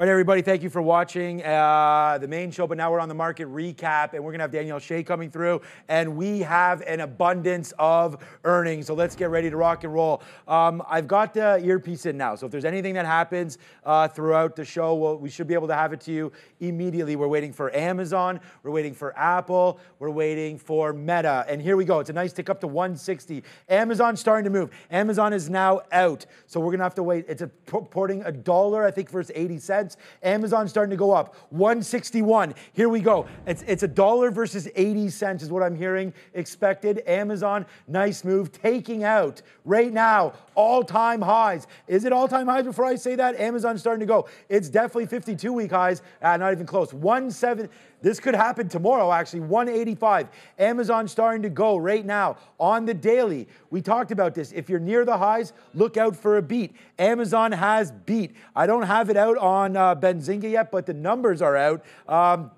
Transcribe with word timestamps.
All 0.00 0.06
right, 0.06 0.12
everybody, 0.12 0.40
thank 0.40 0.62
you 0.62 0.70
for 0.70 0.80
watching 0.80 1.44
uh, 1.44 2.16
the 2.18 2.26
main 2.26 2.50
show. 2.50 2.66
But 2.66 2.78
now 2.78 2.90
we're 2.90 3.00
on 3.00 3.10
the 3.10 3.14
market 3.14 3.46
recap, 3.48 4.14
and 4.14 4.24
we're 4.24 4.32
gonna 4.32 4.44
have 4.44 4.50
Danielle 4.50 4.78
Shea 4.78 5.02
coming 5.02 5.30
through, 5.30 5.60
and 5.88 6.16
we 6.16 6.38
have 6.38 6.80
an 6.86 7.00
abundance 7.00 7.74
of 7.78 8.16
earnings. 8.44 8.86
So 8.86 8.94
let's 8.94 9.14
get 9.14 9.28
ready 9.28 9.50
to 9.50 9.58
rock 9.58 9.84
and 9.84 9.92
roll. 9.92 10.22
Um, 10.48 10.82
I've 10.88 11.06
got 11.06 11.34
the 11.34 11.62
earpiece 11.62 12.06
in 12.06 12.16
now, 12.16 12.34
so 12.34 12.46
if 12.46 12.52
there's 12.52 12.64
anything 12.64 12.94
that 12.94 13.04
happens 13.04 13.58
uh, 13.84 14.08
throughout 14.08 14.56
the 14.56 14.64
show, 14.64 14.94
we'll, 14.94 15.18
we 15.18 15.28
should 15.28 15.46
be 15.46 15.52
able 15.52 15.68
to 15.68 15.74
have 15.74 15.92
it 15.92 16.00
to 16.00 16.12
you 16.12 16.32
immediately. 16.60 17.14
We're 17.14 17.28
waiting 17.28 17.52
for 17.52 17.70
Amazon, 17.76 18.40
we're 18.62 18.70
waiting 18.70 18.94
for 18.94 19.14
Apple, 19.18 19.80
we're 19.98 20.08
waiting 20.08 20.56
for 20.56 20.94
Meta, 20.94 21.44
and 21.46 21.60
here 21.60 21.76
we 21.76 21.84
go. 21.84 22.00
It's 22.00 22.08
a 22.08 22.14
nice 22.14 22.32
tick 22.32 22.48
up 22.48 22.58
to 22.62 22.66
160. 22.66 23.44
Amazon's 23.68 24.18
starting 24.18 24.44
to 24.44 24.50
move. 24.50 24.70
Amazon 24.90 25.34
is 25.34 25.50
now 25.50 25.82
out, 25.92 26.24
so 26.46 26.58
we're 26.58 26.70
gonna 26.70 26.84
have 26.84 26.94
to 26.94 27.02
wait. 27.02 27.26
It's 27.28 27.42
reporting 27.70 28.22
a 28.24 28.32
dollar, 28.32 28.86
I 28.86 28.90
think, 28.90 29.10
versus 29.10 29.30
80 29.34 29.58
cents 29.58 29.89
cents. 29.90 30.02
Amazon's 30.22 30.70
starting 30.70 30.90
to 30.90 30.96
go 30.96 31.12
up. 31.12 31.34
161. 31.50 32.54
Here 32.72 32.88
we 32.88 33.00
go. 33.00 33.26
It's 33.46 33.62
it's 33.62 33.82
a 33.82 33.88
dollar 33.88 34.30
versus 34.30 34.68
80 34.74 35.08
cents 35.10 35.42
is 35.42 35.50
what 35.50 35.62
I'm 35.62 35.76
hearing 35.76 36.12
expected. 36.34 37.02
Amazon, 37.06 37.66
nice 37.88 38.24
move, 38.24 38.52
taking 38.52 39.04
out 39.04 39.42
right 39.64 39.92
now 39.92 40.32
all-time 40.54 41.22
highs. 41.22 41.66
Is 41.86 42.04
it 42.04 42.12
all-time 42.12 42.46
highs 42.46 42.64
before 42.64 42.84
I 42.84 42.96
say 42.96 43.14
that? 43.16 43.38
Amazon's 43.40 43.80
starting 43.80 44.00
to 44.00 44.06
go. 44.06 44.28
It's 44.48 44.68
definitely 44.68 45.06
52-week 45.06 45.70
highs. 45.70 46.02
Uh, 46.20 46.36
not 46.36 46.52
even 46.52 46.66
close. 46.66 46.90
17. 46.90 47.68
This 48.02 48.18
could 48.20 48.34
happen 48.34 48.68
tomorrow, 48.68 49.12
actually. 49.12 49.40
185. 49.40 50.28
Amazon 50.58 51.06
starting 51.06 51.42
to 51.42 51.50
go 51.50 51.76
right 51.76 52.04
now 52.04 52.36
on 52.58 52.86
the 52.86 52.94
daily. 52.94 53.48
We 53.70 53.82
talked 53.82 54.10
about 54.10 54.34
this. 54.34 54.52
If 54.52 54.70
you're 54.70 54.80
near 54.80 55.04
the 55.04 55.18
highs, 55.18 55.52
look 55.74 55.96
out 55.96 56.16
for 56.16 56.38
a 56.38 56.42
beat. 56.42 56.74
Amazon 56.98 57.52
has 57.52 57.92
beat. 57.92 58.34
I 58.56 58.66
don't 58.66 58.84
have 58.84 59.10
it 59.10 59.16
out 59.16 59.36
on 59.38 59.76
uh, 59.76 59.94
Benzinga 59.94 60.50
yet, 60.50 60.70
but 60.70 60.86
the 60.86 60.94
numbers 60.94 61.42
are 61.42 61.56
out. 61.56 61.84
Um, 62.08 62.50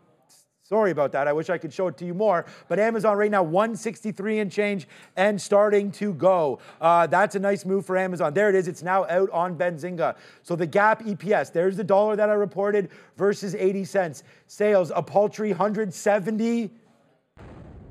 Sorry 0.73 0.91
about 0.91 1.13
that. 1.13 1.29
I 1.29 1.35
wish 1.35 1.51
I 1.51 1.59
could 1.59 1.71
show 1.71 1.89
it 1.89 1.99
to 1.99 2.07
you 2.07 2.15
more. 2.15 2.47
But 2.67 2.79
Amazon 2.79 3.19
right 3.19 3.31
now, 3.31 3.43
163 3.43 4.39
and 4.39 4.51
change 4.51 4.89
and 5.17 5.39
starting 5.39 5.91
to 5.93 6.15
go. 6.15 6.61
Uh, 6.81 7.07
that's 7.07 7.35
a 7.35 7.39
nice 7.39 7.67
move 7.67 7.85
for 7.85 7.99
Amazon. 7.99 8.33
There 8.33 8.49
it 8.49 8.55
is. 8.55 8.69
It's 8.69 8.83
now 8.83 9.05
out 9.11 9.29
on 9.33 9.55
Benzinga. 9.59 10.17
So 10.43 10.57
the 10.57 10.67
gap 10.67 11.03
EPS, 11.03 11.53
there's 11.53 11.77
the 11.77 11.85
dollar 11.85 12.17
that 12.17 12.31
I 12.31 12.33
reported 12.33 12.89
versus 13.19 13.55
80 13.55 13.85
cents. 13.85 14.23
Sales, 14.47 14.91
a 14.97 15.03
paltry 15.03 15.51
170 15.51 16.71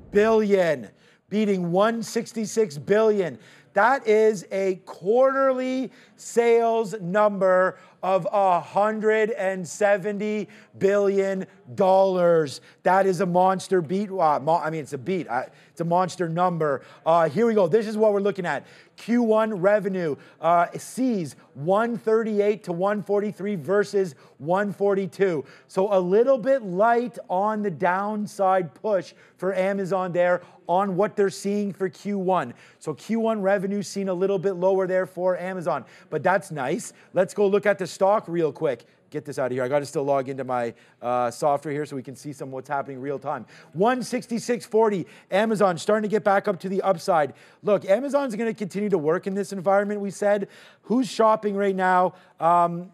billion, 0.09 0.90
beating 1.30 1.72
166 1.72 2.80
billion. 2.80 3.38
That 3.74 4.08
is 4.08 4.46
a 4.52 4.82
quarterly 4.86 5.92
sales 6.22 6.95
number 7.02 7.77
of 8.03 8.25
$170 8.25 10.47
billion. 10.78 11.47
That 11.75 13.05
is 13.05 13.22
a 13.22 13.25
monster 13.25 13.81
beat. 13.81 14.11
Uh, 14.11 14.58
I 14.58 14.69
mean, 14.69 14.81
it's 14.81 14.94
a 14.94 14.97
beat. 14.97 15.28
It's 15.72 15.81
a 15.81 15.86
monster 15.86 16.28
number. 16.28 16.81
Uh, 17.05 17.30
here 17.30 17.45
we 17.45 17.53
go. 17.53 17.67
This 17.67 17.88
is 17.88 17.97
what 17.97 18.13
we're 18.13 18.22
looking 18.22 18.45
at. 18.45 18.66
Q1 18.97 19.61
revenue 19.61 20.16
uh, 20.39 20.67
sees 20.78 21.36
138 21.55 22.63
to 22.66 22.72
143 22.72 23.56
versus 23.56 24.16
142. 24.38 25.44
So 25.67 25.94
a 25.94 26.00
little 26.00 26.38
bit 26.38 26.63
light 26.63 27.17
on 27.30 27.63
the 27.63 27.72
downside 27.72 28.73
push 28.75 29.13
for 29.38 29.56
Amazon 29.56 30.11
there 30.11 30.41
on 30.67 30.95
what 30.95 31.16
they're 31.16 31.30
seeing 31.30 31.73
for 31.73 31.89
Q1. 31.89 32.53
So 32.80 32.94
Q1 32.94 33.41
revenue 33.41 33.81
seen 33.81 34.08
a 34.08 34.13
little 34.13 34.39
bit 34.39 34.53
lower 34.53 34.88
there 34.88 35.06
for 35.06 35.38
Amazon, 35.38 35.83
but 36.12 36.22
that's 36.22 36.52
nice. 36.52 36.94
Let's 37.14 37.34
go 37.34 37.48
look 37.48 37.66
at 37.66 37.80
the 37.80 37.88
stock 37.88 38.26
real 38.28 38.52
quick 38.52 38.86
get 39.12 39.26
this 39.26 39.38
out 39.38 39.48
of 39.48 39.52
here. 39.52 39.64
I 39.64 39.67
got 39.67 39.80
to 39.80 39.86
still 39.86 40.04
log 40.04 40.30
into 40.30 40.44
my 40.44 40.73
uh, 41.02 41.30
software 41.30 41.73
here 41.73 41.86
so 41.86 41.95
we 41.95 42.02
can 42.02 42.16
see 42.16 42.34
some 42.34 42.50
what's 42.50 42.70
happening 42.70 43.00
real 43.00 43.20
time. 43.20 43.45
166.40. 43.78 45.06
Amazon 45.30 45.78
starting 45.78 46.09
to 46.09 46.12
get 46.12 46.23
back 46.23 46.47
up 46.47 46.59
to 46.62 46.69
the 46.69 46.81
upside. 46.81 47.34
Look, 47.62 47.85
Amazon's 47.85 48.35
going 48.35 48.52
to 48.52 48.58
continue 48.58 48.90
to 48.90 48.97
work 48.97 49.28
in 49.28 49.34
this 49.35 49.52
environment. 49.52 50.00
We 50.00 50.12
said 50.12 50.47
who's 50.84 51.12
shopping 51.12 51.56
right 51.56 51.75
now. 51.75 52.14
Um, 52.40 52.91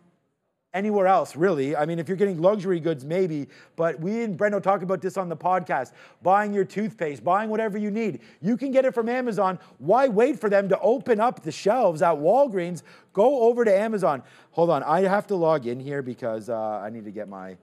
anywhere 0.78 1.08
else, 1.08 1.36
really. 1.36 1.76
I 1.76 1.86
mean, 1.86 2.00
if 2.00 2.08
you're 2.08 2.18
getting 2.18 2.42
luxury 2.42 2.80
goods, 2.80 3.04
maybe, 3.04 3.48
but 3.76 4.00
we 4.00 4.24
and 4.24 4.38
Brendo 4.38 4.62
talk 4.62 4.84
about 4.84 5.02
this 5.02 5.18
on 5.18 5.28
the 5.28 5.36
podcast. 5.36 5.92
Buying 6.22 6.54
your 6.54 6.64
toothpaste, 6.64 7.24
buying 7.24 7.50
whatever 7.50 7.78
you 7.78 7.90
need. 7.90 8.22
You 8.42 8.56
can 8.56 8.72
get 8.72 8.86
it 8.86 8.94
from 8.94 9.10
Amazon. 9.10 9.58
Why 9.80 10.08
wait 10.08 10.40
for 10.40 10.50
them 10.50 10.70
to 10.70 10.80
open 10.80 11.20
up 11.20 11.42
the 11.42 11.52
shelves 11.52 12.02
at 12.02 12.16
Walgreens? 12.16 12.84
Go 13.14 13.42
over 13.42 13.66
to 13.66 13.76
Amazon. 13.76 14.22
Hold 14.52 14.70
on, 14.70 14.84
I 14.84 15.02
have 15.02 15.28
to 15.28 15.36
log 15.36 15.66
in 15.66 15.80
here 15.80 16.02
because 16.02 16.50
uh, 16.50 16.56
I 16.56 16.90
need 16.90 17.06
to 17.06 17.12
get 17.12 17.28
my 17.28 17.58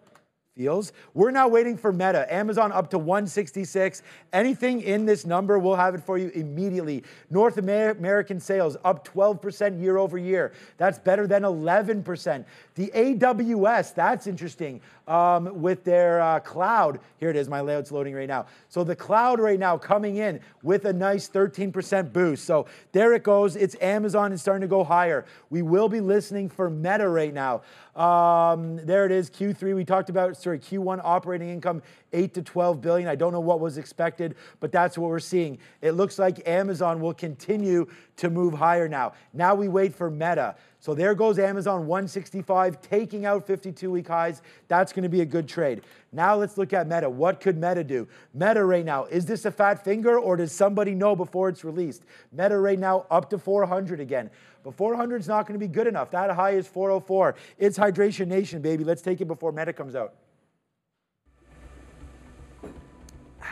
feels. 0.57 0.93
We're 1.15 1.33
now 1.33 1.49
waiting 1.49 1.77
for 1.77 1.93
Meta. 1.93 2.33
Amazon 2.33 2.71
up 2.71 2.89
to 2.91 2.99
166. 2.99 4.03
Anything 4.33 4.83
in 4.83 5.05
this 5.05 5.27
number, 5.27 5.59
we'll 5.59 5.75
have 5.75 5.97
it 5.97 6.05
for 6.05 6.17
you 6.17 6.29
immediately. 6.29 7.03
North 7.29 7.59
American 7.59 8.39
sales 8.39 8.77
up 8.85 9.05
12% 9.07 9.81
year 9.81 9.97
over 9.97 10.17
year. 10.17 10.53
That's 10.77 10.97
better 11.01 11.27
than 11.27 11.43
11%. 11.43 12.45
The 12.77 12.87
AWS, 12.95 13.95
that's 13.95 14.29
interesting, 14.29 14.81
um, 15.09 15.61
with 15.61 15.83
their 15.83 16.21
uh, 16.21 16.39
cloud. 16.39 17.01
Here 17.19 17.31
it 17.31 17.37
is, 17.37 17.49
my 17.49 17.61
layout's 17.61 17.91
loading 17.91 18.15
right 18.15 18.29
now. 18.29 18.47
So 18.69 18.85
the 18.85 18.95
cloud 18.95 19.41
right 19.41 19.59
now 19.59 19.77
coming 19.77 20.19
in 20.19 20.39
with 20.63 20.85
a 20.85 20.93
nice 20.93 21.29
13% 21.29 22.13
boost. 22.13 22.45
So 22.45 22.67
there 22.93 23.13
it 23.15 23.25
goes. 23.25 23.57
It's 23.57 23.75
Amazon 23.81 24.31
and 24.31 24.41
starting 24.41 24.63
to 24.63 24.69
go 24.69 24.85
higher. 24.85 25.25
We 25.51 25.63
will 25.63 25.89
be 25.89 26.01
listening 26.01 26.49
for 26.49 26.71
Meta 26.71 27.09
right 27.09 27.35
now. 27.35 27.63
Um, 27.97 28.77
there 28.85 29.07
it 29.07 29.13
is, 29.13 29.31
Q3. 29.31 29.75
We 29.75 29.85
talked 29.85 30.11
about, 30.11 30.37
sorry, 30.37 30.59
Q1 30.59 31.01
operating 31.05 31.49
income, 31.49 31.83
8 32.13 32.35
to 32.35 32.43
12 32.43 32.81
billion. 32.81 33.09
I 33.09 33.15
don't 33.15 33.33
know 33.33 33.41
what 33.41 33.61
was 33.61 33.79
expected, 33.79 34.35
but 34.61 34.73
that's 34.73 34.99
what 34.99 35.11
we're 35.11 35.21
seeing. 35.21 35.59
It 35.81 35.93
looks 35.93 36.19
like 36.19 36.47
Amazon 36.49 37.01
will 37.01 37.15
continue 37.15 37.87
to 38.17 38.31
move 38.31 38.55
higher 38.55 38.89
now. 38.89 39.13
Now 39.33 39.55
we 39.55 39.69
wait 39.69 39.95
for 39.95 40.11
Meta. 40.11 40.57
So 40.85 40.93
there 40.93 41.15
goes 41.15 41.39
Amazon 41.39 41.87
165, 41.87 42.79
taking 42.83 43.25
out 43.25 43.47
52 43.47 43.91
week 43.91 44.07
highs. 44.07 44.43
That's 44.69 44.93
going 44.93 45.05
to 45.05 45.09
be 45.09 45.23
a 45.23 45.25
good 45.25 45.49
trade. 45.49 45.81
Now 46.13 46.37
let's 46.37 46.59
look 46.59 46.75
at 46.75 46.87
Meta. 46.87 47.09
What 47.09 47.41
could 47.41 47.57
Meta 47.57 47.83
do? 47.83 48.07
Meta 48.35 48.63
right 48.63 48.85
now, 48.85 49.07
is 49.07 49.25
this 49.25 49.47
a 49.47 49.51
fat 49.51 49.83
finger 49.83 50.19
or 50.19 50.37
does 50.37 50.53
somebody 50.53 50.95
know 50.95 51.17
before 51.17 51.49
it's 51.49 51.65
released? 51.65 52.03
Meta 52.33 52.59
right 52.59 52.79
now 52.79 53.07
up 53.11 53.31
to 53.31 53.39
400 53.39 53.99
again. 53.99 54.29
But 54.63 54.75
400 54.75 55.23
is 55.23 55.27
not 55.27 55.47
going 55.47 55.59
to 55.59 55.67
be 55.67 55.73
good 55.73 55.87
enough. 55.87 56.11
That 56.11 56.31
high 56.33 56.51
is 56.51 56.67
404. 56.67 57.35
It's 57.57 57.79
Hydration 57.79 58.29
Nation, 58.29 58.61
baby. 58.61 58.85
Let's 58.85 59.01
take 59.01 59.23
it 59.23 59.27
before 59.27 59.53
Meta 59.53 59.73
comes 59.73 59.95
out. 59.95 60.13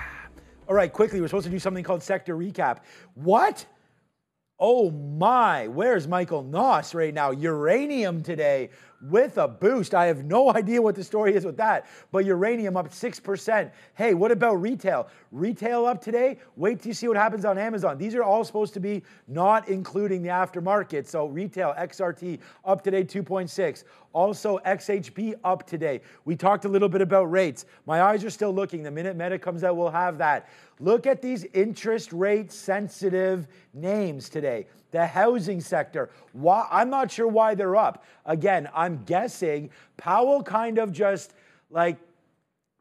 All 0.69 0.75
right, 0.75 0.93
quickly, 0.93 1.22
we're 1.22 1.28
supposed 1.28 1.47
to 1.47 1.50
do 1.50 1.59
something 1.59 1.82
called 1.82 2.03
sector 2.03 2.37
recap. 2.37 2.81
What? 3.14 3.64
Oh 4.65 4.93
my, 4.93 5.67
where's 5.67 6.06
Michael 6.06 6.45
Noss 6.45 6.95
right 6.95 7.12
now? 7.12 7.33
Uranium 7.33 8.23
today 8.23 8.71
with 9.02 9.38
a 9.38 9.48
boost. 9.48 9.94
I 9.94 10.06
have 10.06 10.24
no 10.24 10.52
idea 10.54 10.80
what 10.80 10.94
the 10.94 11.04
story 11.04 11.34
is 11.34 11.44
with 11.44 11.56
that, 11.56 11.86
but 12.10 12.24
uranium 12.24 12.76
up 12.76 12.90
6%. 12.90 13.70
Hey, 13.94 14.14
what 14.14 14.30
about 14.30 14.60
retail? 14.60 15.08
Retail 15.30 15.86
up 15.86 16.02
today? 16.02 16.38
Wait 16.56 16.80
till 16.80 16.88
you 16.88 16.94
see 16.94 17.08
what 17.08 17.16
happens 17.16 17.44
on 17.44 17.58
Amazon. 17.58 17.98
These 17.98 18.14
are 18.14 18.22
all 18.22 18.44
supposed 18.44 18.74
to 18.74 18.80
be 18.80 19.02
not 19.28 19.68
including 19.68 20.22
the 20.22 20.28
aftermarket. 20.28 21.06
So 21.06 21.26
retail, 21.26 21.74
XRT 21.78 22.38
up 22.64 22.82
today 22.82 23.04
2.6. 23.04 23.84
Also, 24.12 24.58
XHB 24.66 25.34
up 25.42 25.66
today. 25.66 26.02
We 26.26 26.36
talked 26.36 26.66
a 26.66 26.69
little 26.69 26.88
bit 26.88 27.00
about 27.00 27.30
rates. 27.30 27.64
My 27.86 28.02
eyes 28.02 28.24
are 28.24 28.30
still 28.30 28.52
looking. 28.52 28.82
The 28.82 28.90
minute 28.90 29.16
Meta 29.16 29.38
comes 29.38 29.64
out, 29.64 29.76
we'll 29.76 29.90
have 29.90 30.19
that. 30.19 30.50
Look 30.80 31.06
at 31.06 31.22
these 31.22 31.44
interest 31.54 32.12
rate 32.12 32.52
sensitive 32.52 33.48
names 33.72 34.28
today 34.28 34.66
the 34.92 35.06
housing 35.06 35.60
sector. 35.60 36.10
Why, 36.32 36.66
I'm 36.70 36.88
not 36.88 37.10
sure 37.10 37.26
why 37.26 37.54
they're 37.54 37.76
up. 37.76 38.04
Again, 38.25 38.69
I'm 38.75 39.03
guessing 39.04 39.70
Powell 39.97 40.43
kind 40.43 40.78
of 40.78 40.93
just 40.93 41.34
like 41.70 41.99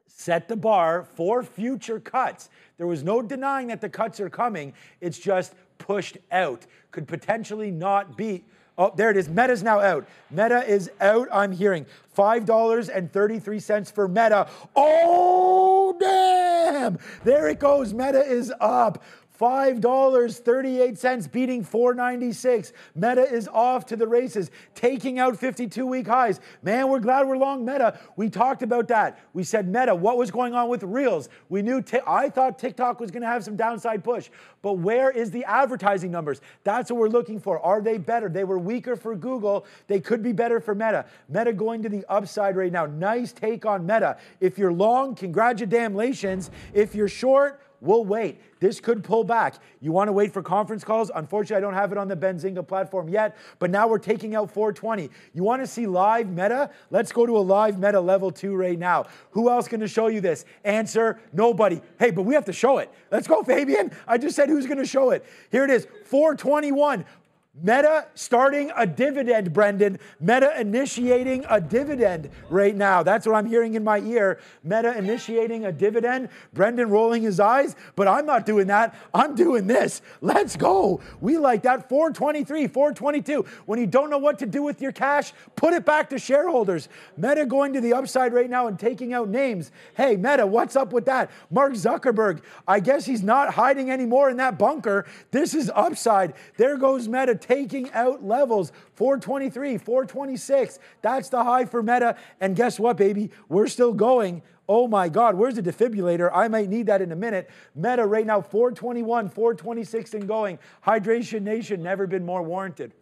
set 0.08 0.48
the 0.48 0.56
bar 0.56 1.08
for 1.16 1.42
future 1.42 2.00
cuts. 2.00 2.50
There 2.78 2.88
was 2.88 3.04
no 3.04 3.22
denying 3.22 3.68
that 3.68 3.82
the 3.82 3.90
cuts 3.90 4.20
are 4.20 4.30
coming, 4.30 4.74
it's 5.00 5.18
just 5.18 5.56
pushed 5.80 6.18
out. 6.32 6.66
Could 6.92 7.08
potentially 7.08 7.72
not 7.72 8.18
be. 8.18 8.44
Oh, 8.78 8.92
there 8.96 9.10
it 9.12 9.18
is. 9.18 9.28
Meta's 9.30 9.64
now 9.64 9.80
out. 9.80 10.08
Meta 10.30 10.66
is 10.66 10.90
out, 11.02 11.28
I'm 11.32 11.52
hearing. 11.52 11.86
$5.33 12.18 13.92
for 13.92 14.08
Meta. 14.08 14.48
Oh, 14.76 15.96
damn! 16.00 16.98
There 17.24 17.48
it 17.50 17.60
goes. 17.60 17.94
Meta 17.94 18.24
is 18.24 18.52
up. 18.60 19.04
$5.38 19.42 21.32
beating 21.32 21.64
496. 21.64 22.74
Meta 22.94 23.24
is 23.24 23.48
off 23.48 23.88
to 23.88 23.96
the 23.96 24.08
races, 24.08 24.52
taking 24.76 25.18
out 25.18 25.36
52 25.36 25.88
week 25.88 26.06
highs. 26.06 26.40
Man, 26.62 26.90
we're 26.90 27.00
glad 27.00 27.28
we're 27.28 27.38
long 27.38 27.66
Meta. 27.66 28.00
We 28.16 28.30
talked 28.30 28.62
about 28.62 28.88
that. 28.90 29.20
We 29.34 29.44
said 29.44 29.68
Meta, 29.68 29.96
what 29.96 30.18
was 30.18 30.30
going 30.30 30.54
on 30.54 30.70
with 30.70 30.84
Reels? 30.84 31.28
We 31.50 31.64
knew, 31.64 31.84
I 32.06 32.30
thought 32.30 32.60
TikTok 32.60 33.00
was 33.00 33.10
going 33.10 33.24
to 33.24 33.28
have 33.28 33.44
some 33.44 33.56
downside 33.56 34.04
push, 34.04 34.30
but 34.62 34.74
where 34.74 35.10
is 35.10 35.32
the 35.32 35.44
advertising 35.46 36.12
numbers? 36.12 36.42
That's 36.64 36.92
what 36.92 37.00
we're 37.00 37.08
looking 37.10 37.40
for. 37.40 37.60
Are 37.60 37.82
they 37.82 37.98
better? 37.98 38.30
They 38.30 38.44
were 38.44 38.60
weaker 38.60 38.96
for 38.96 39.16
Google. 39.16 39.66
They 39.88 40.00
could 40.00 40.22
be 40.22 40.34
better 40.34 40.60
for 40.60 40.76
Meta. 40.76 41.06
Meta 41.28 41.52
going 41.52 41.82
to 41.82 41.90
the 41.90 42.06
upside 42.08 42.56
right 42.56 42.72
now. 42.72 42.86
Nice 42.86 43.32
take 43.34 43.66
on 43.66 43.88
Meta. 43.88 44.18
If 44.40 44.60
you're 44.60 44.72
long, 44.72 45.16
congratulations. 45.16 46.52
If 46.74 46.94
you're 46.94 47.08
short, 47.08 47.60
We'll 47.82 48.06
wait. 48.06 48.40
This 48.60 48.80
could 48.80 49.04
pull 49.04 49.24
back. 49.24 49.56
You 49.82 49.92
want 49.92 50.08
to 50.08 50.12
wait 50.12 50.32
for 50.32 50.44
conference 50.44 50.84
calls? 50.84 51.10
Unfortunately, 51.16 51.58
I 51.58 51.60
don't 51.62 51.74
have 51.74 51.92
it 51.92 51.98
on 51.98 52.08
the 52.08 52.16
Benzinga 52.16 52.66
platform 52.68 53.10
yet, 53.10 53.36
but 53.58 53.72
now 53.72 53.88
we're 53.88 53.98
taking 53.98 54.36
out 54.36 54.52
420. 54.52 55.10
You 55.34 55.44
want 55.44 55.64
to 55.64 55.68
see 55.68 55.88
live 55.88 56.30
meta? 56.30 56.70
Let's 56.92 57.12
go 57.12 57.26
to 57.26 57.36
a 57.36 57.40
live 57.40 57.80
meta 57.80 58.00
level 58.00 58.30
two 58.30 58.56
right 58.56 58.78
now. 58.78 59.08
Who 59.32 59.50
else 59.50 59.68
going 59.68 59.82
to 59.82 59.88
show 59.88 60.08
you 60.08 60.22
this? 60.22 60.46
Answer 60.64 61.20
nobody. 61.34 61.82
Hey, 61.98 62.12
but 62.12 62.22
we 62.22 62.36
have 62.36 62.46
to 62.46 62.54
show 62.54 62.78
it. 62.78 62.92
Let's 63.10 63.28
go, 63.28 63.42
Fabian. 63.42 63.92
I 64.08 64.20
just 64.20 64.36
said 64.36 64.48
who's 64.48 64.68
going 64.68 64.78
to 64.78 64.86
show 64.86 65.10
it. 65.10 65.26
Here 65.50 65.64
it 65.64 65.72
is 65.72 65.88
421. 66.06 67.04
Meta 67.54 68.08
starting 68.16 68.72
a 68.78 68.88
dividend, 68.88 69.52
Brendan. 69.52 70.00
Meta 70.22 70.58
initiating 70.58 71.46
a 71.50 71.60
dividend 71.60 72.30
right 72.50 72.74
now. 72.74 73.04
That's 73.04 73.28
what 73.28 73.36
I'm 73.36 73.46
hearing 73.46 73.74
in 73.74 73.84
my 73.84 74.00
ear. 74.00 74.40
Meta 74.64 74.98
initiating 74.98 75.66
a 75.66 75.72
dividend. 75.72 76.30
Brendan 76.54 76.90
rolling 76.90 77.22
his 77.24 77.42
eyes, 77.42 77.76
but 77.98 78.08
I'm 78.08 78.26
not 78.26 78.46
doing 78.46 78.68
that. 78.68 78.96
I'm 79.14 79.36
doing 79.36 79.68
this. 79.68 80.02
Let's 80.22 80.56
go. 80.56 81.02
We 81.20 81.38
like 81.38 81.64
that. 81.64 81.90
423, 81.90 82.68
422. 82.68 83.46
When 83.66 83.80
you 83.80 83.88
don't 83.88 84.10
know 84.10 84.18
what 84.18 84.40
to 84.40 84.46
do 84.46 84.64
with 84.64 84.82
your 84.82 84.94
cash, 84.94 85.34
put 85.58 85.74
it 85.74 85.84
back 85.84 86.10
to 86.12 86.20
shareholders. 86.20 86.88
Meta 87.18 87.46
going 87.46 87.74
to 87.74 87.82
the 87.82 87.92
upside 87.92 88.32
right 88.32 88.50
now 88.50 88.68
and 88.68 88.80
taking 88.80 89.12
out 89.12 89.28
names. 89.28 89.74
Hey, 89.98 90.16
Meta, 90.16 90.48
what's 90.48 90.78
up 90.78 90.94
with 90.94 91.04
that? 91.06 91.30
Mark 91.50 91.74
Zuckerberg, 91.74 92.44
I 92.66 92.80
guess 92.80 93.06
he's 93.06 93.24
not 93.24 93.54
hiding 93.54 93.92
anymore 93.92 94.30
in 94.30 94.38
that 94.38 94.58
bunker. 94.58 95.06
This 95.32 95.54
is 95.54 95.70
upside. 95.76 96.34
There 96.56 96.78
goes 96.78 97.10
Meta 97.10 97.41
taking 97.42 97.92
out 97.92 98.24
levels 98.24 98.72
423, 98.96 99.78
426. 99.78 100.80
That's 101.02 101.30
the 101.30 101.44
high 101.44 101.66
for 101.66 101.84
Meta. 101.84 102.16
And 102.40 102.56
guess 102.56 102.80
what, 102.80 102.98
baby? 102.98 103.32
We're 103.50 103.68
still 103.68 103.94
going. 103.94 104.42
Oh 104.70 104.88
my 104.88 105.10
God, 105.10 105.36
where's 105.36 105.56
the 105.56 105.64
defibrillator? 105.64 106.32
I 106.34 106.48
might 106.48 106.70
need 106.70 106.86
that 106.86 107.02
in 107.02 107.12
a 107.12 107.16
minute. 107.16 107.50
Meta 107.76 108.06
right 108.06 108.26
now, 108.26 108.40
421, 108.40 109.28
426 109.28 110.14
and 110.14 110.28
going. 110.28 110.60
Hydration 110.86 111.42
Nation, 111.42 111.84
never 111.84 112.08
been 112.08 112.26
more 112.26 112.42
warranted. 112.42 112.94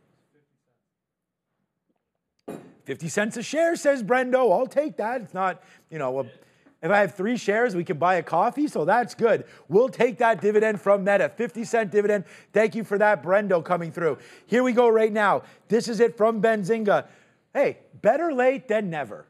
50 2.86 3.08
cents 3.08 3.38
a 3.38 3.44
share, 3.44 3.76
says 3.76 4.02
Brendo. 4.02 4.52
I'll 4.52 4.66
take 4.66 4.98
that. 4.98 5.22
It's 5.22 5.34
not, 5.36 5.62
you 5.92 6.00
know, 6.00 6.22
a, 6.22 6.26
if 6.82 6.92
I 6.92 7.00
have 7.00 7.16
three 7.16 7.36
shares, 7.36 7.76
we 7.76 7.84
can 7.84 7.98
buy 7.98 8.16
a 8.16 8.24
coffee, 8.24 8.68
so 8.68 8.86
that's 8.86 9.14
good. 9.14 9.46
We'll 9.68 9.90
take 9.90 10.18
that 10.20 10.42
dividend 10.42 10.80
from 10.80 11.04
Meta, 11.04 11.30
50 11.30 11.66
cent 11.66 11.92
dividend. 11.92 12.24
Thank 12.54 12.74
you 12.74 12.86
for 12.86 12.98
that, 12.98 13.22
Brendo, 13.22 13.64
coming 13.64 13.92
through. 13.92 14.18
Here 14.46 14.64
we 14.64 14.72
go 14.72 14.88
right 14.88 15.12
now. 15.12 15.44
This 15.68 15.90
is 15.90 16.00
it 16.00 16.16
from 16.16 16.42
Benzinga. 16.42 17.06
Hey, 17.54 17.80
better 18.02 18.32
late 18.32 18.68
than 18.70 18.90
never. 18.90 19.26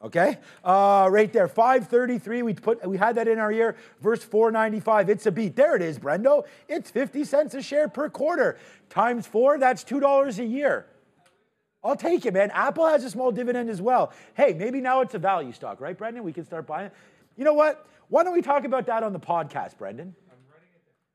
Okay, 0.00 0.38
uh, 0.62 1.08
right 1.10 1.32
there, 1.32 1.48
533. 1.48 2.42
We 2.42 2.54
put 2.54 2.86
we 2.86 2.96
had 2.96 3.16
that 3.16 3.26
in 3.26 3.40
our 3.40 3.50
ear. 3.50 3.76
Verse 4.00 4.22
495. 4.22 5.10
It's 5.10 5.26
a 5.26 5.32
beat. 5.32 5.56
There 5.56 5.74
it 5.74 5.82
is, 5.82 5.98
Brendo. 5.98 6.46
It's 6.68 6.88
50 6.88 7.24
cents 7.24 7.54
a 7.54 7.62
share 7.62 7.88
per 7.88 8.08
quarter. 8.08 8.58
Times 8.90 9.26
four, 9.26 9.58
that's 9.58 9.82
two 9.82 9.98
dollars 9.98 10.38
a 10.38 10.44
year. 10.44 10.86
I'll 11.82 11.96
take 11.96 12.26
it, 12.26 12.34
man. 12.34 12.50
Apple 12.52 12.86
has 12.86 13.04
a 13.04 13.10
small 13.10 13.30
dividend 13.30 13.70
as 13.70 13.80
well. 13.80 14.12
Hey, 14.34 14.52
maybe 14.52 14.80
now 14.80 15.00
it's 15.00 15.14
a 15.14 15.18
value 15.18 15.52
stock, 15.52 15.80
right, 15.80 15.96
Brendan? 15.96 16.24
We 16.24 16.32
can 16.32 16.44
start 16.44 16.66
buying 16.66 16.86
it. 16.86 16.92
You 17.36 17.44
know 17.44 17.54
what? 17.54 17.86
Why 18.08 18.24
don't 18.24 18.34
we 18.34 18.42
talk 18.42 18.64
about 18.64 18.86
that 18.86 19.02
on 19.02 19.12
the 19.12 19.20
podcast, 19.20 19.78
Brendan? 19.78 20.14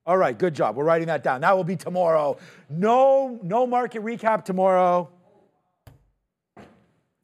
All 0.06 0.18
right, 0.18 0.38
good 0.38 0.54
job. 0.54 0.76
We're 0.76 0.84
writing 0.84 1.08
that 1.08 1.24
down. 1.24 1.42
That 1.42 1.56
will 1.56 1.64
be 1.64 1.76
tomorrow. 1.78 2.38
No, 2.70 3.40
no 3.42 3.66
market 3.66 4.04
recap 4.04 4.44
tomorrow. 4.44 5.10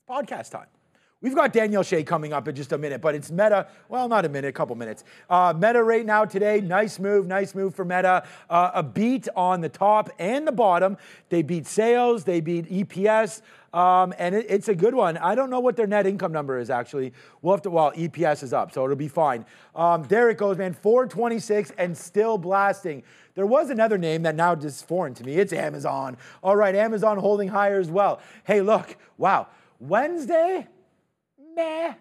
Podcast 0.10 0.52
time. 0.52 0.68
We've 1.22 1.36
got 1.36 1.52
Danielle 1.52 1.84
Shea 1.84 2.02
coming 2.02 2.32
up 2.32 2.48
in 2.48 2.56
just 2.56 2.72
a 2.72 2.78
minute, 2.78 3.02
but 3.02 3.14
it's 3.14 3.30
Meta. 3.30 3.68
Well, 3.90 4.08
not 4.08 4.24
a 4.24 4.30
minute, 4.30 4.48
a 4.48 4.54
couple 4.54 4.74
minutes. 4.78 5.04
Uh, 5.30 5.54
Meta 5.54 5.84
right 5.84 6.06
now 6.06 6.24
today, 6.24 6.62
nice 6.62 6.98
move, 6.98 7.28
nice 7.28 7.54
move 7.54 7.76
for 7.76 7.84
Meta. 7.84 8.26
Uh, 8.50 8.72
a 8.74 8.82
beat 8.82 9.28
on 9.36 9.60
the 9.60 9.68
top 9.68 10.10
and 10.18 10.48
the 10.48 10.54
bottom. 10.54 10.96
They 11.28 11.42
beat 11.42 11.68
sales, 11.68 12.24
they 12.24 12.40
beat 12.40 12.70
EPS, 12.70 13.42
um, 13.74 14.14
and 14.18 14.34
it, 14.34 14.46
it's 14.48 14.70
a 14.70 14.76
good 14.76 14.96
one. 14.96 15.18
I 15.18 15.36
don't 15.36 15.50
know 15.50 15.60
what 15.60 15.76
their 15.76 15.88
net 15.88 16.08
income 16.08 16.32
number 16.32 16.58
is 16.58 16.70
actually. 16.70 17.12
We'll 17.42 17.54
have 17.56 17.64
to. 17.64 17.70
Well, 17.70 17.92
EPS 17.92 18.42
is 18.44 18.54
up, 18.54 18.72
so 18.72 18.86
it'll 18.86 18.96
be 18.96 19.10
fine. 19.10 19.46
Um, 19.76 20.04
there 20.04 20.30
it 20.30 20.38
goes, 20.38 20.58
man. 20.58 20.72
426 20.72 21.74
and 21.78 21.98
still 21.98 22.38
blasting. 22.38 23.04
There 23.36 23.46
was 23.46 23.70
another 23.70 23.98
name 23.98 24.22
that 24.22 24.36
now 24.36 24.54
is 24.54 24.82
foreign 24.82 25.16
to 25.16 25.26
me. 25.26 25.34
It's 25.34 25.52
Amazon. 25.52 26.16
All 26.42 26.56
right, 26.56 26.76
Amazon 26.76 27.18
holding 27.18 27.50
higher 27.50 27.78
as 27.78 27.92
well. 27.92 28.22
Hey, 28.46 28.62
look, 28.62 28.96
wow. 29.18 29.48
Wednesday, 29.82 30.68
meh. 31.60 31.94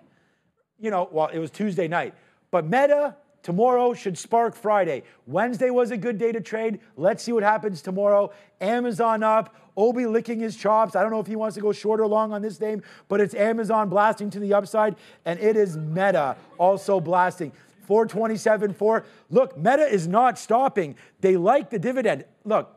You 0.78 0.90
know, 0.90 1.08
well, 1.10 1.28
it 1.28 1.38
was 1.38 1.50
Tuesday 1.50 1.88
night. 1.88 2.14
But 2.50 2.64
Meta 2.64 3.16
tomorrow 3.42 3.94
should 3.94 4.16
spark 4.16 4.54
Friday. 4.54 5.02
Wednesday 5.26 5.70
was 5.70 5.90
a 5.90 5.96
good 5.96 6.18
day 6.18 6.32
to 6.32 6.40
trade. 6.40 6.80
Let's 6.96 7.22
see 7.22 7.32
what 7.32 7.42
happens 7.42 7.82
tomorrow. 7.82 8.32
Amazon 8.60 9.22
up. 9.22 9.54
Obi 9.76 10.06
licking 10.06 10.40
his 10.40 10.56
chops. 10.56 10.96
I 10.96 11.02
don't 11.02 11.12
know 11.12 11.20
if 11.20 11.28
he 11.28 11.36
wants 11.36 11.54
to 11.54 11.60
go 11.60 11.72
short 11.72 12.00
or 12.00 12.06
long 12.06 12.32
on 12.32 12.42
this 12.42 12.60
name, 12.60 12.82
but 13.06 13.20
it's 13.20 13.34
Amazon 13.34 13.88
blasting 13.88 14.28
to 14.30 14.40
the 14.40 14.52
upside, 14.52 14.96
and 15.24 15.38
it 15.38 15.56
is 15.56 15.76
Meta 15.76 16.36
also 16.58 16.98
blasting. 16.98 17.52
427, 17.86 18.74
4. 18.74 19.04
Look, 19.30 19.56
Meta 19.56 19.86
is 19.86 20.08
not 20.08 20.36
stopping. 20.36 20.96
They 21.20 21.36
like 21.36 21.70
the 21.70 21.78
dividend. 21.78 22.24
Look, 22.44 22.74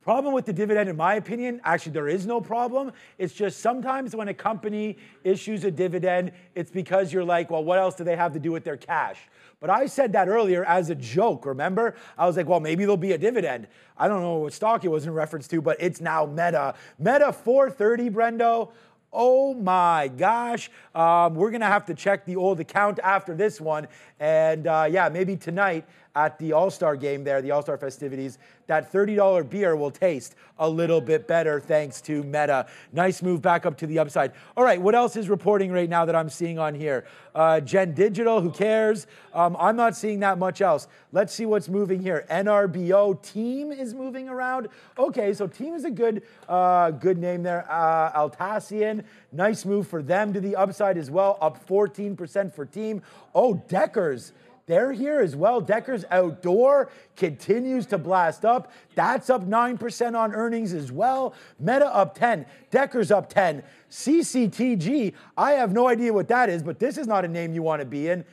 problem 0.00 0.34
with 0.34 0.46
the 0.46 0.52
dividend, 0.52 0.88
in 0.88 0.96
my 0.96 1.14
opinion, 1.14 1.60
actually, 1.64 1.92
there 1.92 2.08
is 2.08 2.26
no 2.26 2.40
problem. 2.40 2.92
It's 3.18 3.34
just 3.34 3.60
sometimes 3.60 4.14
when 4.14 4.28
a 4.28 4.34
company 4.34 4.96
issues 5.24 5.64
a 5.64 5.70
dividend, 5.70 6.32
it's 6.54 6.70
because 6.70 7.12
you're 7.12 7.24
like, 7.24 7.50
well, 7.50 7.64
what 7.64 7.78
else 7.78 7.94
do 7.94 8.04
they 8.04 8.16
have 8.16 8.32
to 8.32 8.38
do 8.38 8.52
with 8.52 8.64
their 8.64 8.76
cash? 8.76 9.18
But 9.60 9.70
I 9.70 9.86
said 9.86 10.12
that 10.12 10.28
earlier 10.28 10.64
as 10.64 10.88
a 10.90 10.94
joke, 10.94 11.44
remember? 11.44 11.96
I 12.16 12.26
was 12.26 12.36
like, 12.36 12.46
well, 12.46 12.60
maybe 12.60 12.84
there'll 12.84 12.96
be 12.96 13.12
a 13.12 13.18
dividend. 13.18 13.66
I 13.96 14.06
don't 14.06 14.20
know 14.20 14.38
what 14.38 14.52
stock 14.52 14.84
it 14.84 14.88
was 14.88 15.06
in 15.06 15.12
reference 15.12 15.48
to, 15.48 15.60
but 15.60 15.76
it's 15.80 16.00
now 16.00 16.26
Meta. 16.26 16.74
Meta 16.98 17.32
430, 17.32 18.10
Brendo. 18.10 18.70
Oh 19.12 19.54
my 19.54 20.08
gosh. 20.16 20.70
Um, 20.94 21.34
we're 21.34 21.50
going 21.50 21.62
to 21.62 21.66
have 21.66 21.86
to 21.86 21.94
check 21.94 22.24
the 22.24 22.36
old 22.36 22.60
account 22.60 23.00
after 23.02 23.34
this 23.34 23.60
one. 23.60 23.88
And 24.20 24.66
uh, 24.66 24.86
yeah, 24.88 25.08
maybe 25.08 25.36
tonight 25.36 25.86
at 26.18 26.36
the 26.40 26.52
All 26.52 26.68
Star 26.68 26.96
game 26.96 27.22
there, 27.22 27.40
the 27.40 27.52
All 27.52 27.62
Star 27.62 27.78
festivities, 27.78 28.38
that 28.66 28.92
$30 28.92 29.48
beer 29.48 29.76
will 29.76 29.92
taste 29.92 30.34
a 30.58 30.68
little 30.68 31.00
bit 31.00 31.28
better 31.28 31.60
thanks 31.60 32.00
to 32.02 32.24
Meta. 32.24 32.66
Nice 32.92 33.22
move 33.22 33.40
back 33.40 33.64
up 33.64 33.78
to 33.78 33.86
the 33.86 34.00
upside. 34.00 34.32
All 34.56 34.64
right, 34.64 34.82
what 34.82 34.96
else 34.96 35.14
is 35.14 35.28
reporting 35.28 35.70
right 35.70 35.88
now 35.88 36.04
that 36.04 36.16
I'm 36.16 36.28
seeing 36.28 36.58
on 36.58 36.74
here? 36.74 37.06
Uh, 37.36 37.60
Gen 37.60 37.94
Digital, 37.94 38.40
who 38.40 38.50
cares? 38.50 39.06
Um, 39.32 39.56
I'm 39.60 39.76
not 39.76 39.94
seeing 39.96 40.18
that 40.20 40.38
much 40.38 40.60
else. 40.60 40.88
Let's 41.12 41.32
see 41.32 41.46
what's 41.46 41.68
moving 41.68 42.02
here. 42.02 42.26
NRBO 42.28 43.22
Team 43.22 43.70
is 43.70 43.94
moving 43.94 44.28
around. 44.28 44.66
Okay, 44.98 45.32
so 45.32 45.46
Team 45.46 45.74
is 45.74 45.84
a 45.84 45.90
good, 45.90 46.24
uh, 46.48 46.90
good 46.90 47.18
name 47.18 47.44
there. 47.44 47.64
Uh, 47.70 48.28
Atlassian, 48.28 49.04
nice 49.30 49.64
move 49.64 49.86
for 49.86 50.02
them 50.02 50.32
to 50.32 50.40
the 50.40 50.56
upside 50.56 50.98
as 50.98 51.12
well, 51.12 51.38
up 51.40 51.64
14% 51.64 52.52
for 52.52 52.66
Team. 52.66 53.02
Oh, 53.36 53.54
Deckers 53.68 54.32
they're 54.68 54.92
here 54.92 55.18
as 55.18 55.34
well. 55.34 55.60
Deckers 55.60 56.04
Outdoor 56.10 56.90
continues 57.16 57.86
to 57.86 57.98
blast 57.98 58.44
up. 58.44 58.70
That's 58.94 59.30
up 59.30 59.48
9% 59.48 60.16
on 60.16 60.34
earnings 60.34 60.74
as 60.74 60.92
well. 60.92 61.34
Meta 61.58 61.92
up 61.92 62.16
10. 62.16 62.46
Deckers 62.70 63.10
up 63.10 63.28
10. 63.30 63.64
CCTG, 63.90 65.14
I 65.36 65.52
have 65.52 65.72
no 65.72 65.88
idea 65.88 66.12
what 66.12 66.28
that 66.28 66.50
is, 66.50 66.62
but 66.62 66.78
this 66.78 66.98
is 66.98 67.06
not 67.06 67.24
a 67.24 67.28
name 67.28 67.54
you 67.54 67.62
want 67.62 67.80
to 67.80 67.86
be 67.86 68.08
in. 68.08 68.24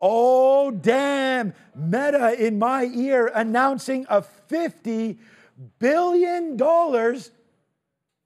Oh, 0.00 0.70
damn. 0.70 1.52
Meta 1.74 2.36
in 2.38 2.58
my 2.58 2.84
ear 2.84 3.32
announcing 3.34 4.06
a 4.08 4.24
$50 4.48 5.18
billion 5.80 6.56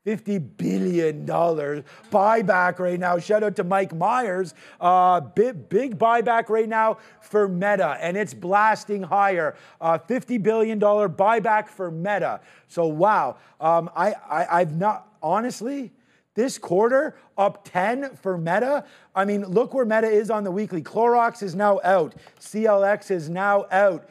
$50 0.07 0.57
billion 0.57 1.27
buyback 1.27 2.79
right 2.79 2.99
now. 2.99 3.19
Shout 3.19 3.43
out 3.43 3.57
to 3.57 3.65
Mike 3.65 3.95
Myers. 3.95 4.55
Uh, 4.81 5.21
big, 5.21 5.69
big 5.69 5.99
buyback 5.99 6.49
right 6.49 6.69
now 6.69 6.99
for 7.21 7.49
Meta, 7.49 7.99
and 8.01 8.17
it's 8.17 8.33
blasting 8.33 9.03
higher. 9.03 9.57
Uh, 9.81 9.99
$50 9.99 10.43
billion 10.43 10.81
buyback 10.81 11.69
for 11.69 11.91
Meta. 11.91 12.41
So, 12.69 12.87
wow. 12.87 13.37
Um, 13.61 13.91
I, 13.95 14.13
I, 14.13 14.61
I've 14.61 14.77
not, 14.77 15.09
honestly, 15.23 15.93
this 16.35 16.57
quarter 16.57 17.17
up 17.37 17.65
10 17.65 18.15
for 18.15 18.39
Meta. 18.39 18.85
I 19.15 19.25
mean, 19.25 19.45
look 19.45 19.75
where 19.75 19.85
Meta 19.85 20.07
is 20.07 20.31
on 20.31 20.45
the 20.45 20.53
weekly. 20.53 20.83
Clorox 20.83 21.43
is 21.43 21.57
now 21.57 21.81
out, 21.83 22.15
CLX 22.41 23.11
is 23.11 23.29
now 23.29 23.67
out. 23.73 24.09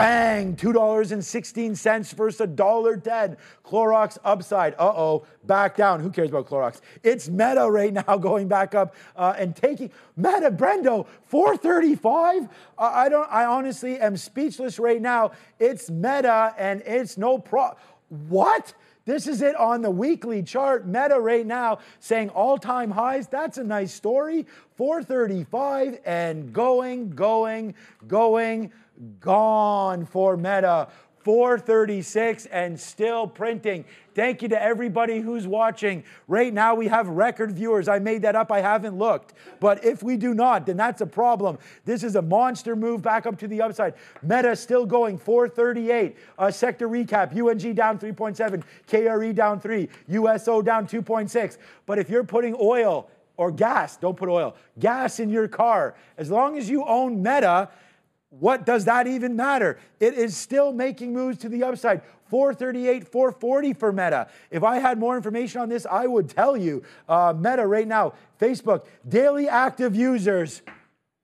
Bang, 0.00 0.56
$2.16 0.56 2.14
versus 2.14 2.46
$1.10. 2.46 3.36
Clorox 3.62 4.16
upside. 4.24 4.72
Uh 4.78 4.94
oh, 4.96 5.26
back 5.44 5.76
down. 5.76 6.00
Who 6.00 6.10
cares 6.10 6.30
about 6.30 6.48
Clorox? 6.48 6.80
It's 7.02 7.28
Meta 7.28 7.68
right 7.70 7.92
now 7.92 8.16
going 8.18 8.48
back 8.48 8.74
up 8.74 8.94
uh, 9.14 9.34
and 9.36 9.54
taking 9.54 9.90
Meta 10.16 10.50
Brendo 10.50 11.06
435. 11.24 12.44
Uh, 12.44 12.46
I 12.78 13.10
don't. 13.10 13.30
I 13.30 13.44
honestly 13.44 13.98
am 13.98 14.16
speechless 14.16 14.78
right 14.78 15.02
now. 15.02 15.32
It's 15.58 15.90
Meta 15.90 16.54
and 16.56 16.80
it's 16.86 17.18
no 17.18 17.36
pro. 17.36 17.76
What? 18.08 18.72
This 19.04 19.26
is 19.26 19.42
it 19.42 19.54
on 19.56 19.82
the 19.82 19.90
weekly 19.90 20.42
chart. 20.42 20.86
Meta 20.86 21.20
right 21.20 21.46
now 21.46 21.80
saying 21.98 22.30
all 22.30 22.56
time 22.56 22.90
highs. 22.90 23.28
That's 23.28 23.58
a 23.58 23.64
nice 23.64 23.92
story. 23.92 24.46
435 24.76 25.98
and 26.06 26.54
going, 26.54 27.10
going, 27.10 27.74
going 28.06 28.72
gone 29.20 30.04
for 30.04 30.36
Meta. 30.36 30.88
436 31.22 32.46
and 32.46 32.78
still 32.78 33.26
printing. 33.26 33.84
Thank 34.14 34.42
you 34.42 34.48
to 34.48 34.60
everybody 34.60 35.20
who's 35.20 35.46
watching. 35.46 36.02
Right 36.26 36.52
now, 36.52 36.74
we 36.74 36.88
have 36.88 37.08
record 37.08 37.52
viewers. 37.52 37.88
I 37.88 37.98
made 37.98 38.22
that 38.22 38.34
up, 38.34 38.50
I 38.50 38.60
haven't 38.60 38.96
looked. 38.96 39.34
But 39.60 39.84
if 39.84 40.02
we 40.02 40.16
do 40.16 40.34
not, 40.34 40.66
then 40.66 40.76
that's 40.76 41.00
a 41.00 41.06
problem. 41.06 41.58
This 41.84 42.02
is 42.02 42.16
a 42.16 42.22
monster 42.22 42.74
move 42.74 43.02
back 43.02 43.26
up 43.26 43.38
to 43.40 43.48
the 43.48 43.60
upside. 43.60 43.94
Meta 44.22 44.56
still 44.56 44.86
going 44.86 45.18
438. 45.18 46.16
Uh, 46.38 46.50
sector 46.50 46.88
recap 46.88 47.36
UNG 47.36 47.74
down 47.74 47.98
3.7, 47.98 48.62
KRE 48.88 49.34
down 49.34 49.60
3, 49.60 49.88
USO 50.08 50.62
down 50.62 50.86
2.6. 50.86 51.58
But 51.86 51.98
if 51.98 52.08
you're 52.08 52.24
putting 52.24 52.56
oil 52.58 53.10
or 53.36 53.50
gas, 53.50 53.96
don't 53.96 54.16
put 54.16 54.28
oil, 54.28 54.56
gas 54.78 55.20
in 55.20 55.30
your 55.30 55.48
car, 55.48 55.94
as 56.18 56.30
long 56.30 56.58
as 56.58 56.68
you 56.68 56.84
own 56.84 57.22
Meta, 57.22 57.68
what 58.30 58.64
does 58.64 58.84
that 58.84 59.08
even 59.08 59.34
matter? 59.34 59.78
It 59.98 60.14
is 60.14 60.36
still 60.36 60.72
making 60.72 61.12
moves 61.12 61.38
to 61.38 61.48
the 61.48 61.64
upside. 61.64 62.02
438, 62.28 63.08
440 63.08 63.72
for 63.74 63.92
Meta. 63.92 64.28
If 64.52 64.62
I 64.62 64.78
had 64.78 64.98
more 64.98 65.16
information 65.16 65.60
on 65.60 65.68
this, 65.68 65.84
I 65.84 66.06
would 66.06 66.28
tell 66.28 66.56
you. 66.56 66.84
Uh, 67.08 67.34
Meta 67.36 67.66
right 67.66 67.88
now, 67.88 68.14
Facebook, 68.40 68.86
daily 69.08 69.48
active 69.48 69.96
users. 69.96 70.62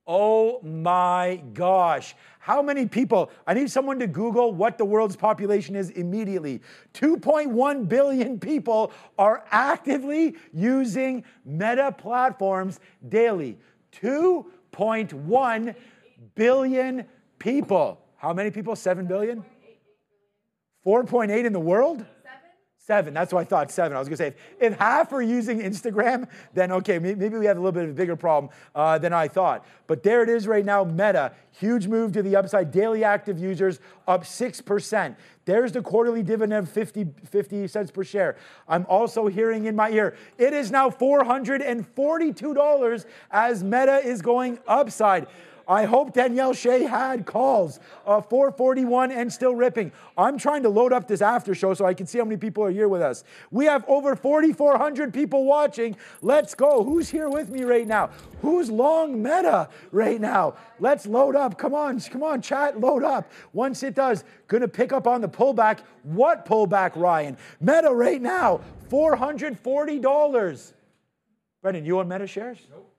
Oh 0.04 0.60
my 0.62 1.42
gosh. 1.52 2.16
How 2.40 2.60
many 2.60 2.86
people? 2.86 3.30
I 3.46 3.54
need 3.54 3.70
someone 3.70 4.00
to 4.00 4.08
Google 4.08 4.52
what 4.52 4.76
the 4.78 4.84
world's 4.84 5.16
population 5.16 5.76
is 5.76 5.90
immediately. 5.90 6.60
2.1 6.94 7.88
billion 7.88 8.40
people 8.40 8.92
are 9.16 9.44
actively 9.52 10.36
using 10.52 11.24
Meta 11.44 11.92
platforms 11.92 12.80
daily. 13.08 13.58
2.1 14.00 15.74
billion 16.36 17.06
people. 17.40 18.00
How 18.16 18.32
many 18.32 18.52
people? 18.52 18.76
7 18.76 19.06
billion? 19.06 19.44
4.8 20.86 21.44
in 21.44 21.52
the 21.52 21.58
world? 21.58 22.06
Seven. 22.86 23.14
That's 23.14 23.32
what 23.32 23.40
I 23.40 23.44
thought. 23.44 23.72
Seven. 23.72 23.96
I 23.96 23.98
was 23.98 24.06
going 24.06 24.18
to 24.18 24.22
say, 24.22 24.28
if, 24.28 24.36
if, 24.72 24.78
half 24.78 25.12
are 25.12 25.20
using 25.20 25.60
Instagram, 25.60 26.28
then 26.54 26.70
okay, 26.70 27.00
maybe 27.00 27.30
we 27.30 27.46
have 27.46 27.56
a 27.56 27.60
little 27.60 27.72
bit 27.72 27.82
of 27.82 27.90
a 27.90 27.94
bigger 27.94 28.14
problem 28.14 28.52
uh, 28.76 28.96
than 28.96 29.12
I 29.12 29.26
thought. 29.26 29.66
But 29.88 30.04
there 30.04 30.22
it 30.22 30.28
is 30.28 30.46
right 30.46 30.64
now. 30.64 30.84
Meta, 30.84 31.32
huge 31.50 31.88
move 31.88 32.12
to 32.12 32.22
the 32.22 32.36
upside. 32.36 32.70
Daily 32.70 33.02
active 33.02 33.40
users 33.40 33.80
up 34.06 34.22
6%. 34.22 35.16
There's 35.46 35.72
the 35.72 35.82
quarterly 35.82 36.22
dividend 36.22 36.52
of 36.52 36.68
50, 36.68 37.08
50 37.28 37.66
cents 37.66 37.90
per 37.90 38.04
share. 38.04 38.36
I'm 38.68 38.86
also 38.88 39.26
hearing 39.26 39.64
in 39.64 39.74
my 39.74 39.90
ear, 39.90 40.16
it 40.38 40.52
is 40.52 40.70
now 40.70 40.88
$442 40.88 43.04
as 43.32 43.64
Meta 43.64 43.96
is 43.96 44.22
going 44.22 44.60
upside. 44.68 45.26
I 45.68 45.84
hope 45.84 46.12
Danielle 46.12 46.52
Shea 46.52 46.84
had 46.84 47.26
calls. 47.26 47.80
Uh, 48.06 48.20
441 48.20 49.10
and 49.10 49.32
still 49.32 49.54
ripping. 49.54 49.90
I'm 50.16 50.38
trying 50.38 50.62
to 50.62 50.68
load 50.68 50.92
up 50.92 51.08
this 51.08 51.20
after 51.20 51.54
show 51.54 51.74
so 51.74 51.84
I 51.84 51.94
can 51.94 52.06
see 52.06 52.18
how 52.18 52.24
many 52.24 52.36
people 52.36 52.62
are 52.64 52.70
here 52.70 52.88
with 52.88 53.02
us. 53.02 53.24
We 53.50 53.64
have 53.64 53.84
over 53.88 54.14
4,400 54.14 55.12
people 55.12 55.44
watching. 55.44 55.96
Let's 56.22 56.54
go. 56.54 56.84
Who's 56.84 57.08
here 57.08 57.28
with 57.28 57.50
me 57.50 57.64
right 57.64 57.86
now? 57.86 58.10
Who's 58.42 58.70
long 58.70 59.20
meta 59.22 59.68
right 59.90 60.20
now? 60.20 60.54
Let's 60.78 61.06
load 61.06 61.34
up. 61.34 61.58
Come 61.58 61.74
on, 61.74 61.98
come 62.00 62.22
on, 62.22 62.42
chat, 62.42 62.78
load 62.80 63.02
up. 63.02 63.32
Once 63.52 63.82
it 63.82 63.94
does, 63.94 64.24
gonna 64.46 64.68
pick 64.68 64.92
up 64.92 65.06
on 65.06 65.20
the 65.20 65.28
pullback. 65.28 65.80
What 66.02 66.46
pullback, 66.46 66.94
Ryan? 66.94 67.36
Meta 67.60 67.90
right 67.90 68.22
now, 68.22 68.60
$440. 68.88 70.72
Brendan, 71.62 71.84
you 71.84 71.98
on 71.98 72.06
Meta 72.06 72.26
shares? 72.26 72.58
Nope. 72.70 72.95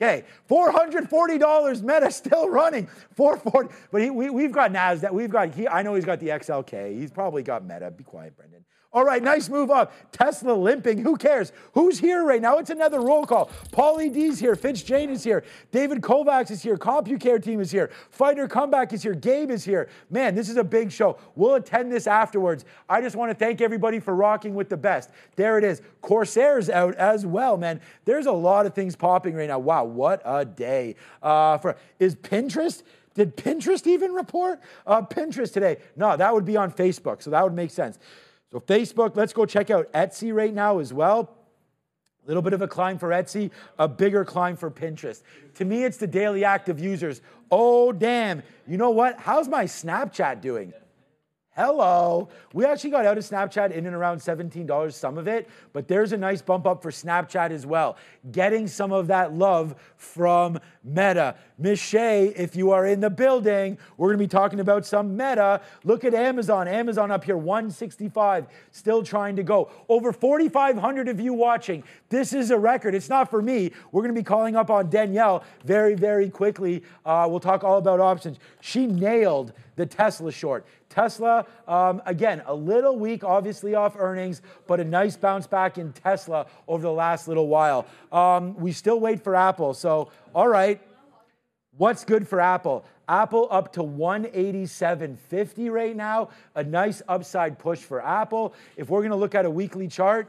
Okay, 0.00 0.24
$440 0.50 1.82
Meta 1.82 2.10
still 2.10 2.48
running. 2.48 2.88
440 3.14 3.74
But 3.90 4.02
he, 4.02 4.10
we, 4.10 4.30
we've 4.30 4.50
got 4.50 4.72
NASDAQ. 4.72 5.12
We've 5.12 5.30
got, 5.30 5.54
he, 5.54 5.68
I 5.68 5.82
know 5.82 5.94
he's 5.94 6.04
got 6.04 6.18
the 6.18 6.28
XLK. 6.28 6.98
He's 6.98 7.10
probably 7.10 7.42
got 7.42 7.64
Meta. 7.64 7.90
Be 7.90 8.02
quiet, 8.02 8.36
Brendan. 8.36 8.64
All 8.94 9.04
right, 9.04 9.22
nice 9.22 9.48
move 9.48 9.70
up. 9.70 9.94
Tesla 10.12 10.52
limping. 10.52 10.98
Who 10.98 11.16
cares? 11.16 11.50
Who's 11.72 11.98
here 11.98 12.24
right 12.24 12.42
now? 12.42 12.58
It's 12.58 12.68
another 12.68 13.00
roll 13.00 13.24
call. 13.24 13.50
Paulie 13.70 14.12
D's 14.12 14.38
here. 14.38 14.54
Fitz 14.54 14.82
Jane 14.82 15.08
is 15.08 15.24
here. 15.24 15.44
David 15.70 16.02
Kovacs 16.02 16.50
is 16.50 16.62
here. 16.62 16.76
CompuCare 16.76 17.42
team 17.42 17.60
is 17.60 17.70
here. 17.70 17.90
Fighter 18.10 18.46
Comeback 18.46 18.92
is 18.92 19.02
here. 19.02 19.14
Gabe 19.14 19.50
is 19.50 19.64
here. 19.64 19.88
Man, 20.10 20.34
this 20.34 20.50
is 20.50 20.58
a 20.58 20.64
big 20.64 20.92
show. 20.92 21.18
We'll 21.36 21.54
attend 21.54 21.90
this 21.90 22.06
afterwards. 22.06 22.66
I 22.86 23.00
just 23.00 23.16
want 23.16 23.30
to 23.30 23.34
thank 23.34 23.62
everybody 23.62 23.98
for 23.98 24.14
rocking 24.14 24.54
with 24.54 24.68
the 24.68 24.76
best. 24.76 25.08
There 25.36 25.56
it 25.56 25.64
is. 25.64 25.80
Corsair's 26.02 26.68
out 26.68 26.94
as 26.96 27.24
well, 27.24 27.56
man. 27.56 27.80
There's 28.04 28.26
a 28.26 28.32
lot 28.32 28.66
of 28.66 28.74
things 28.74 28.94
popping 28.94 29.34
right 29.34 29.48
now. 29.48 29.58
Wow, 29.58 29.84
what 29.84 30.20
a 30.26 30.44
day. 30.44 30.96
Uh, 31.22 31.56
for 31.56 31.76
Is 31.98 32.14
Pinterest? 32.14 32.82
Did 33.14 33.38
Pinterest 33.38 33.86
even 33.86 34.12
report? 34.12 34.60
Uh, 34.86 35.00
Pinterest 35.00 35.52
today. 35.52 35.78
No, 35.96 36.14
that 36.14 36.32
would 36.32 36.44
be 36.44 36.58
on 36.58 36.70
Facebook, 36.70 37.22
so 37.22 37.30
that 37.30 37.42
would 37.42 37.54
make 37.54 37.70
sense. 37.70 37.98
So, 38.52 38.60
Facebook, 38.60 39.16
let's 39.16 39.32
go 39.32 39.46
check 39.46 39.70
out 39.70 39.90
Etsy 39.92 40.32
right 40.32 40.52
now 40.52 40.78
as 40.78 40.92
well. 40.92 41.38
A 42.24 42.28
little 42.28 42.42
bit 42.42 42.52
of 42.52 42.62
a 42.62 42.68
climb 42.68 42.98
for 42.98 43.08
Etsy, 43.08 43.50
a 43.78 43.88
bigger 43.88 44.24
climb 44.24 44.56
for 44.56 44.70
Pinterest. 44.70 45.22
To 45.54 45.64
me, 45.64 45.84
it's 45.84 45.96
the 45.96 46.06
daily 46.06 46.44
active 46.44 46.78
users. 46.78 47.22
Oh, 47.50 47.92
damn. 47.92 48.42
You 48.68 48.76
know 48.76 48.90
what? 48.90 49.18
How's 49.18 49.48
my 49.48 49.64
Snapchat 49.64 50.40
doing? 50.40 50.72
Hello. 51.54 52.30
We 52.54 52.64
actually 52.64 52.88
got 52.88 53.04
out 53.04 53.18
of 53.18 53.24
Snapchat 53.24 53.72
in 53.72 53.84
and 53.84 53.94
around 53.94 54.20
$17, 54.20 54.90
some 54.94 55.18
of 55.18 55.28
it, 55.28 55.50
but 55.74 55.86
there's 55.86 56.12
a 56.12 56.16
nice 56.16 56.40
bump 56.40 56.66
up 56.66 56.80
for 56.80 56.90
Snapchat 56.90 57.50
as 57.50 57.66
well. 57.66 57.98
Getting 58.30 58.66
some 58.66 58.90
of 58.90 59.08
that 59.08 59.34
love 59.34 59.74
from 59.98 60.58
Meta. 60.82 61.34
Miss 61.58 61.78
Shea, 61.78 62.28
if 62.28 62.56
you 62.56 62.70
are 62.70 62.86
in 62.86 63.00
the 63.00 63.10
building, 63.10 63.76
we're 63.98 64.08
going 64.08 64.18
to 64.18 64.24
be 64.24 64.28
talking 64.28 64.60
about 64.60 64.86
some 64.86 65.14
Meta. 65.14 65.60
Look 65.84 66.06
at 66.06 66.14
Amazon. 66.14 66.68
Amazon 66.68 67.10
up 67.10 67.22
here, 67.22 67.36
165, 67.36 68.46
still 68.70 69.02
trying 69.02 69.36
to 69.36 69.42
go. 69.42 69.70
Over 69.90 70.10
4,500 70.10 71.08
of 71.08 71.20
you 71.20 71.34
watching. 71.34 71.84
This 72.08 72.32
is 72.32 72.50
a 72.50 72.58
record. 72.58 72.94
It's 72.94 73.10
not 73.10 73.28
for 73.28 73.42
me. 73.42 73.72
We're 73.92 74.00
going 74.00 74.14
to 74.14 74.18
be 74.18 74.24
calling 74.24 74.56
up 74.56 74.70
on 74.70 74.88
Danielle 74.88 75.44
very, 75.66 75.96
very 75.96 76.30
quickly. 76.30 76.82
Uh, 77.04 77.26
we'll 77.28 77.40
talk 77.40 77.62
all 77.62 77.76
about 77.76 78.00
options. 78.00 78.38
She 78.62 78.86
nailed 78.86 79.52
the 79.76 79.86
Tesla 79.86 80.32
short. 80.32 80.66
Tesla, 80.92 81.46
um, 81.66 82.02
again, 82.04 82.42
a 82.46 82.54
little 82.54 82.98
weak, 82.98 83.24
obviously 83.24 83.74
off 83.74 83.96
earnings, 83.98 84.42
but 84.66 84.78
a 84.78 84.84
nice 84.84 85.16
bounce 85.16 85.46
back 85.46 85.78
in 85.78 85.92
Tesla 85.92 86.46
over 86.68 86.82
the 86.82 86.92
last 86.92 87.28
little 87.28 87.48
while. 87.48 87.86
Um, 88.12 88.54
we 88.56 88.72
still 88.72 89.00
wait 89.00 89.24
for 89.24 89.34
Apple. 89.34 89.72
So, 89.72 90.10
all 90.34 90.48
right, 90.48 90.80
what's 91.76 92.04
good 92.04 92.28
for 92.28 92.40
Apple? 92.40 92.84
Apple 93.08 93.48
up 93.50 93.72
to 93.72 93.80
187.50 93.80 95.70
right 95.70 95.96
now. 95.96 96.28
A 96.54 96.62
nice 96.62 97.02
upside 97.08 97.58
push 97.58 97.80
for 97.80 98.04
Apple. 98.04 98.54
If 98.76 98.90
we're 98.90 99.00
going 99.00 99.10
to 99.10 99.16
look 99.16 99.34
at 99.34 99.44
a 99.44 99.50
weekly 99.50 99.88
chart, 99.88 100.28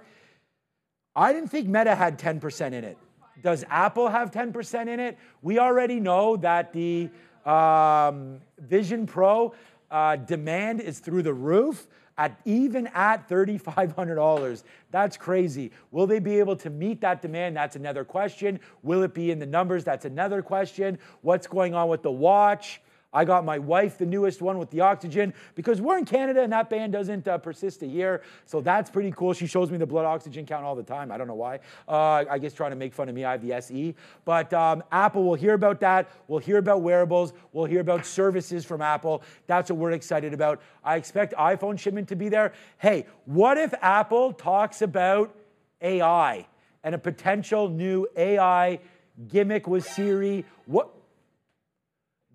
I 1.16 1.34
didn't 1.34 1.50
think 1.50 1.68
Meta 1.68 1.94
had 1.94 2.18
10% 2.18 2.68
in 2.68 2.84
it. 2.84 2.98
Does 3.42 3.66
Apple 3.70 4.08
have 4.08 4.32
10% 4.32 4.88
in 4.88 5.00
it? 5.00 5.18
We 5.42 5.60
already 5.60 6.00
know 6.00 6.38
that 6.38 6.72
the 6.72 7.10
um, 7.46 8.40
Vision 8.58 9.06
Pro 9.06 9.54
uh, 9.94 10.16
demand 10.16 10.82
is 10.82 11.00
through 11.00 11.22
the 11.22 11.34
roof 11.34 11.88
at 12.18 12.40
even 12.46 12.88
at 12.88 13.30
$3,500. 13.30 14.64
That's 14.92 15.18
crazy. 15.18 15.72
Will 15.92 16.08
they 16.08 16.20
be 16.20 16.40
able 16.40 16.56
to 16.58 16.70
meet 16.70 17.02
that 17.02 17.22
demand? 17.22 17.56
That's 17.56 17.76
another 17.76 18.04
question. 18.04 18.60
Will 18.82 19.04
it 19.04 19.14
be 19.14 19.32
in 19.32 19.40
the 19.40 19.46
numbers? 19.46 19.84
That's 19.84 20.06
another 20.06 20.42
question. 20.42 21.00
What's 21.22 21.48
going 21.48 21.74
on 21.76 21.90
with 21.90 22.02
the 22.02 22.12
watch? 22.12 22.82
I 23.14 23.26
got 23.26 23.46
my 23.46 23.60
wife 23.60 23.98
the 23.98 24.06
newest 24.06 24.42
one 24.42 24.58
with 24.58 24.70
the 24.72 24.82
oxygen 24.82 25.34
because 25.56 25.80
we're 25.80 25.98
in 25.98 26.06
Canada 26.06 26.42
and 26.42 26.52
that 26.52 26.70
band 26.70 26.94
doesn't 26.94 27.28
uh, 27.28 27.38
persist 27.38 27.82
a 27.84 27.88
year. 27.88 28.24
So 28.46 28.62
that's 28.62 28.90
pretty 28.90 29.12
cool. 29.12 29.34
She 29.34 29.46
shows 29.46 29.70
me 29.70 29.78
the 29.78 29.86
blood 29.86 30.06
oxygen 30.06 30.46
count 30.46 30.66
all 30.66 30.76
the 30.76 30.84
time. 30.84 31.12
I 31.12 31.18
don't 31.18 31.28
know 31.28 31.36
why. 31.36 31.60
Uh, 31.88 32.26
I 32.30 32.40
guess 32.40 32.54
trying 32.54 32.72
to 32.72 32.76
make 32.76 32.94
fun 32.94 33.10
of 33.10 33.16
me. 33.16 33.24
I 33.24 33.32
have 33.32 33.42
the 33.42 33.54
SE. 33.54 33.96
But 34.26 34.54
um, 34.54 34.84
Apple 34.92 35.24
will 35.24 35.36
hear 35.36 35.54
about 35.54 35.80
that. 35.82 36.10
We'll 36.28 36.40
hear 36.40 36.58
about 36.58 36.82
wearables. 36.82 37.34
We'll 37.52 37.66
hear 37.66 37.82
about 37.82 38.06
services 38.06 38.66
from 38.66 38.82
Apple. 38.82 39.22
That's 39.48 39.70
what 39.70 39.78
we're 39.78 39.92
excited 39.92 40.34
about. 40.34 40.62
I 40.84 40.96
expect 40.96 41.34
iPhone 41.36 41.78
shipment 41.78 42.08
to 42.10 42.16
be 42.16 42.30
there. 42.30 42.54
Hey, 42.78 43.06
what 43.26 43.58
if 43.58 43.74
Apple 43.82 44.34
talks 44.34 44.82
about 44.82 45.36
AI 45.82 46.48
and 46.84 46.96
a 46.96 46.98
potential 46.98 47.70
new 47.70 48.08
AI 48.16 48.80
gimmick 49.28 49.68
with 49.68 49.86
Siri? 49.86 50.46
What? 50.66 50.90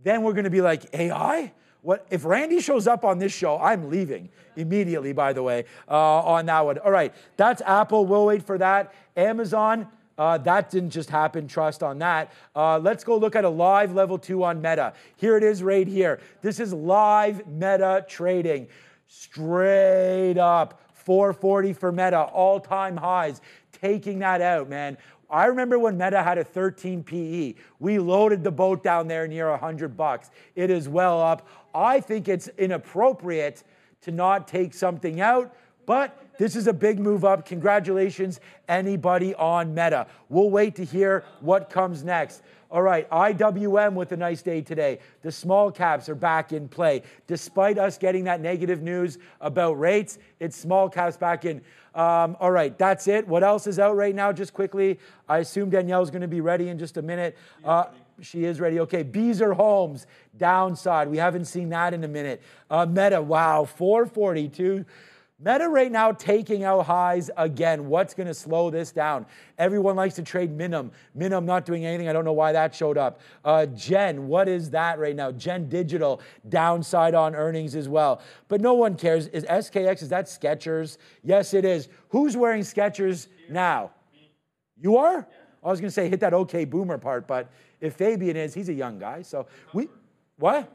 Then 0.03 0.23
we're 0.23 0.33
going 0.33 0.45
to 0.45 0.51
be 0.51 0.61
like, 0.61 0.87
AI? 0.95 1.53
What 1.83 2.07
if 2.11 2.25
Randy 2.25 2.61
shows 2.61 2.87
up 2.87 3.05
on 3.05 3.19
this 3.19 3.33
show? 3.33 3.59
I'm 3.59 3.89
leaving 3.89 4.29
immediately. 4.57 5.13
By 5.13 5.33
the 5.33 5.43
way, 5.43 5.65
uh, 5.89 6.21
on 6.21 6.47
that 6.47 6.65
one. 6.65 6.79
All 6.79 6.91
right, 6.91 7.15
that's 7.37 7.63
Apple. 7.63 8.05
We'll 8.05 8.27
wait 8.27 8.43
for 8.43 8.59
that. 8.59 8.95
Amazon. 9.17 9.87
Uh, 10.19 10.37
that 10.37 10.69
didn't 10.69 10.91
just 10.91 11.09
happen. 11.09 11.47
Trust 11.47 11.85
on 11.85 12.01
that. 12.01 12.33
Uh, 12.55 12.79
let's 12.79 13.05
go 13.05 13.17
look 13.17 13.37
at 13.37 13.45
a 13.45 13.49
live 13.49 13.95
level 13.95 14.19
two 14.19 14.43
on 14.43 14.61
Meta. 14.61 14.93
Here 15.17 15.37
it 15.37 15.45
is 15.45 15.63
right 15.63 15.87
here. 15.87 16.21
This 16.43 16.59
is 16.59 16.73
live 16.73 17.47
Meta 17.47 18.05
trading. 18.09 18.67
Straight 19.07 20.37
up 20.37 20.83
440 20.93 21.73
for 21.73 21.93
Meta, 21.93 22.21
all 22.21 22.59
time 22.61 22.97
highs. 22.97 23.41
Taking 23.73 24.19
that 24.19 24.41
out, 24.41 24.69
man. 24.69 24.99
I 25.31 25.47
remember 25.47 25.79
when 25.79 25.99
Meta 25.99 26.23
had 26.23 26.39
a 26.39 26.45
13 26.45 27.05
PE. 27.05 27.55
We 27.79 27.99
loaded 27.99 28.43
the 28.43 28.51
boat 28.51 28.83
down 28.83 29.09
there 29.09 29.29
near 29.29 29.51
100 29.51 29.97
bucks. 29.97 30.31
It 30.55 30.71
is 30.71 30.89
well 30.89 31.21
up. 31.21 31.47
I 31.75 32.01
think 32.01 32.29
it's 32.29 32.49
inappropriate 32.57 33.63
to 34.03 34.11
not 34.11 34.49
take 34.49 34.73
something 34.73 35.21
out, 35.21 35.55
but 35.85 36.17
this 36.39 36.57
is 36.57 36.67
a 36.67 36.73
big 36.73 36.99
move 36.99 37.25
up. 37.25 37.45
Congratulations, 37.45 38.41
anybody 38.69 39.35
on 39.35 39.75
Meta. 39.75 40.07
We'll 40.29 40.51
wait 40.51 40.77
to 40.77 40.85
hear 40.85 41.25
what 41.41 41.69
comes 41.69 42.05
next. 42.05 42.43
All 42.71 42.83
right, 42.83 43.09
IWM 43.09 43.95
with 43.95 44.13
a 44.13 44.17
nice 44.17 44.43
day 44.43 44.61
today. 44.61 44.99
The 45.23 45.33
small 45.33 45.71
caps 45.71 46.07
are 46.11 46.15
back 46.15 46.53
in 46.53 46.69
play. 46.69 47.03
Despite 47.27 47.79
us 47.79 47.97
getting 47.97 48.25
that 48.25 48.43
negative 48.43 48.83
news 48.83 49.17
about 49.41 49.79
rates, 49.79 50.19
it's 50.39 50.55
small 50.55 50.91
caps 50.91 51.17
back 51.17 51.47
in. 51.47 51.63
Um, 51.95 52.37
all 52.39 52.51
right, 52.51 52.77
that's 52.77 53.09
it. 53.09 53.27
What 53.27 53.43
else 53.43 53.67
is 53.67 53.79
out 53.79 53.97
right 53.97 54.15
now? 54.15 54.33
Just 54.33 54.53
quickly, 54.53 54.99
I 55.27 55.39
assume 55.39 55.71
Danielle's 55.71 56.11
going 56.11 56.21
to 56.21 56.29
be 56.29 56.43
ready 56.43 56.69
in 56.69 56.79
just 56.79 56.99
a 56.99 57.03
minute. 57.03 57.39
Uh, 57.65 57.85
she 58.21 58.45
is 58.45 58.61
ready. 58.61 58.81
Okay, 58.81 59.03
Beazer 59.03 59.57
Homes, 59.57 60.07
downside. 60.37 61.09
We 61.09 61.17
haven't 61.17 61.47
seen 61.47 61.71
that 61.71 61.95
in 61.95 62.05
a 62.05 62.09
minute. 62.09 62.43
Uh, 62.69 62.85
Meta, 62.85 63.23
wow, 63.23 63.65
442. 63.65 64.85
Meta 65.41 65.69
right 65.69 65.93
now 65.93 66.11
taking 66.11 66.65
out 66.65 66.85
highs 66.87 67.31
again. 67.37 67.89
What's 67.89 68.13
going 68.13 68.27
to 68.27 68.35
slow 68.35 68.71
this 68.71 68.91
down? 68.91 69.25
Everyone 69.57 69.95
likes 69.95 70.17
to 70.17 70.23
trade 70.23 70.51
Minim. 70.51 70.91
Minim 71.15 71.47
not 71.47 71.65
doing 71.65 71.87
anything. 71.87 72.09
I 72.09 72.13
don't 72.13 72.25
know 72.25 72.33
why 72.33 72.51
that 72.51 72.75
showed 72.75 72.99
up. 72.99 73.21
Uh, 73.45 73.67
Gen, 73.67 74.27
what 74.27 74.49
is 74.49 74.71
that 74.71 74.99
right 74.99 75.15
now? 75.15 75.31
Gen 75.31 75.69
Digital 75.69 76.21
downside 76.49 77.15
on 77.15 77.37
earnings 77.37 77.77
as 77.77 77.89
well. 77.89 78.21
But 78.49 78.61
no 78.61 78.75
one 78.75 78.97
cares. 78.97 79.29
Is 79.29 79.45
SKX, 79.45 80.03
is 80.03 80.09
that 80.09 80.27
Skechers? 80.27 80.99
Yes, 81.23 81.55
it 81.55 81.65
is. 81.65 81.89
Who's 82.09 82.37
wearing 82.37 82.63
Skechers 82.63 83.29
now? 83.49 83.93
You 84.77 84.97
are? 84.97 85.25
I 85.63 85.69
was 85.69 85.81
going 85.81 85.89
to 85.89 85.95
say 85.95 86.09
hit 86.09 86.19
that 86.21 86.35
okay 86.35 86.65
boomer 86.65 86.99
part, 86.99 87.29
but 87.29 87.49
if 87.81 87.95
Fabian 87.95 88.37
is, 88.37 88.55
he's 88.55 88.69
a 88.69 88.75
young 88.75 88.99
guy. 88.99 89.23
So 89.23 89.47
we, 89.73 89.89
what? 90.37 90.73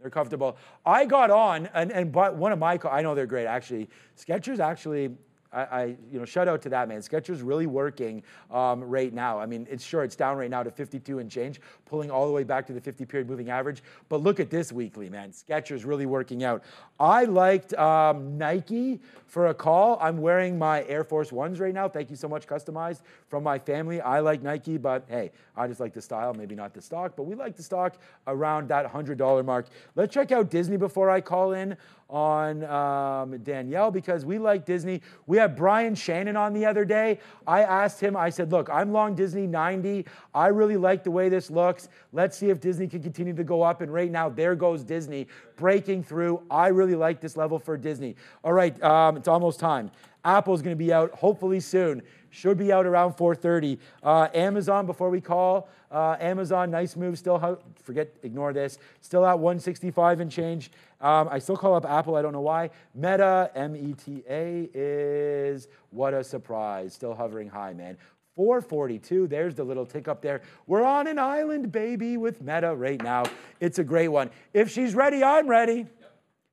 They're 0.00 0.10
comfortable. 0.10 0.56
I 0.84 1.04
got 1.06 1.30
on 1.30 1.68
and, 1.74 1.90
and 1.90 2.12
bought 2.12 2.36
one 2.36 2.52
of 2.52 2.58
my, 2.58 2.78
I 2.90 3.02
know 3.02 3.14
they're 3.14 3.26
great 3.26 3.46
actually. 3.46 3.88
Skechers 4.16 4.60
actually, 4.60 5.16
I, 5.52 5.60
I, 5.60 5.84
you 6.10 6.18
know, 6.18 6.24
shout 6.24 6.48
out 6.48 6.62
to 6.62 6.68
that 6.70 6.88
man. 6.88 7.00
Skechers 7.00 7.40
really 7.42 7.66
working 7.66 8.22
um, 8.50 8.82
right 8.82 9.12
now. 9.12 9.38
I 9.38 9.46
mean, 9.46 9.66
it's 9.70 9.84
sure 9.84 10.04
it's 10.04 10.16
down 10.16 10.36
right 10.36 10.50
now 10.50 10.62
to 10.62 10.70
52 10.70 11.18
and 11.18 11.30
change, 11.30 11.60
pulling 11.84 12.10
all 12.10 12.26
the 12.26 12.32
way 12.32 12.44
back 12.44 12.66
to 12.66 12.72
the 12.72 12.80
50 12.80 13.04
period 13.04 13.28
moving 13.28 13.50
average. 13.50 13.82
But 14.08 14.22
look 14.22 14.40
at 14.40 14.50
this 14.50 14.72
weekly, 14.72 15.08
man. 15.08 15.30
Skechers 15.30 15.86
really 15.86 16.06
working 16.06 16.44
out. 16.44 16.62
I 16.98 17.24
liked 17.24 17.74
um, 17.74 18.38
Nike 18.38 19.00
for 19.26 19.48
a 19.48 19.54
call. 19.54 19.98
I'm 20.00 20.18
wearing 20.18 20.58
my 20.58 20.84
Air 20.84 21.04
Force 21.04 21.32
Ones 21.32 21.60
right 21.60 21.74
now. 21.74 21.88
Thank 21.88 22.10
you 22.10 22.16
so 22.16 22.28
much, 22.28 22.46
customized 22.46 23.00
from 23.28 23.42
my 23.42 23.58
family. 23.58 24.00
I 24.00 24.20
like 24.20 24.42
Nike, 24.42 24.78
but 24.78 25.04
hey, 25.08 25.30
I 25.56 25.66
just 25.66 25.80
like 25.80 25.92
the 25.92 26.02
style, 26.02 26.34
maybe 26.34 26.54
not 26.54 26.74
the 26.74 26.82
stock, 26.82 27.14
but 27.16 27.24
we 27.24 27.34
like 27.34 27.56
the 27.56 27.62
stock 27.62 27.96
around 28.26 28.68
that 28.68 28.90
$100 28.90 29.44
mark. 29.44 29.66
Let's 29.94 30.12
check 30.12 30.32
out 30.32 30.50
Disney 30.50 30.76
before 30.76 31.10
I 31.10 31.20
call 31.20 31.52
in 31.52 31.76
on 32.08 32.64
um, 32.64 33.38
Danielle 33.38 33.90
because 33.90 34.24
we 34.24 34.38
like 34.38 34.64
Disney. 34.64 35.02
We 35.26 35.38
had 35.38 35.56
Brian 35.56 35.94
Shannon 35.94 36.36
on 36.36 36.52
the 36.52 36.64
other 36.64 36.84
day. 36.84 37.18
I 37.46 37.62
asked 37.62 38.00
him, 38.00 38.16
I 38.16 38.30
said, 38.30 38.52
Look, 38.52 38.68
I'm 38.70 38.92
long 38.92 39.14
Disney 39.14 39.46
90. 39.46 40.06
I 40.34 40.48
really 40.48 40.76
like 40.76 41.02
the 41.02 41.10
way 41.10 41.28
this 41.28 41.50
looks. 41.50 41.88
Let's 42.12 42.36
see 42.36 42.50
if 42.50 42.60
Disney 42.60 42.86
can 42.86 43.02
continue 43.02 43.34
to 43.34 43.44
go 43.44 43.62
up. 43.62 43.80
And 43.80 43.92
right 43.92 44.10
now, 44.10 44.28
there 44.28 44.54
goes 44.54 44.84
Disney 44.84 45.26
breaking 45.56 46.04
through. 46.04 46.42
I 46.50 46.68
really 46.68 46.94
like 46.94 47.20
this 47.20 47.36
level 47.36 47.58
for 47.58 47.76
Disney. 47.76 48.16
All 48.44 48.52
right, 48.52 48.80
um, 48.82 49.16
it's 49.16 49.28
almost 49.28 49.58
time. 49.58 49.90
Apple's 50.24 50.60
going 50.60 50.76
to 50.76 50.84
be 50.84 50.92
out 50.92 51.12
hopefully 51.12 51.60
soon. 51.60 52.02
Should 52.36 52.58
be 52.58 52.70
out 52.70 52.84
around 52.84 53.14
4:30. 53.14 53.78
Uh, 54.02 54.28
Amazon 54.34 54.84
before 54.84 55.08
we 55.08 55.22
call. 55.22 55.70
Uh, 55.90 56.16
Amazon, 56.20 56.70
nice 56.70 56.94
move. 56.94 57.18
Still, 57.18 57.38
ho- 57.38 57.58
forget, 57.82 58.14
ignore 58.22 58.52
this. 58.52 58.76
Still 59.00 59.24
at 59.24 59.38
165 59.38 60.20
and 60.20 60.30
change. 60.30 60.70
Um, 61.00 61.30
I 61.30 61.38
still 61.38 61.56
call 61.56 61.74
up 61.74 61.86
Apple. 61.86 62.14
I 62.14 62.20
don't 62.20 62.34
know 62.34 62.42
why. 62.42 62.68
Meta, 62.94 63.50
M-E-T-A, 63.54 64.68
is 64.74 65.68
what 65.88 66.12
a 66.12 66.22
surprise. 66.22 66.92
Still 66.92 67.14
hovering 67.14 67.48
high, 67.48 67.72
man. 67.72 67.96
442. 68.34 69.28
There's 69.28 69.54
the 69.54 69.64
little 69.64 69.86
tick 69.86 70.06
up 70.06 70.20
there. 70.20 70.42
We're 70.66 70.84
on 70.84 71.06
an 71.06 71.18
island, 71.18 71.72
baby, 71.72 72.18
with 72.18 72.42
Meta 72.42 72.74
right 72.74 73.02
now. 73.02 73.22
It's 73.60 73.78
a 73.78 73.84
great 73.84 74.08
one. 74.08 74.28
If 74.52 74.70
she's 74.70 74.94
ready, 74.94 75.24
I'm 75.24 75.48
ready. 75.48 75.86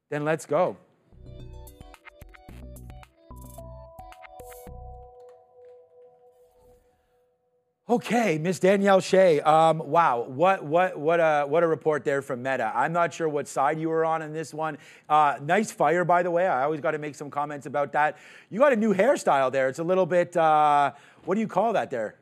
Then 0.10 0.24
let's 0.24 0.46
go. 0.46 0.78
Okay, 7.94 8.40
Miss 8.40 8.58
Danielle 8.58 9.02
Shea. 9.02 9.40
Um, 9.42 9.78
wow, 9.78 10.26
what 10.28 10.64
what 10.64 10.98
what 10.98 11.20
a 11.20 11.46
what 11.48 11.62
a 11.62 11.68
report 11.68 12.04
there 12.04 12.24
from 12.24 12.42
Meta. 12.42 12.72
I'm 12.74 12.92
not 12.92 13.14
sure 13.14 13.30
what 13.30 13.48
side 13.48 13.80
you 13.80 13.88
were 13.90 14.04
on 14.04 14.24
in 14.24 14.34
this 14.34 14.52
one. 14.52 14.80
Uh, 15.08 15.38
nice 15.44 15.72
fire, 15.72 16.04
by 16.04 16.24
the 16.24 16.32
way. 16.32 16.48
I 16.48 16.64
always 16.64 16.82
got 16.82 16.92
to 16.92 16.98
make 16.98 17.14
some 17.14 17.30
comments 17.30 17.68
about 17.68 17.92
that. 17.92 18.18
You 18.50 18.58
got 18.58 18.74
a 18.74 18.76
new 18.76 18.96
hairstyle 18.96 19.52
there. 19.52 19.70
It's 19.70 19.78
a 19.78 19.84
little 19.84 20.08
bit. 20.08 20.36
Uh, 20.36 20.94
what 21.26 21.36
do 21.36 21.42
you 21.42 21.48
call 21.48 21.74
that 21.74 21.92
there? 21.92 22.16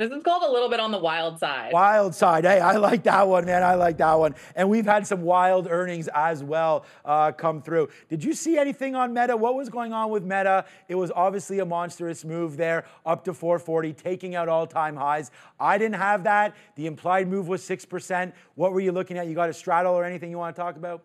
This 0.00 0.12
is 0.12 0.22
called 0.22 0.42
a 0.44 0.50
little 0.50 0.70
bit 0.70 0.80
on 0.80 0.92
the 0.92 0.98
wild 0.98 1.38
side. 1.38 1.74
Wild 1.74 2.14
side. 2.14 2.46
Hey, 2.46 2.58
I 2.58 2.76
like 2.76 3.02
that 3.02 3.28
one, 3.28 3.44
man. 3.44 3.62
I 3.62 3.74
like 3.74 3.98
that 3.98 4.14
one. 4.14 4.34
And 4.56 4.70
we've 4.70 4.86
had 4.86 5.06
some 5.06 5.20
wild 5.20 5.68
earnings 5.68 6.08
as 6.14 6.42
well 6.42 6.86
uh, 7.04 7.32
come 7.32 7.60
through. 7.60 7.90
Did 8.08 8.24
you 8.24 8.32
see 8.32 8.56
anything 8.56 8.96
on 8.96 9.12
Meta? 9.12 9.36
What 9.36 9.56
was 9.56 9.68
going 9.68 9.92
on 9.92 10.08
with 10.08 10.22
Meta? 10.22 10.64
It 10.88 10.94
was 10.94 11.12
obviously 11.14 11.58
a 11.58 11.66
monstrous 11.66 12.24
move 12.24 12.56
there, 12.56 12.86
up 13.04 13.24
to 13.24 13.34
440, 13.34 13.92
taking 13.92 14.34
out 14.34 14.48
all 14.48 14.66
time 14.66 14.96
highs. 14.96 15.30
I 15.60 15.76
didn't 15.76 15.96
have 15.96 16.24
that. 16.24 16.56
The 16.76 16.86
implied 16.86 17.28
move 17.28 17.46
was 17.46 17.60
6%. 17.60 18.32
What 18.54 18.72
were 18.72 18.80
you 18.80 18.92
looking 18.92 19.18
at? 19.18 19.26
You 19.26 19.34
got 19.34 19.50
a 19.50 19.52
straddle 19.52 19.92
or 19.92 20.06
anything 20.06 20.30
you 20.30 20.38
want 20.38 20.56
to 20.56 20.62
talk 20.62 20.76
about? 20.76 21.02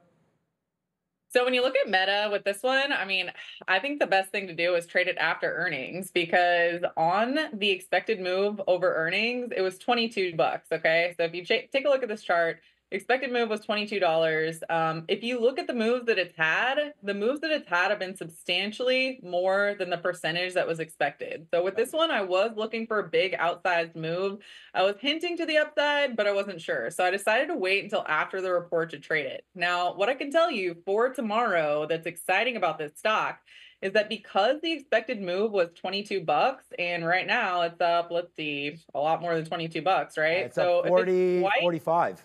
So 1.36 1.44
when 1.44 1.54
you 1.54 1.62
look 1.62 1.76
at 1.76 1.88
Meta 1.88 2.30
with 2.32 2.46
this 2.46 2.64
one, 2.64 2.94
I 2.94 3.04
mean, 3.04 3.30
I 3.68 3.80
think 3.80 4.00
the 4.00 4.08
best 4.08 4.32
thing 4.32 4.48
to 4.48 4.56
do 4.56 4.76
is 4.76 4.86
trade 4.86 5.10
it 5.10 5.18
after 5.18 5.54
earnings 5.54 6.10
because 6.10 6.82
on 6.96 7.38
the 7.52 7.72
expected 7.72 8.22
move 8.22 8.62
over 8.68 8.96
earnings, 8.96 9.52
it 9.54 9.60
was 9.60 9.78
22 9.78 10.38
bucks, 10.38 10.70
okay? 10.72 11.14
So 11.18 11.26
if 11.26 11.34
you 11.34 11.44
ch- 11.44 11.70
take 11.74 11.86
a 11.86 11.90
look 11.90 12.04
at 12.04 12.08
this 12.08 12.24
chart, 12.24 12.62
Expected 12.92 13.34
move 13.34 13.50
was 13.50 13.66
$22. 13.66 14.62
Um, 14.70 15.06
if 15.08 15.24
you 15.24 15.42
look 15.42 15.58
at 15.58 15.66
the 15.66 15.74
moves 15.74 16.06
that 16.06 16.20
it's 16.20 16.38
had, 16.38 16.94
the 17.02 17.16
moves 17.16 17.42
that 17.42 17.50
it's 17.50 17.68
had 17.68 17.90
have 17.90 18.00
been 18.00 18.16
substantially 18.16 19.20
more 19.24 19.76
than 19.80 19.90
the 19.90 19.98
percentage 19.98 20.54
that 20.54 20.68
was 20.68 20.80
expected. 20.80 21.48
So 21.52 21.64
with 21.64 21.76
this 21.76 21.92
one, 21.92 22.12
I 22.12 22.22
was 22.22 22.52
looking 22.56 22.86
for 22.86 23.00
a 23.00 23.10
big 23.10 23.34
outsized 23.34 23.96
move. 23.96 24.40
I 24.74 24.84
was 24.84 24.96
hinting 25.00 25.36
to 25.38 25.48
the 25.48 25.58
upside, 25.58 26.16
but 26.16 26.28
I 26.28 26.32
wasn't 26.32 26.62
sure. 26.62 26.92
So 26.92 27.04
I 27.04 27.10
decided 27.10 27.48
to 27.48 27.56
wait 27.56 27.84
until 27.84 28.06
after 28.08 28.40
the 28.40 28.54
report 28.54 28.92
to 28.92 29.00
trade 29.00 29.26
it. 29.26 29.46
Now, 29.56 29.94
what 29.96 30.08
I 30.08 30.14
can 30.14 30.32
tell 30.32 30.52
you 30.52 30.78
for 30.86 31.10
tomorrow 31.10 31.88
that's 31.88 32.06
exciting 32.06 32.56
about 32.56 32.78
this 32.78 32.92
stock 32.96 33.40
is 33.82 33.94
that 33.94 34.10
because 34.10 34.62
the 34.62 34.72
expected 34.72 35.22
move 35.22 35.52
was 35.52 35.70
22 35.76 36.22
bucks 36.22 36.66
and 36.78 37.06
right 37.06 37.28
now 37.28 37.62
it's 37.62 37.82
up, 37.82 38.10
let's 38.12 38.36
see, 38.36 38.78
a 38.94 39.00
lot 39.00 39.22
more 39.22 39.36
than 39.36 39.44
22 39.44 39.82
bucks, 39.82 40.18
right? 40.18 40.38
Yeah, 40.38 40.46
it's 40.46 40.56
so 40.56 40.80
up 40.80 40.88
40, 40.88 41.44
it's 41.44 41.60
45. 41.62 42.24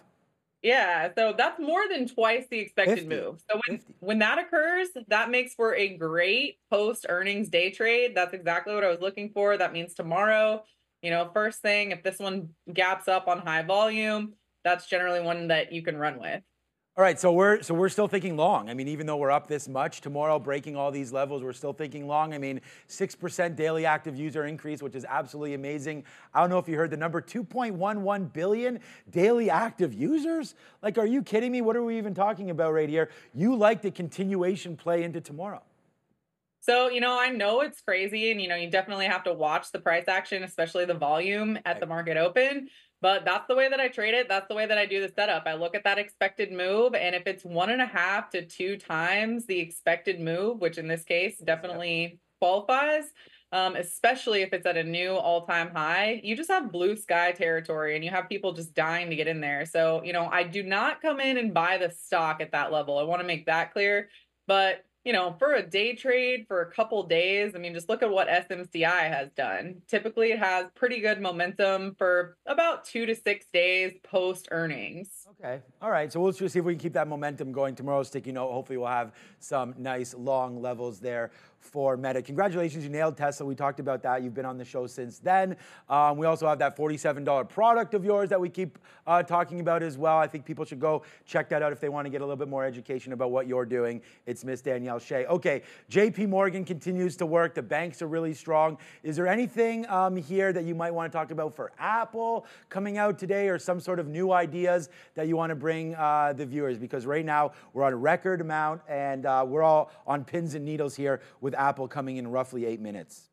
Yeah, 0.63 1.11
so 1.17 1.33
that's 1.37 1.59
more 1.59 1.89
than 1.89 2.07
twice 2.07 2.47
the 2.51 2.59
expected 2.59 3.09
50, 3.09 3.09
move. 3.09 3.41
So 3.51 3.59
when 3.67 3.79
50. 3.79 3.95
when 4.01 4.19
that 4.19 4.39
occurs, 4.39 4.89
that 5.09 5.31
makes 5.31 5.55
for 5.55 5.75
a 5.75 5.97
great 5.97 6.59
post 6.71 7.07
earnings 7.09 7.49
day 7.49 7.71
trade. 7.71 8.15
That's 8.15 8.35
exactly 8.35 8.75
what 8.75 8.85
I 8.85 8.89
was 8.89 9.01
looking 9.01 9.31
for. 9.31 9.57
That 9.57 9.73
means 9.73 9.95
tomorrow, 9.95 10.65
you 11.03 11.11
know, 11.11 11.31
first 11.33 11.63
thing 11.63 11.93
if 11.93 12.03
this 12.03 12.19
one 12.19 12.51
gaps 12.73 13.09
up 13.09 13.27
on 13.27 13.39
high 13.39 13.63
volume, 13.63 14.35
that's 14.63 14.87
generally 14.87 15.21
one 15.23 15.49
that 15.49 15.73
you 15.73 15.83
can 15.83 15.97
run 15.97 16.21
with. 16.21 16.43
All 16.97 17.05
right, 17.05 17.19
so 17.19 17.33
we're 17.33 17.63
so 17.63 17.73
we're 17.73 17.89
still 17.89 18.09
thinking 18.09 18.37
long. 18.37 18.69
I 18.69 18.75
mean, 18.75 18.89
even 18.89 19.07
though 19.07 19.17
we're 19.17 19.31
up 19.31 19.47
this 19.47 19.69
much 19.69 20.01
tomorrow, 20.01 20.41
breaking 20.41 20.75
all 20.75 20.91
these 20.91 21.13
levels, 21.13 21.41
we're 21.43 21.53
still 21.53 21.73
thinking 21.73 22.09
long. 22.09 22.35
I 22.35 22.39
mean, 22.39 22.61
six 22.89 23.15
percent 23.15 23.55
daily 23.55 23.87
active 23.87 24.17
user 24.17 24.45
increase, 24.45 24.83
which 24.83 24.97
is 24.97 25.07
absolutely 25.09 25.55
amazing. 25.55 26.05
I 26.35 26.41
don't 26.41 26.51
know 26.51 26.59
if 26.59 26.69
you 26.69 26.77
heard 26.77 26.91
the 26.91 26.97
number: 26.97 27.23
2.11 27.23 28.33
billion 28.33 28.81
daily 29.09 29.49
active 29.49 29.95
users. 29.95 30.57
Like, 30.83 30.99
are 30.99 31.07
you 31.07 31.23
kidding 31.23 31.53
me? 31.53 31.63
What 31.63 31.77
are 31.77 31.85
we 31.85 31.97
even 31.97 32.13
talking 32.13 32.51
about 32.51 32.75
right 32.75 32.89
here? 32.89 33.09
You 33.35 33.55
like 33.55 33.83
the 33.83 33.93
continuation 33.93 34.77
play 34.77 35.05
into 35.05 35.21
tomorrow? 35.21 35.63
So, 36.63 36.91
you 36.91 37.01
know, 37.01 37.19
I 37.19 37.31
know 37.31 37.63
it's 37.63 37.81
crazy 37.81 38.31
and 38.31 38.41
you 38.43 38.47
know, 38.49 38.57
you 38.57 38.71
definitely 38.71 39.07
have 39.07 39.25
to 39.25 39.33
watch 39.33 39.73
the 39.73 39.81
price 39.81 40.09
action, 40.09 40.43
especially 40.43 40.85
the 40.85 40.95
volume 40.95 41.59
at 41.65 41.81
the 41.81 41.87
market 41.87 42.19
open. 42.19 42.69
But 43.03 43.25
that's 43.25 43.47
the 43.49 43.55
way 43.55 43.69
that 43.69 43.81
I 43.81 43.89
trade 43.89 44.15
it. 44.15 44.29
That's 44.29 44.49
the 44.49 44.55
way 44.55 44.67
that 44.67 44.77
I 44.77 44.85
do 44.85 45.01
the 45.01 45.13
setup. 45.15 45.45
I 45.47 45.55
look 45.55 45.75
at 45.75 45.85
that 45.85 45.99
expected 45.99 46.53
move, 46.53 46.95
and 46.95 47.15
if 47.15 47.27
it's 47.27 47.45
one 47.45 47.71
and 47.71 47.81
a 47.81 47.87
half 47.87 48.31
to 48.31 48.45
two 48.45 48.77
times 48.77 49.47
the 49.47 49.59
expected 49.59 50.21
move, 50.21 50.61
which 50.61 50.77
in 50.77 50.87
this 50.87 51.05
case 51.05 51.39
definitely 51.39 52.19
qualifies, 52.41 53.05
um, 53.53 53.75
especially 53.75 54.43
if 54.43 54.53
it's 54.53 54.67
at 54.67 54.77
a 54.77 54.85
new 54.85 55.13
all-time 55.13 55.71
high, 55.75 56.21
you 56.23 56.37
just 56.37 56.51
have 56.51 56.71
blue 56.71 56.95
sky 56.95 57.33
territory 57.33 57.97
and 57.97 58.05
you 58.05 58.11
have 58.11 58.29
people 58.29 58.53
just 58.53 58.75
dying 58.75 59.11
to 59.11 59.17
get 59.17 59.27
in 59.27 59.41
there. 59.41 59.67
So, 59.67 60.03
you 60.05 60.13
know, 60.13 60.29
I 60.31 60.45
do 60.45 60.63
not 60.63 61.03
come 61.03 61.19
in 61.21 61.37
and 61.37 61.53
buy 61.53 61.77
the 61.79 61.91
stock 61.91 62.41
at 62.41 62.53
that 62.53 62.71
level. 62.71 62.99
I 62.99 63.03
want 63.03 63.21
to 63.23 63.27
make 63.27 63.47
that 63.47 63.73
clear. 63.73 64.09
But 64.47 64.85
you 65.05 65.13
know, 65.13 65.35
for 65.39 65.55
a 65.55 65.63
day 65.63 65.95
trade 65.95 66.45
for 66.47 66.61
a 66.61 66.71
couple 66.71 67.03
days, 67.05 67.55
I 67.55 67.59
mean, 67.59 67.75
just 67.75 67.89
look 67.89 68.03
at 68.03 68.11
what 68.11 68.29
SMCI 68.29 69.09
has 69.09 69.31
done. 69.33 69.83
Typically, 69.89 70.33
it 70.33 70.39
has 70.39 70.67
pretty 70.75 71.01
good 71.01 71.21
momentum 71.21 71.95
for 71.97 72.37
about 72.47 72.85
two 72.85 73.07
to 73.07 73.15
six 73.15 73.47
days 73.53 73.93
post 74.03 74.49
earnings. 74.51 75.20
Okay. 75.39 75.61
All 75.81 75.91
right. 75.91 76.13
So 76.13 76.21
we'll 76.21 76.33
just 76.33 76.53
see 76.53 76.59
if 76.59 76.65
we 76.65 76.73
can 76.73 76.81
keep 76.81 76.93
that 76.95 77.07
momentum 77.07 77.53
going 77.53 77.77
tomorrow. 77.77 78.03
Sticky 78.03 78.33
note. 78.33 78.51
Hopefully, 78.51 78.79
we'll 78.79 78.89
have 78.89 79.13
some 79.39 79.75
nice 79.79 80.13
long 80.13 80.61
levels 80.61 80.99
there 80.99 81.31
for 81.61 81.97
Meta. 81.97 82.23
Congratulations, 82.23 82.85
you 82.85 82.91
nailed 82.91 83.17
Tesla. 83.17 83.47
We 83.47 83.55
talked 83.55 83.81
about 83.81 84.03
that. 84.03 84.23
You've 84.23 84.35
been 84.35 84.47
on 84.47 84.59
the 84.59 84.65
show 84.65 84.87
since 84.87 85.19
then. 85.19 85.57
Um, 85.89 86.17
we 86.17 86.27
also 86.27 86.49
have 86.49 86.59
that 86.59 86.77
$47 86.77 87.49
product 87.49 87.95
of 87.95 88.05
yours 88.05 88.31
that 88.31 88.41
we 88.41 88.49
keep 88.49 88.79
uh, 89.07 89.23
talking 89.23 89.61
about 89.61 89.83
as 89.83 89.99
well. 89.99 90.17
I 90.17 90.27
think 90.27 90.45
people 90.45 90.65
should 90.65 90.81
go 90.81 91.03
check 91.27 91.49
that 91.51 91.63
out 91.63 91.73
if 91.73 91.79
they 91.79 91.89
want 91.89 92.07
to 92.07 92.11
get 92.11 92.23
a 92.23 92.25
little 92.25 92.37
bit 92.37 92.49
more 92.49 92.65
education 92.65 93.13
about 93.13 93.31
what 93.31 93.47
you're 93.47 93.67
doing. 93.67 94.01
It's 94.27 94.45
Miss 94.45 94.63
Danielle 94.63 94.99
Shea. 94.99 95.27
Okay, 95.27 95.63
JP 95.91 96.29
Morgan 96.29 96.65
continues 96.65 97.17
to 97.19 97.27
work. 97.27 97.55
The 97.55 97.63
banks 97.63 98.01
are 98.03 98.09
really 98.09 98.35
strong. 98.35 98.79
Is 99.03 99.17
there 99.17 99.29
anything 99.29 99.89
um, 99.89 100.17
here 100.17 100.53
that 100.53 100.65
you 100.65 100.75
might 100.75 100.93
want 100.93 101.13
to 101.13 101.17
talk 101.17 101.31
about 101.31 101.55
for 101.55 101.73
Apple 101.79 102.47
coming 102.69 102.97
out 102.99 103.19
today 103.19 103.49
or 103.49 103.59
some 103.59 103.81
sort 103.81 103.99
of 103.99 104.09
new 104.09 104.33
ideas 104.33 104.89
that 105.15 105.20
you 105.23 105.37
want 105.37 105.51
to 105.51 105.57
bring 105.57 105.95
uh, 105.95 106.33
the 106.37 106.47
viewers? 106.47 106.79
Because 106.79 107.07
right 107.07 107.25
now 107.25 107.53
we're 107.73 107.85
on 107.85 107.93
a 107.93 107.97
record 107.97 108.41
amount 108.41 108.83
and 108.89 109.27
uh, 109.27 109.45
we're 109.47 109.63
all 109.63 109.91
on 110.07 110.25
pins 110.25 110.55
and 110.55 110.65
needles 110.65 110.95
here 110.95 111.21
with 111.41 111.55
Apple 111.55 111.89
coming 111.89 112.17
in 112.17 112.29
roughly 112.29 112.67
eight 112.67 112.81
minutes. 112.81 113.31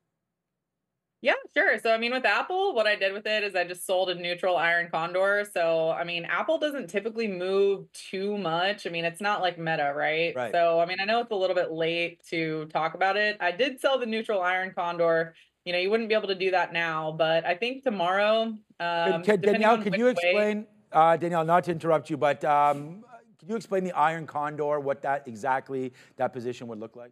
Yeah, 1.22 1.34
sure. 1.56 1.80
So, 1.80 1.92
I 1.92 1.98
mean, 1.98 2.12
with 2.12 2.26
Apple, 2.26 2.76
what 2.76 2.86
I 2.86 2.96
did 2.96 3.12
with 3.12 3.26
it 3.26 3.44
is 3.44 3.56
I 3.56 3.64
just 3.64 3.88
sold 3.88 4.12
a 4.12 4.16
neutral 4.16 4.56
iron 4.56 4.90
condor. 4.92 5.46
So, 5.52 5.90
I 5.90 6.04
mean, 6.04 6.26
Apple 6.26 6.60
doesn't 6.60 6.92
typically 6.92 7.28
move 7.28 7.92
too 7.92 8.38
much. 8.38 8.86
I 8.86 8.92
mean, 8.92 9.04
it's 9.04 9.20
not 9.20 9.42
like 9.42 9.58
Meta, 9.58 9.94
right? 9.96 10.36
Right. 10.36 10.52
So, 10.52 10.80
I 10.80 10.86
mean, 10.86 11.00
I 11.02 11.06
know 11.06 11.20
it's 11.22 11.32
a 11.32 11.36
little 11.36 11.56
bit 11.56 11.72
late 11.72 12.24
to 12.30 12.66
talk 12.68 12.94
about 12.94 13.18
it. 13.18 13.38
I 13.40 13.52
did 13.52 13.80
sell 13.80 13.98
the 13.98 14.06
neutral 14.06 14.42
iron 14.42 14.74
condor. 14.76 15.34
You 15.66 15.74
know, 15.74 15.80
you 15.80 15.90
wouldn't 15.90 16.08
be 16.08 16.16
able 16.16 16.28
to 16.28 16.36
do 16.36 16.52
that 16.52 16.72
now, 16.72 17.12
but 17.12 17.46
I 17.46 17.56
think 17.56 17.84
tomorrow. 17.84 18.54
Um, 18.80 19.24
could- 19.24 19.42
Danielle, 19.42 19.80
which 19.80 19.98
you 19.98 20.06
way- 20.06 20.12
explain, 20.12 20.68
uh, 20.98 21.16
Danielle, 21.16 21.46
not 21.46 21.64
to 21.66 21.72
interrupt 21.72 22.10
you, 22.10 22.18
but 22.18 22.44
um, 22.44 23.04
could 23.38 23.48
you 23.48 23.56
explain 23.56 23.84
the 23.84 23.92
Iron 23.92 24.26
Condor, 24.26 24.80
what 24.80 25.04
that 25.04 25.28
exactly 25.28 25.94
that 26.16 26.34
position 26.34 26.68
would 26.68 26.80
look 26.80 26.96
like? 26.96 27.12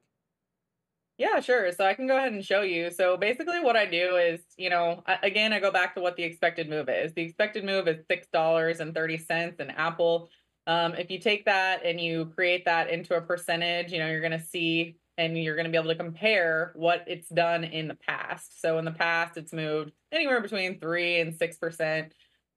Yeah, 1.19 1.39
sure. 1.39 1.71
So 1.71 1.85
I 1.85 1.93
can 1.93 2.07
go 2.07 2.17
ahead 2.17 2.33
and 2.33 2.43
show 2.43 2.61
you. 2.61 2.89
So 2.89 3.15
basically, 3.15 3.61
what 3.61 3.75
I 3.75 3.85
do 3.85 4.15
is, 4.15 4.41
you 4.57 4.71
know, 4.71 5.03
again, 5.21 5.53
I 5.53 5.59
go 5.59 5.71
back 5.71 5.93
to 5.95 6.01
what 6.01 6.15
the 6.15 6.23
expected 6.23 6.67
move 6.67 6.89
is. 6.89 7.13
The 7.13 7.21
expected 7.21 7.63
move 7.63 7.87
is 7.87 8.03
six 8.09 8.27
dollars 8.33 8.79
and 8.79 8.93
thirty 8.93 9.17
cents 9.17 9.59
in 9.59 9.69
Apple. 9.69 10.29
Um, 10.65 10.95
if 10.95 11.11
you 11.11 11.19
take 11.19 11.45
that 11.45 11.85
and 11.85 12.01
you 12.01 12.31
create 12.33 12.65
that 12.65 12.89
into 12.89 13.15
a 13.15 13.21
percentage, 13.21 13.91
you 13.91 13.99
know, 13.99 14.07
you're 14.07 14.19
going 14.19 14.31
to 14.31 14.39
see 14.43 14.97
and 15.17 15.37
you're 15.37 15.55
going 15.55 15.65
to 15.65 15.71
be 15.71 15.77
able 15.77 15.89
to 15.89 15.95
compare 15.95 16.73
what 16.75 17.03
it's 17.05 17.29
done 17.29 17.63
in 17.63 17.87
the 17.87 17.95
past. 17.95 18.59
So 18.59 18.79
in 18.79 18.83
the 18.83 18.91
past, 18.91 19.37
it's 19.37 19.53
moved 19.53 19.91
anywhere 20.11 20.41
between 20.41 20.79
three 20.79 21.19
and 21.21 21.35
six 21.35 21.57
percent. 21.57 22.13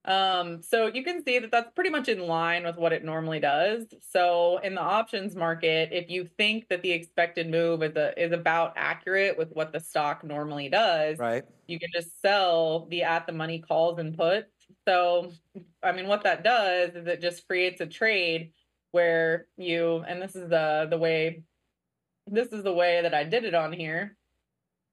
Um, 0.09 0.62
so 0.62 0.87
you 0.87 1.05
can 1.05 1.23
see 1.23 1.38
that 1.38 1.51
that's 1.51 1.71
pretty 1.75 1.90
much 1.90 2.09
in 2.09 2.21
line 2.21 2.64
with 2.64 2.77
what 2.77 2.94
it 2.94 3.05
normally 3.05 3.40
does. 3.40 3.85
So 4.01 4.57
in 4.64 4.75
the 4.75 4.81
options 4.81 5.37
market, 5.37 5.90
if 5.92 6.09
you 6.09 6.27
think 6.38 6.68
that 6.71 6.81
the 6.81 6.90
expected 6.92 7.51
move 7.51 7.83
is 7.83 7.94
a, 7.94 8.18
is 8.21 8.33
about 8.33 8.73
accurate 8.75 9.37
with 9.37 9.51
what 9.53 9.71
the 9.71 9.81
stock 9.81 10.25
normally 10.25 10.71
does, 10.71 11.18
Right. 11.18 11.44
you 11.66 11.79
can 11.79 11.90
just 11.94 12.23
sell 12.23 12.87
the 12.87 13.03
at 13.03 13.27
the 13.27 13.35
money 13.35 13.59
calls 13.59 13.99
and 13.99 14.16
puts. 14.16 14.51
So, 14.87 15.31
I 15.83 15.92
mean, 15.92 16.07
what 16.07 16.23
that 16.23 16.42
does 16.42 16.94
is 16.94 17.07
it 17.07 17.21
just 17.21 17.47
creates 17.47 17.83
a 17.83 17.87
trade 17.87 18.53
where 18.92 19.47
you, 19.59 20.03
and 20.09 20.23
this 20.23 20.35
is 20.35 20.49
the 20.49 20.87
the 20.88 20.97
way, 20.97 21.42
this 22.27 22.49
is 22.49 22.64
the 22.64 22.73
way 22.73 23.03
that 23.03 23.12
I 23.12 23.25
did 23.25 23.44
it 23.44 23.55
on 23.55 23.75
here, 23.75 24.16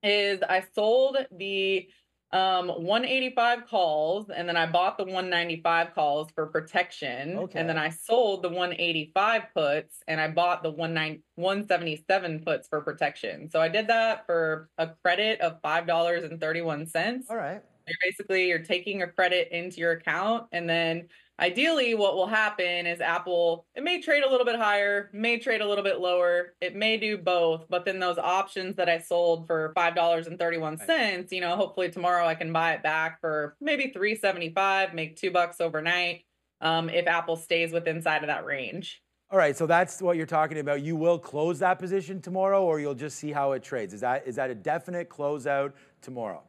is 0.04 0.42
I 0.44 0.66
sold 0.74 1.18
the 1.32 1.88
um 2.36 2.68
185 2.68 3.66
calls 3.66 4.30
and 4.30 4.48
then 4.48 4.58
I 4.58 4.66
bought 4.66 4.98
the 4.98 5.06
195 5.06 5.94
calls 5.96 6.30
for 6.36 6.48
protection 6.48 7.38
Okay. 7.38 7.60
and 7.60 7.70
then 7.70 7.78
I 7.78 7.90
sold 7.90 8.44
the 8.44 8.50
185 8.50 9.44
puts 9.56 10.04
and 10.08 10.20
I 10.20 10.28
bought 10.28 10.62
the 10.62 10.72
19 10.72 11.24
177 11.36 12.44
puts 12.44 12.68
for 12.68 12.82
protection. 12.82 13.50
So 13.50 13.62
I 13.62 13.70
did 13.70 13.88
that 13.88 14.26
for 14.26 14.70
a 14.78 14.88
credit 14.88 15.40
of 15.40 15.62
$5.31. 15.62 17.24
All 17.30 17.38
right. 17.38 17.62
You're 17.88 17.98
basically 18.02 18.48
you're 18.50 18.60
taking 18.60 19.04
a 19.04 19.08
credit 19.08 19.50
into 19.52 19.78
your 19.78 19.94
account 19.94 20.48
and 20.52 20.68
then 20.70 21.08
ideally 21.40 21.96
what 21.96 22.16
will 22.16 22.28
happen 22.28 22.86
is 22.86 23.02
Apple 23.02 23.66
it 23.76 23.84
may 23.84 24.02
trade 24.02 24.24
a 24.24 24.30
little 24.30 24.46
bit 24.46 24.56
higher, 24.56 25.10
may 25.14 25.38
trade 25.38 25.62
a 25.62 25.68
little 25.68 25.84
bit 25.84 26.00
lower, 26.00 26.54
it 26.62 26.76
may 26.76 26.98
do 26.98 27.18
both, 27.18 27.66
but 27.70 27.86
then 27.86 28.00
those 28.00 28.18
options 28.18 28.76
that 28.76 28.90
I 28.90 29.00
sold 29.00 29.48
for 29.48 29.74
$5.31, 29.76 31.32
you 31.32 31.42
know, 31.42 31.56
hopefully 31.56 31.90
tomorrow 31.90 32.26
I 32.26 32.36
can 32.36 32.54
buy 32.54 32.74
it 32.74 32.84
back 32.84 33.20
for 33.22 33.56
maybe 33.60 33.92
375, 33.92 34.94
make 34.94 35.18
2 35.18 35.32
bucks 35.32 35.60
overnight 35.60 36.26
um 36.62 36.90
if 36.90 37.08
Apple 37.08 37.36
stays 37.36 37.72
within 37.72 37.98
inside 37.98 38.24
of 38.24 38.28
that 38.28 38.46
range. 38.46 39.02
All 39.32 39.40
right. 39.40 39.58
So 39.58 39.66
that's 39.66 40.02
what 40.02 40.18
you're 40.18 40.26
talking 40.26 40.60
about. 40.60 40.82
You 40.82 40.96
will 40.96 41.18
close 41.18 41.60
that 41.60 41.80
position 41.80 42.22
tomorrow, 42.22 42.64
or 42.64 42.80
you'll 42.80 42.94
just 42.94 43.18
see 43.18 43.32
how 43.32 43.54
it 43.54 43.64
trades. 43.64 43.94
Is 43.94 44.02
that 44.02 44.28
is 44.28 44.36
that 44.36 44.50
a 44.50 44.56
definite 44.56 45.10
closeout 45.10 45.74
tomorrow? 46.02 46.44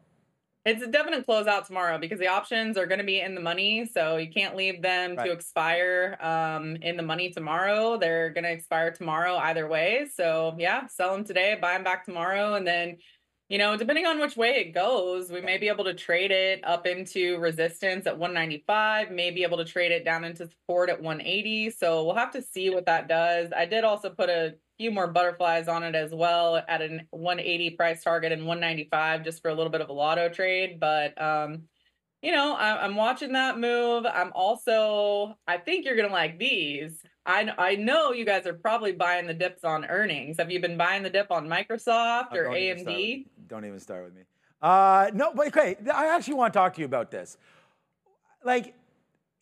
It's 0.66 0.82
a 0.82 0.88
definite 0.88 1.24
closeout 1.24 1.64
tomorrow 1.64 1.96
because 1.96 2.18
the 2.18 2.26
options 2.26 2.76
are 2.76 2.86
going 2.86 2.98
to 2.98 3.04
be 3.04 3.20
in 3.20 3.36
the 3.36 3.40
money, 3.40 3.86
so 3.86 4.16
you 4.16 4.28
can't 4.28 4.56
leave 4.56 4.82
them 4.82 5.14
Right. 5.14 5.26
to 5.26 5.30
expire 5.32 6.18
um, 6.20 6.74
in 6.82 6.96
the 6.96 7.04
money 7.04 7.30
tomorrow. 7.30 7.96
They're 7.96 8.30
going 8.30 8.42
to 8.42 8.50
expire 8.50 8.90
tomorrow 8.90 9.36
either 9.36 9.68
way. 9.68 10.08
So 10.12 10.56
yeah, 10.58 10.88
sell 10.88 11.14
them 11.14 11.24
today, 11.24 11.56
buy 11.60 11.74
them 11.74 11.84
back 11.84 12.04
tomorrow, 12.04 12.54
and 12.54 12.66
then 12.66 12.96
you 13.48 13.58
know, 13.58 13.76
depending 13.76 14.06
on 14.06 14.18
which 14.18 14.36
way 14.36 14.56
it 14.56 14.74
goes, 14.74 15.30
we 15.30 15.40
may 15.40 15.56
be 15.56 15.68
able 15.68 15.84
to 15.84 15.94
trade 15.94 16.32
it 16.32 16.64
up 16.64 16.84
into 16.84 17.38
resistance 17.38 18.04
at 18.08 18.18
195, 18.18 19.12
may 19.12 19.30
be 19.30 19.44
able 19.44 19.58
to 19.58 19.64
trade 19.64 19.92
it 19.92 20.04
down 20.04 20.24
into 20.24 20.48
support 20.48 20.90
at 20.90 21.00
180. 21.00 21.70
So 21.70 22.04
we'll 22.04 22.16
have 22.16 22.32
to 22.32 22.42
see 22.42 22.70
what 22.70 22.86
that 22.86 23.06
does. 23.06 23.52
I 23.56 23.64
did 23.66 23.84
also 23.84 24.10
put 24.10 24.30
a 24.30 24.56
few 24.76 24.90
more 24.90 25.06
butterflies 25.06 25.68
on 25.68 25.82
it 25.82 25.94
as 25.94 26.12
well 26.12 26.56
at 26.68 26.82
a 26.82 27.00
180 27.10 27.70
price 27.70 28.02
target 28.02 28.32
and 28.32 28.46
195 28.46 29.24
just 29.24 29.40
for 29.42 29.48
a 29.48 29.54
little 29.54 29.70
bit 29.70 29.80
of 29.80 29.88
a 29.88 29.92
lotto 29.92 30.28
trade. 30.28 30.78
But 30.80 31.20
um, 31.20 31.62
you 32.22 32.32
know, 32.32 32.54
I, 32.54 32.82
I'm 32.84 32.96
watching 32.96 33.32
that 33.32 33.58
move. 33.58 34.04
I'm 34.06 34.32
also, 34.34 35.36
I 35.46 35.58
think 35.58 35.84
you're 35.84 35.96
gonna 35.96 36.12
like 36.12 36.38
these. 36.38 37.02
I 37.24 37.50
I 37.58 37.76
know 37.76 38.12
you 38.12 38.24
guys 38.24 38.46
are 38.46 38.54
probably 38.54 38.92
buying 38.92 39.26
the 39.26 39.34
dips 39.34 39.64
on 39.64 39.84
earnings. 39.84 40.36
Have 40.38 40.50
you 40.50 40.60
been 40.60 40.76
buying 40.76 41.02
the 41.02 41.10
dip 41.10 41.30
on 41.30 41.46
Microsoft 41.48 42.28
Oh, 42.32 42.36
or 42.36 42.44
don't 42.44 42.56
even 42.56 42.84
AMD? 42.86 43.18
with- 43.24 43.48
don't 43.48 43.64
even 43.64 43.78
start 43.80 44.04
with 44.04 44.14
me. 44.14 44.22
Uh, 44.60 45.10
no, 45.14 45.32
but 45.34 45.48
okay. 45.48 45.76
I 45.92 46.06
actually 46.14 46.34
want 46.34 46.52
to 46.52 46.58
talk 46.58 46.74
to 46.74 46.80
you 46.80 46.86
about 46.86 47.10
this. 47.10 47.36
Like, 48.42 48.74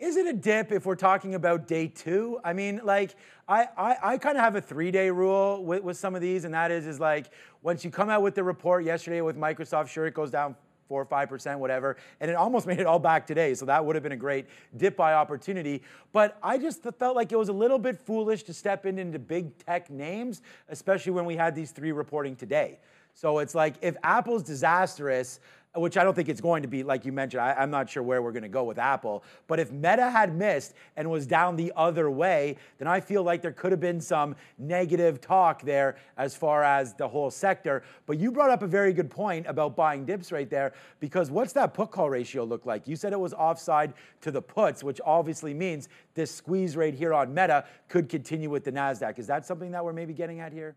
is 0.05 0.17
it 0.17 0.27
a 0.27 0.35
dip 0.35 0.71
if 0.71 0.85
we're 0.85 0.97
talking 0.97 1.35
about 1.35 1.67
day 1.67 1.89
two? 1.89 2.39
I 2.45 2.53
mean, 2.53 2.81
like, 2.85 3.17
I, 3.49 3.69
I, 3.77 3.97
I 4.03 4.19
kind 4.19 4.37
of 4.37 4.45
have 4.45 4.55
a 4.55 4.61
three 4.61 4.91
day 4.91 5.11
rule 5.11 5.65
with, 5.65 5.83
with 5.83 5.97
some 5.97 6.15
of 6.15 6.21
these, 6.21 6.45
and 6.45 6.53
that 6.53 6.71
is, 6.71 6.87
is 6.87 7.01
like, 7.01 7.31
once 7.63 7.85
you 7.85 7.91
come 7.91 8.11
out 8.11 8.21
with 8.21 8.35
the 8.35 8.45
report 8.45 8.85
yesterday 8.85 9.23
with 9.23 9.37
Microsoft, 9.37 9.89
sure, 9.89 10.07
it 10.07 10.13
goes 10.13 10.31
down 10.31 10.55
four 10.89 11.01
or 11.01 11.07
five 11.07 11.31
percent, 11.31 11.59
whatever, 11.59 11.97
and 12.21 12.31
it 12.31 12.35
almost 12.35 12.67
made 12.69 12.81
it 12.81 12.87
all 12.87 12.99
back 12.99 13.27
today. 13.27 13.55
So 13.55 13.65
that 13.65 13.83
would 13.83 13.97
have 13.97 14.03
been 14.03 14.13
a 14.13 14.17
great 14.17 14.47
dip 14.77 14.95
buy 14.95 15.15
opportunity. 15.15 15.83
But 16.13 16.37
I 16.43 16.59
just 16.59 16.83
felt 16.83 17.17
like 17.17 17.33
it 17.33 17.37
was 17.37 17.49
a 17.49 17.55
little 17.55 17.79
bit 17.79 17.99
foolish 17.99 18.43
to 18.45 18.53
step 18.53 18.85
in 18.85 18.99
into 18.99 19.19
big 19.19 19.57
tech 19.65 19.89
names, 19.89 20.43
especially 20.69 21.13
when 21.13 21.25
we 21.25 21.35
had 21.35 21.55
these 21.55 21.71
three 21.71 21.93
reporting 21.93 22.37
today. 22.37 22.79
So 23.15 23.39
it's 23.39 23.55
like 23.55 23.77
if 23.81 23.97
Apple's 24.03 24.43
disastrous, 24.43 25.41
which 25.77 25.97
I 25.97 26.05
don't 26.05 26.15
think 26.15 26.29
it's 26.29 26.41
going 26.41 26.63
to 26.63 26.69
be, 26.69 26.83
like 26.83 27.05
you 27.05 27.13
mentioned, 27.13 27.41
I, 27.41 27.63
am 27.63 27.71
not 27.71 27.91
sure 27.91 28.03
where 28.03 28.23
we're 28.23 28.33
going 28.33 28.45
to 28.45 28.49
go 28.49 28.63
with 28.63 28.79
Apple. 28.79 29.25
But 29.49 29.59
if 29.59 29.73
Meta 29.73 30.09
had 30.09 30.35
missed 30.35 30.75
and 30.97 31.11
was 31.11 31.27
down 31.27 31.57
the 31.57 31.73
other 31.75 32.11
way, 32.11 32.57
then 32.79 32.87
I 32.87 33.01
feel 33.01 33.25
like 33.25 33.43
there 33.43 33.53
could 33.53 33.73
have 33.73 33.81
been 33.81 34.01
some 34.01 34.37
negative 34.57 35.21
talk 35.21 35.63
there 35.63 35.97
as 36.17 36.37
far 36.37 36.63
as 36.63 36.95
the 36.95 37.09
whole 37.09 37.31
sector. 37.31 37.83
But 38.07 38.19
you 38.19 38.31
brought 38.31 38.51
up 38.51 38.63
a 38.63 38.69
very 38.69 38.93
good 38.93 39.11
point 39.11 39.47
about 39.49 39.75
buying 39.75 40.05
dips 40.05 40.31
right 40.31 40.49
there, 40.49 40.75
because 41.01 41.31
what's 41.31 41.53
that 41.55 41.75
put 41.75 41.91
call 41.91 42.09
ratio 42.09 42.45
look 42.45 42.67
like? 42.67 42.87
You 42.87 42.95
said 42.95 43.13
it 43.13 43.21
was 43.21 43.35
offside 43.35 43.95
to 44.21 44.31
the 44.31 44.43
puts, 44.43 44.85
which 44.85 45.01
obviously 45.05 45.55
means 45.55 45.89
this 46.15 46.31
squeeze 46.31 46.77
right 46.77 46.95
here 46.95 47.13
on 47.13 47.35
Meta 47.35 47.65
could 47.89 48.09
continue 48.09 48.49
with 48.49 48.65
the 48.65 48.73
NASDAQ. 48.73 49.19
Is 49.19 49.27
that 49.27 49.45
something 49.45 49.73
that 49.73 49.85
we're 49.85 49.93
maybe 49.93 50.15
getting 50.15 50.39
at 50.39 50.53
here? 50.53 50.77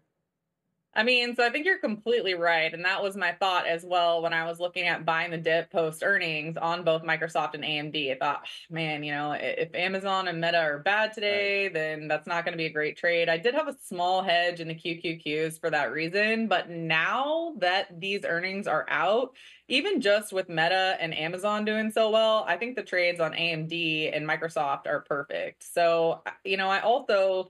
I 0.97 1.03
mean, 1.03 1.35
so 1.35 1.45
I 1.45 1.51
think 1.51 1.67
you're 1.67 1.77
completely 1.77 2.33
right. 2.33 2.73
And 2.73 2.83
that 2.83 3.03
was 3.03 3.15
my 3.15 3.31
thought 3.31 3.67
as 3.67 3.85
well 3.85 4.23
when 4.23 4.33
I 4.33 4.45
was 4.45 4.59
looking 4.59 4.87
at 4.87 5.05
buying 5.05 5.29
the 5.29 5.37
dip 5.37 5.71
post 5.71 6.01
earnings 6.03 6.57
on 6.57 6.83
both 6.83 7.03
Microsoft 7.03 7.53
and 7.53 7.63
AMD. 7.63 8.11
I 8.11 8.17
thought, 8.17 8.47
man, 8.71 9.03
you 9.03 9.11
know, 9.11 9.33
if 9.33 9.75
Amazon 9.75 10.27
and 10.27 10.41
Meta 10.41 10.57
are 10.57 10.79
bad 10.79 11.13
today, 11.13 11.65
right. 11.65 11.73
then 11.73 12.07
that's 12.07 12.25
not 12.25 12.45
going 12.45 12.53
to 12.53 12.57
be 12.57 12.65
a 12.65 12.71
great 12.71 12.97
trade. 12.97 13.29
I 13.29 13.37
did 13.37 13.53
have 13.53 13.67
a 13.67 13.75
small 13.85 14.23
hedge 14.23 14.59
in 14.59 14.67
the 14.67 14.73
QQQs 14.73 15.59
for 15.59 15.69
that 15.69 15.91
reason. 15.91 16.47
But 16.47 16.71
now 16.71 17.53
that 17.59 18.01
these 18.01 18.25
earnings 18.25 18.65
are 18.65 18.87
out, 18.89 19.35
even 19.67 20.01
just 20.01 20.33
with 20.33 20.49
Meta 20.49 20.97
and 20.99 21.15
Amazon 21.15 21.63
doing 21.63 21.91
so 21.91 22.09
well, 22.09 22.43
I 22.47 22.57
think 22.57 22.75
the 22.75 22.81
trades 22.81 23.19
on 23.19 23.33
AMD 23.33 24.17
and 24.17 24.27
Microsoft 24.27 24.87
are 24.87 25.01
perfect. 25.01 25.63
So, 25.63 26.23
you 26.43 26.57
know, 26.57 26.69
I 26.69 26.79
also 26.79 27.49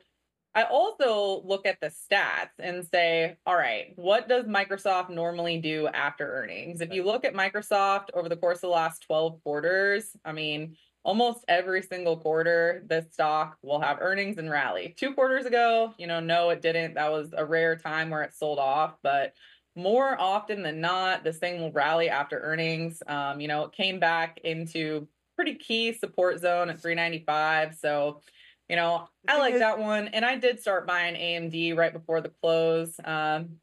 I 0.57 0.63
also 0.63 1.43
look 1.45 1.67
at 1.67 1.79
the 1.81 1.91
stats 1.91 2.49
and 2.57 2.83
say, 2.83 3.37
all 3.45 3.55
right, 3.55 3.93
what 3.95 4.27
does 4.27 4.45
Microsoft 4.45 5.11
normally 5.11 5.59
do 5.59 5.85
after 5.85 6.27
earnings? 6.27 6.81
If 6.81 6.91
you 6.91 7.03
look 7.03 7.25
at 7.25 7.35
Microsoft 7.35 8.05
over 8.15 8.27
the 8.27 8.37
course 8.37 8.57
of 8.57 8.61
the 8.61 8.67
last 8.69 9.03
12 9.03 9.43
quarters, 9.43 10.17
I 10.25 10.31
mean, 10.31 10.75
almost 11.03 11.45
every 11.47 11.83
single 11.83 12.17
quarter, 12.17 12.83
the 12.87 13.05
stock 13.11 13.59
will 13.61 13.79
have 13.79 13.99
earnings 14.01 14.39
and 14.39 14.49
rally. 14.49 14.95
Two 14.97 15.13
quarters 15.13 15.45
ago, 15.45 15.93
you 15.99 16.07
know, 16.07 16.19
no, 16.19 16.49
it 16.49 16.63
didn't. 16.63 16.95
That 16.95 17.11
was 17.11 17.35
a 17.37 17.45
rare 17.45 17.75
time 17.75 18.09
where 18.09 18.23
it 18.23 18.33
sold 18.33 18.57
off, 18.57 18.95
but 19.03 19.35
more 19.75 20.19
often 20.19 20.63
than 20.63 20.81
not, 20.81 21.23
this 21.23 21.37
thing 21.37 21.61
will 21.61 21.71
rally 21.71 22.09
after 22.09 22.39
earnings. 22.39 23.03
Um, 23.05 23.39
you 23.39 23.47
know, 23.47 23.65
it 23.65 23.73
came 23.73 23.99
back 23.99 24.39
into 24.43 25.07
pretty 25.35 25.53
key 25.53 25.93
support 25.93 26.39
zone 26.39 26.71
at 26.71 26.81
395. 26.81 27.75
So, 27.75 28.21
you 28.69 28.75
know, 28.75 29.07
I 29.27 29.37
like 29.37 29.57
that 29.59 29.79
one. 29.79 30.09
And 30.09 30.25
I 30.25 30.35
did 30.35 30.59
start 30.59 30.85
buying 30.85 31.15
AMD 31.15 31.77
right 31.77 31.93
before 31.93 32.21
the 32.21 32.31
close. 32.41 32.99
Um, 33.03 33.57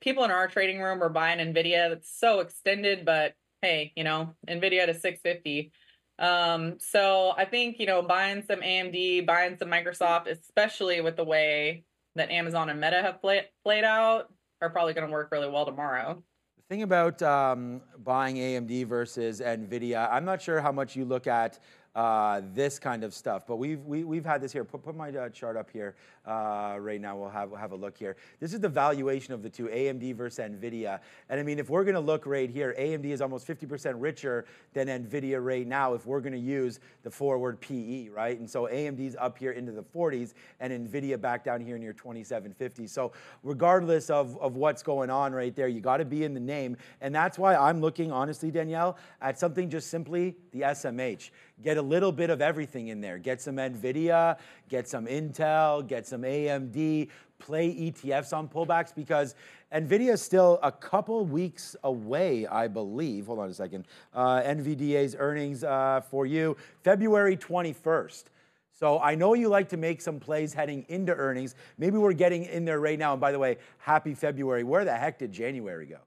people 0.00 0.24
in 0.24 0.30
our 0.30 0.48
trading 0.48 0.80
room 0.80 0.98
were 0.98 1.08
buying 1.08 1.38
NVIDIA. 1.38 1.88
That's 1.88 2.10
so 2.18 2.40
extended, 2.40 3.04
but 3.04 3.34
hey, 3.62 3.92
you 3.96 4.04
know, 4.04 4.34
NVIDIA 4.48 4.86
to 4.86 4.94
650. 4.94 5.72
Um, 6.18 6.76
so 6.78 7.32
I 7.36 7.46
think, 7.46 7.78
you 7.78 7.86
know, 7.86 8.02
buying 8.02 8.42
some 8.42 8.60
AMD, 8.60 9.26
buying 9.26 9.56
some 9.58 9.68
Microsoft, 9.68 10.26
especially 10.26 11.00
with 11.00 11.16
the 11.16 11.24
way 11.24 11.84
that 12.16 12.30
Amazon 12.30 12.68
and 12.68 12.80
Meta 12.80 13.00
have 13.00 13.22
play, 13.22 13.46
played 13.64 13.84
out, 13.84 14.30
are 14.60 14.68
probably 14.68 14.92
going 14.92 15.06
to 15.06 15.12
work 15.12 15.30
really 15.32 15.48
well 15.48 15.64
tomorrow. 15.64 16.22
The 16.56 16.62
thing 16.74 16.82
about 16.82 17.22
um, 17.22 17.80
buying 17.98 18.36
AMD 18.36 18.86
versus 18.86 19.40
NVIDIA, 19.40 20.10
I'm 20.12 20.26
not 20.26 20.42
sure 20.42 20.60
how 20.60 20.72
much 20.72 20.94
you 20.94 21.06
look 21.06 21.26
at 21.26 21.58
uh, 21.94 22.40
this 22.52 22.78
kind 22.78 23.04
of 23.04 23.12
stuff. 23.14 23.46
But 23.46 23.56
we've, 23.56 23.80
we, 23.84 23.98
have 24.00 24.08
we 24.08 24.16
have 24.16 24.26
had 24.26 24.40
this 24.40 24.52
here. 24.52 24.64
Put, 24.64 24.82
put 24.82 24.96
my 24.96 25.10
uh, 25.10 25.28
chart 25.30 25.56
up 25.56 25.70
here 25.70 25.96
uh, 26.26 26.76
right 26.78 27.00
now. 27.00 27.16
We'll 27.16 27.30
have, 27.30 27.50
we'll 27.50 27.58
have 27.58 27.72
a 27.72 27.76
look 27.76 27.96
here. 27.96 28.16
This 28.40 28.52
is 28.52 28.60
the 28.60 28.68
valuation 28.68 29.32
of 29.34 29.42
the 29.42 29.48
two, 29.48 29.66
AMD 29.66 30.14
versus 30.16 30.38
NVIDIA. 30.38 31.00
And 31.28 31.40
I 31.40 31.42
mean, 31.42 31.58
if 31.58 31.70
we're 31.70 31.84
going 31.84 31.94
to 31.94 32.00
look 32.00 32.26
right 32.26 32.50
here, 32.50 32.74
AMD 32.78 33.06
is 33.06 33.20
almost 33.20 33.46
50% 33.46 33.94
richer 33.96 34.44
than 34.72 34.88
NVIDIA 34.88 35.42
right 35.42 35.66
now 35.66 35.94
if 35.94 36.06
we're 36.06 36.20
going 36.20 36.32
to 36.32 36.38
use 36.38 36.80
the 37.02 37.10
forward 37.10 37.60
PE, 37.60 38.08
right? 38.08 38.38
And 38.38 38.48
so 38.48 38.64
AMD's 38.64 39.16
up 39.18 39.38
here 39.38 39.52
into 39.52 39.72
the 39.72 39.82
40s 39.82 40.34
and 40.60 40.88
NVIDIA 40.88 41.20
back 41.20 41.44
down 41.44 41.60
here 41.60 41.78
near 41.78 41.92
2750. 41.92 42.86
So 42.86 43.12
regardless 43.42 44.10
of, 44.10 44.38
of 44.38 44.56
what's 44.56 44.82
going 44.82 45.10
on 45.10 45.32
right 45.32 45.54
there, 45.54 45.68
you 45.68 45.80
got 45.80 45.98
to 45.98 46.04
be 46.04 46.24
in 46.24 46.34
the 46.34 46.40
name. 46.40 46.76
And 47.00 47.14
that's 47.14 47.38
why 47.38 47.56
I'm 47.56 47.80
looking, 47.80 48.12
honestly, 48.12 48.50
Danielle, 48.50 48.98
at 49.20 49.38
something 49.38 49.70
just 49.70 49.90
simply 49.90 50.36
the 50.52 50.60
SMH. 50.60 51.30
Get 51.62 51.76
a 51.76 51.82
little 51.82 52.12
bit 52.12 52.30
of 52.30 52.40
everything 52.40 52.88
in 52.88 53.00
there. 53.00 53.18
Get 53.18 53.40
some 53.40 53.56
NVIDIA, 53.56 54.38
get 54.68 54.88
some 54.88 55.06
Intel, 55.06 55.86
get 55.86 56.06
some 56.10 56.22
AMD, 56.22 57.08
play 57.38 57.74
ETFs 57.74 58.36
on 58.36 58.48
pullbacks 58.48 58.94
because 58.94 59.34
NVIDIA 59.72 60.12
is 60.12 60.20
still 60.22 60.58
a 60.62 60.72
couple 60.72 61.24
weeks 61.24 61.76
away, 61.84 62.46
I 62.46 62.68
believe. 62.68 63.26
Hold 63.26 63.38
on 63.38 63.48
a 63.48 63.54
second. 63.54 63.86
Uh, 64.12 64.42
NVDA's 64.42 65.16
earnings 65.18 65.64
uh, 65.64 66.02
for 66.10 66.26
you, 66.26 66.56
February 66.82 67.36
21st. 67.36 68.24
So 68.72 68.98
I 68.98 69.14
know 69.14 69.34
you 69.34 69.48
like 69.48 69.68
to 69.70 69.76
make 69.76 70.00
some 70.00 70.18
plays 70.18 70.52
heading 70.52 70.84
into 70.88 71.14
earnings. 71.14 71.54
Maybe 71.78 71.98
we're 71.98 72.14
getting 72.14 72.44
in 72.44 72.64
there 72.64 72.80
right 72.80 72.98
now. 72.98 73.12
And 73.12 73.20
by 73.20 73.30
the 73.30 73.38
way, 73.38 73.58
happy 73.78 74.14
February. 74.14 74.64
Where 74.64 74.84
the 74.84 74.94
heck 74.94 75.18
did 75.18 75.32
January 75.32 75.86
go? 75.86 75.98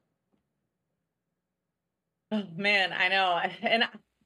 Oh, 2.31 2.43
man, 2.57 2.91
I 2.91 3.09
know. 3.09 3.41
And 3.61 3.83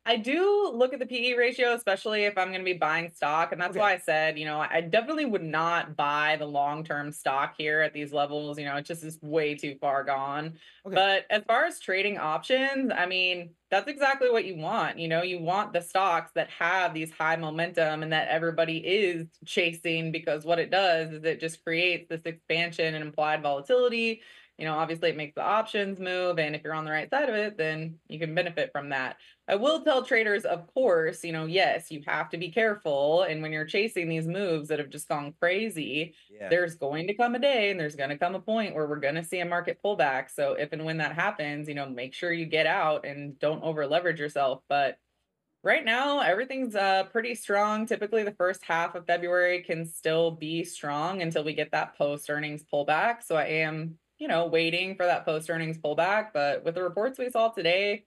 I 0.07 0.15
do 0.15 0.71
look 0.73 0.93
at 0.93 0.99
the 0.99 1.05
PE 1.05 1.33
ratio, 1.33 1.73
especially 1.73 2.23
if 2.23 2.37
I'm 2.37 2.47
going 2.47 2.61
to 2.61 2.65
be 2.65 2.71
buying 2.71 3.09
stock. 3.09 3.51
And 3.51 3.59
that's 3.59 3.71
okay. 3.71 3.79
why 3.79 3.93
I 3.93 3.97
said, 3.97 4.39
you 4.39 4.45
know, 4.45 4.57
I 4.57 4.79
definitely 4.79 5.25
would 5.25 5.43
not 5.43 5.97
buy 5.97 6.37
the 6.39 6.45
long 6.45 6.85
term 6.85 7.11
stock 7.11 7.55
here 7.57 7.81
at 7.81 7.93
these 7.93 8.13
levels. 8.13 8.57
You 8.57 8.63
know, 8.63 8.77
it 8.77 8.85
just 8.85 9.03
is 9.03 9.19
way 9.21 9.53
too 9.53 9.75
far 9.81 10.05
gone. 10.05 10.53
Okay. 10.85 10.95
But 10.95 11.25
as 11.29 11.43
far 11.43 11.65
as 11.65 11.81
trading 11.81 12.17
options, 12.17 12.89
I 12.95 13.05
mean, 13.05 13.49
that's 13.69 13.89
exactly 13.89 14.31
what 14.31 14.45
you 14.45 14.55
want. 14.55 14.97
You 14.97 15.09
know, 15.09 15.23
you 15.23 15.39
want 15.39 15.73
the 15.73 15.81
stocks 15.81 16.31
that 16.35 16.49
have 16.51 16.93
these 16.93 17.11
high 17.11 17.35
momentum 17.35 18.01
and 18.01 18.13
that 18.13 18.29
everybody 18.29 18.77
is 18.77 19.27
chasing 19.45 20.13
because 20.13 20.45
what 20.45 20.57
it 20.57 20.71
does 20.71 21.11
is 21.11 21.25
it 21.25 21.41
just 21.41 21.61
creates 21.65 22.07
this 22.07 22.21
expansion 22.23 22.95
and 22.95 23.03
implied 23.03 23.43
volatility 23.43 24.21
you 24.57 24.65
know, 24.65 24.77
obviously 24.77 25.09
it 25.09 25.17
makes 25.17 25.35
the 25.35 25.43
options 25.43 25.99
move. 25.99 26.39
And 26.39 26.55
if 26.55 26.63
you're 26.63 26.73
on 26.73 26.85
the 26.85 26.91
right 26.91 27.09
side 27.09 27.29
of 27.29 27.35
it, 27.35 27.57
then 27.57 27.99
you 28.07 28.17
can 28.17 28.33
benefit 28.33 28.71
from 28.71 28.89
that. 28.89 29.17
I 29.47 29.55
will 29.55 29.83
tell 29.83 30.03
traders, 30.03 30.45
of 30.45 30.65
course, 30.73 31.23
you 31.23 31.31
know, 31.31 31.45
yes, 31.45 31.91
you 31.91 32.01
have 32.07 32.29
to 32.29 32.37
be 32.37 32.49
careful. 32.49 33.21
And 33.21 33.41
when 33.41 33.51
you're 33.51 33.65
chasing 33.65 34.09
these 34.09 34.27
moves 34.27 34.69
that 34.69 34.79
have 34.79 34.89
just 34.89 35.07
gone 35.07 35.35
crazy, 35.39 36.15
yeah. 36.29 36.49
there's 36.49 36.75
going 36.75 37.07
to 37.07 37.13
come 37.13 37.35
a 37.35 37.39
day 37.39 37.69
and 37.69 37.79
there's 37.79 37.95
going 37.95 38.09
to 38.09 38.17
come 38.17 38.33
a 38.33 38.39
point 38.39 38.73
where 38.73 38.87
we're 38.87 38.99
going 38.99 39.15
to 39.15 39.23
see 39.23 39.39
a 39.39 39.45
market 39.45 39.79
pullback. 39.83 40.31
So 40.33 40.53
if 40.53 40.73
and 40.73 40.83
when 40.83 40.97
that 40.97 41.13
happens, 41.13 41.69
you 41.69 41.75
know, 41.75 41.87
make 41.87 42.15
sure 42.15 42.33
you 42.33 42.45
get 42.45 42.65
out 42.65 43.05
and 43.05 43.37
don't 43.39 43.63
over 43.63 43.85
leverage 43.85 44.19
yourself. 44.19 44.63
But 44.67 44.97
right 45.63 45.83
now 45.83 46.19
everything's 46.19 46.75
uh 46.75 47.03
pretty 47.11 47.33
strong 47.33 47.87
typically 47.87 48.23
the 48.23 48.31
first 48.31 48.63
half 48.63 48.93
of 48.93 49.07
february 49.07 49.63
can 49.63 49.85
still 49.85 50.29
be 50.29 50.63
strong 50.63 51.21
until 51.21 51.43
we 51.43 51.51
get 51.51 51.71
that 51.71 51.97
post 51.97 52.29
earnings 52.29 52.63
pullback 52.71 53.23
so 53.23 53.35
i 53.35 53.45
am 53.45 53.97
you 54.19 54.27
know, 54.27 54.47
waiting 54.47 54.95
for 54.95 55.05
that 55.05 55.25
post 55.25 55.49
earnings 55.49 55.77
pullback. 55.77 56.27
But 56.33 56.63
with 56.63 56.75
the 56.75 56.83
reports 56.83 57.19
we 57.19 57.29
saw 57.29 57.49
today, 57.49 58.05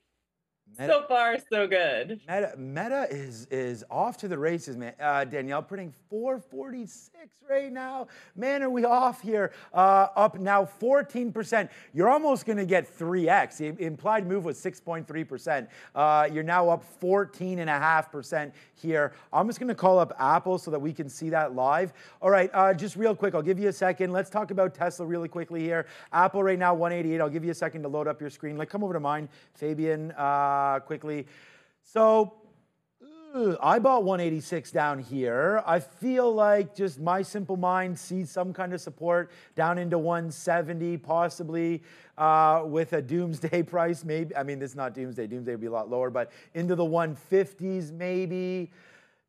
Meta, 0.78 0.92
so 0.92 1.04
far, 1.08 1.36
so 1.50 1.66
good. 1.66 2.20
Meta, 2.28 2.54
Meta 2.56 3.06
is 3.10 3.46
is 3.50 3.84
off 3.90 4.16
to 4.18 4.28
the 4.28 4.38
races, 4.38 4.76
man. 4.76 4.94
Uh, 5.00 5.24
Danielle 5.24 5.62
printing 5.62 5.92
446 6.08 7.28
right 7.50 7.72
now. 7.72 8.06
Man, 8.36 8.62
are 8.62 8.70
we 8.70 8.84
off 8.84 9.20
here? 9.20 9.52
Uh, 9.74 10.06
up 10.16 10.38
now 10.38 10.68
14%. 10.80 11.68
You're 11.92 12.08
almost 12.08 12.46
going 12.46 12.58
to 12.58 12.64
get 12.64 12.86
3x. 12.98 13.58
The 13.58 13.84
implied 13.84 14.26
move 14.26 14.44
was 14.44 14.58
6.3%. 14.58 15.66
Uh, 15.94 16.28
you're 16.32 16.44
now 16.44 16.68
up 16.68 16.84
14.5% 17.00 18.52
here. 18.74 19.12
I'm 19.32 19.46
just 19.48 19.58
going 19.58 19.68
to 19.68 19.74
call 19.74 19.98
up 19.98 20.12
Apple 20.18 20.58
so 20.58 20.70
that 20.70 20.80
we 20.80 20.92
can 20.92 21.08
see 21.08 21.28
that 21.30 21.54
live. 21.54 21.92
All 22.22 22.30
right, 22.30 22.50
uh, 22.54 22.72
just 22.72 22.96
real 22.96 23.14
quick, 23.14 23.34
I'll 23.34 23.42
give 23.42 23.58
you 23.58 23.68
a 23.68 23.72
second. 23.72 24.12
Let's 24.12 24.30
talk 24.30 24.50
about 24.50 24.74
Tesla 24.74 25.04
really 25.04 25.28
quickly 25.28 25.60
here. 25.60 25.86
Apple 26.12 26.42
right 26.42 26.58
now 26.58 26.72
188. 26.72 27.20
I'll 27.20 27.28
give 27.28 27.44
you 27.44 27.50
a 27.50 27.54
second 27.54 27.82
to 27.82 27.88
load 27.88 28.06
up 28.06 28.20
your 28.20 28.30
screen. 28.30 28.56
Like, 28.56 28.70
come 28.70 28.84
over 28.84 28.94
to 28.94 29.00
mine, 29.00 29.28
Fabian. 29.54 30.12
Uh, 30.60 30.70
uh, 30.70 30.80
quickly. 30.80 31.26
So 31.82 32.34
I 33.62 33.78
bought 33.78 34.04
186 34.04 34.70
down 34.72 34.98
here. 34.98 35.62
I 35.64 35.80
feel 35.80 36.32
like 36.32 36.74
just 36.74 37.00
my 37.00 37.22
simple 37.22 37.56
mind 37.56 37.98
sees 37.98 38.30
some 38.30 38.52
kind 38.52 38.74
of 38.74 38.80
support 38.80 39.30
down 39.54 39.78
into 39.78 39.98
170, 39.98 40.98
possibly 40.98 41.82
uh, 42.18 42.64
with 42.66 42.92
a 42.92 43.00
doomsday 43.00 43.62
price. 43.74 44.04
Maybe 44.04 44.36
I 44.36 44.42
mean 44.42 44.58
this 44.58 44.70
is 44.72 44.76
not 44.76 44.94
doomsday. 44.94 45.26
Doomsday 45.26 45.52
would 45.52 45.60
be 45.60 45.68
a 45.68 45.72
lot 45.72 45.88
lower, 45.88 46.10
but 46.10 46.30
into 46.54 46.74
the 46.74 46.84
150s 46.84 47.92
maybe. 47.92 48.70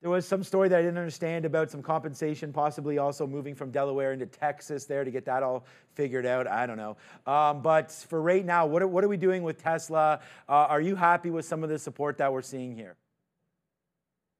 There 0.02 0.10
was 0.10 0.28
some 0.28 0.44
story 0.44 0.68
that 0.68 0.80
I 0.80 0.82
didn't 0.82 0.98
understand 0.98 1.46
about 1.46 1.70
some 1.70 1.84
compensation, 1.84 2.52
possibly 2.52 2.98
also 2.98 3.28
moving 3.28 3.54
from 3.54 3.70
Delaware 3.70 4.14
into 4.14 4.26
Texas 4.26 4.86
there 4.86 5.04
to 5.04 5.12
get 5.12 5.26
that 5.26 5.44
all 5.44 5.66
figured 5.94 6.26
out. 6.26 6.48
I 6.48 6.66
don't 6.66 6.78
know. 6.78 6.98
Um, 7.28 7.62
but 7.62 7.92
for 7.92 8.20
right 8.20 8.44
now, 8.44 8.66
what 8.66 8.82
are, 8.82 8.88
what 8.88 9.04
are 9.04 9.08
we 9.08 9.18
doing 9.18 9.44
with 9.44 9.62
Tesla? 9.62 10.20
Uh, 10.50 10.54
are 10.54 10.82
you 10.82 10.96
happy 10.96 11.30
with 11.30 11.46
some 11.46 11.64
of 11.64 11.70
the 11.70 11.78
support 11.78 12.18
that 12.18 12.34
we're 12.34 12.42
seeing 12.42 12.76
here? 12.76 12.96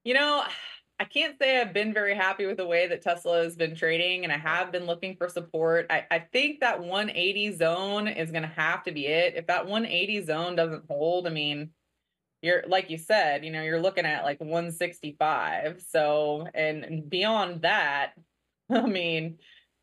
You 0.04 0.16
know, 0.16 0.44
I 1.00 1.04
can't 1.04 1.38
say 1.38 1.62
I've 1.62 1.74
been 1.74 1.94
very 1.94 2.16
happy 2.16 2.48
with 2.48 2.58
the 2.58 2.66
way 2.66 2.88
that 2.88 3.04
Tesla 3.04 3.44
has 3.44 3.56
been 3.56 3.76
trading, 3.76 4.24
and 4.24 4.34
I 4.34 4.38
have 4.38 4.72
been 4.72 4.88
looking 4.88 5.16
for 5.16 5.30
support. 5.30 5.86
I, 5.92 6.08
I 6.10 6.20
think 6.20 6.62
that 6.62 6.80
180 6.80 7.56
zone 7.58 8.08
is 8.08 8.32
going 8.32 8.44
to 8.44 8.50
have 8.50 8.84
to 8.86 8.92
be 8.92 9.06
it. 9.06 9.36
If 9.36 9.46
that 9.46 9.68
180 9.68 10.26
zone 10.26 10.56
doesn't 10.56 10.86
hold, 10.88 11.28
I 11.28 11.30
mean, 11.30 11.70
you're 12.42 12.64
like 12.68 12.90
you 12.90 12.98
said, 12.98 13.46
you 13.46 13.52
know, 13.52 13.62
you're 13.62 13.82
looking 13.82 14.06
at 14.06 14.24
like 14.24 14.40
165. 14.40 15.84
So, 15.88 16.48
and 16.54 17.10
beyond 17.10 17.62
that, 17.62 18.14
I 18.72 18.86
mean, 18.86 19.38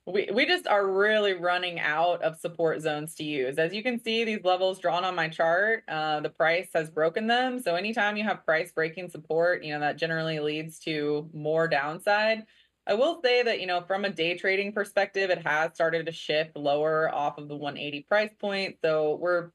we, 0.07 0.29
we 0.33 0.47
just 0.47 0.67
are 0.67 0.87
really 0.87 1.35
running 1.35 1.79
out 1.79 2.23
of 2.23 2.39
support 2.39 2.81
zones 2.81 3.15
to 3.17 3.25
use. 3.25 3.59
As 3.59 3.75
you 3.75 3.83
can 3.83 4.03
see, 4.03 4.25
these 4.25 4.43
levels 4.43 4.79
drawn 4.79 5.05
on 5.05 5.15
my 5.15 5.29
chart, 5.29 5.85
uh, 5.87 6.21
the 6.21 6.31
price 6.31 6.69
has 6.75 6.89
broken 6.89 7.27
them. 7.27 7.61
So 7.61 7.75
anytime 7.75 8.17
you 8.17 8.25
have 8.25 8.45
price 8.45 8.73
breaking 8.73 9.11
support, 9.11 9.63
you 9.63 9.75
know, 9.75 9.81
that 9.81 9.99
generally 9.99 10.41
leads 10.41 10.79
to 10.81 11.29
more 11.35 11.69
downside. 11.69 12.45
I 12.87 12.95
will 12.95 13.21
say 13.23 13.43
that, 13.43 13.61
you 13.61 13.67
know, 13.67 13.83
from 13.83 14.07
a 14.07 14.11
day 14.11 14.37
trading 14.39 14.73
perspective, 14.73 15.29
it 15.29 15.47
has 15.47 15.75
started 15.75 16.07
to 16.07 16.13
shift 16.13 16.57
lower 16.57 17.15
off 17.15 17.37
of 17.37 17.49
the 17.49 17.57
180 17.57 18.07
price 18.09 18.33
point. 18.41 18.77
So 18.83 19.17
we're 19.17 19.51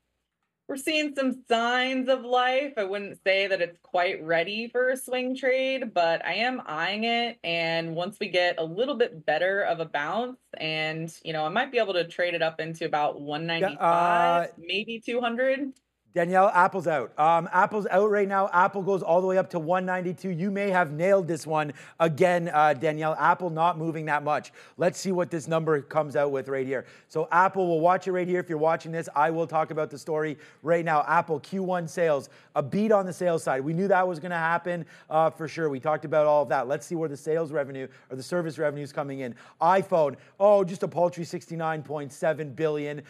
we're 0.67 0.77
seeing 0.77 1.13
some 1.15 1.43
signs 1.47 2.07
of 2.07 2.23
life. 2.23 2.73
I 2.77 2.83
wouldn't 2.83 3.19
say 3.23 3.47
that 3.47 3.61
it's 3.61 3.77
quite 3.83 4.23
ready 4.23 4.69
for 4.69 4.89
a 4.89 4.97
swing 4.97 5.35
trade, 5.35 5.93
but 5.93 6.25
I 6.25 6.35
am 6.35 6.61
eyeing 6.65 7.03
it. 7.03 7.37
And 7.43 7.95
once 7.95 8.17
we 8.19 8.29
get 8.29 8.55
a 8.57 8.63
little 8.63 8.95
bit 8.95 9.25
better 9.25 9.61
of 9.61 9.79
a 9.81 9.85
bounce, 9.85 10.39
and 10.57 11.13
you 11.23 11.33
know, 11.33 11.45
I 11.45 11.49
might 11.49 11.71
be 11.71 11.79
able 11.79 11.93
to 11.93 12.07
trade 12.07 12.33
it 12.33 12.41
up 12.41 12.61
into 12.61 12.85
about 12.85 13.19
195, 13.19 13.79
uh, 13.81 14.47
maybe 14.57 15.01
200. 15.05 15.73
Danielle, 16.13 16.49
Apple's 16.49 16.85
out. 16.85 17.11
Um, 17.17 17.49
Apple's 17.51 17.87
out 17.89 18.11
right 18.11 18.27
now. 18.27 18.47
Apple 18.53 18.83
goes 18.83 19.01
all 19.01 19.19
the 19.19 19.25
way 19.25 19.39
up 19.39 19.49
to 19.49 19.59
192. 19.59 20.29
You 20.29 20.51
may 20.51 20.69
have 20.69 20.91
nailed 20.91 21.27
this 21.27 21.47
one 21.47 21.73
again, 21.99 22.51
uh, 22.53 22.75
Danielle. 22.75 23.15
Apple 23.17 23.49
not 23.49 23.79
moving 23.79 24.05
that 24.05 24.23
much. 24.23 24.51
Let's 24.77 24.99
see 24.99 25.11
what 25.11 25.31
this 25.31 25.47
number 25.47 25.81
comes 25.81 26.15
out 26.15 26.31
with 26.31 26.49
right 26.49 26.67
here. 26.67 26.85
So 27.07 27.27
Apple, 27.31 27.67
we'll 27.67 27.79
watch 27.79 28.07
it 28.07 28.11
right 28.11 28.27
here. 28.27 28.39
If 28.39 28.47
you're 28.47 28.59
watching 28.59 28.91
this, 28.91 29.09
I 29.15 29.31
will 29.31 29.47
talk 29.47 29.71
about 29.71 29.89
the 29.89 29.97
story 29.97 30.37
right 30.61 30.85
now. 30.85 31.03
Apple 31.07 31.39
Q1 31.39 31.89
sales, 31.89 32.29
a 32.55 32.61
beat 32.61 32.91
on 32.91 33.07
the 33.07 33.13
sales 33.13 33.41
side. 33.41 33.61
We 33.63 33.73
knew 33.73 33.87
that 33.87 34.07
was 34.07 34.19
going 34.19 34.31
to 34.31 34.37
happen 34.37 34.85
uh, 35.09 35.31
for 35.31 35.47
sure. 35.47 35.67
We 35.67 35.79
talked 35.79 36.05
about 36.05 36.27
all 36.27 36.43
of 36.43 36.49
that. 36.49 36.67
Let's 36.67 36.85
see 36.85 36.93
where 36.93 37.09
the 37.09 37.17
sales 37.17 37.51
revenue 37.51 37.87
or 38.11 38.15
the 38.15 38.23
service 38.23 38.59
revenue 38.59 38.83
is 38.83 38.93
coming 38.93 39.21
in. 39.21 39.33
iPhone, 39.59 40.17
oh, 40.39 40.63
just 40.63 40.83
a 40.83 40.87
paltry 40.87 41.25
69.7 41.25 42.55
billion 42.55 43.01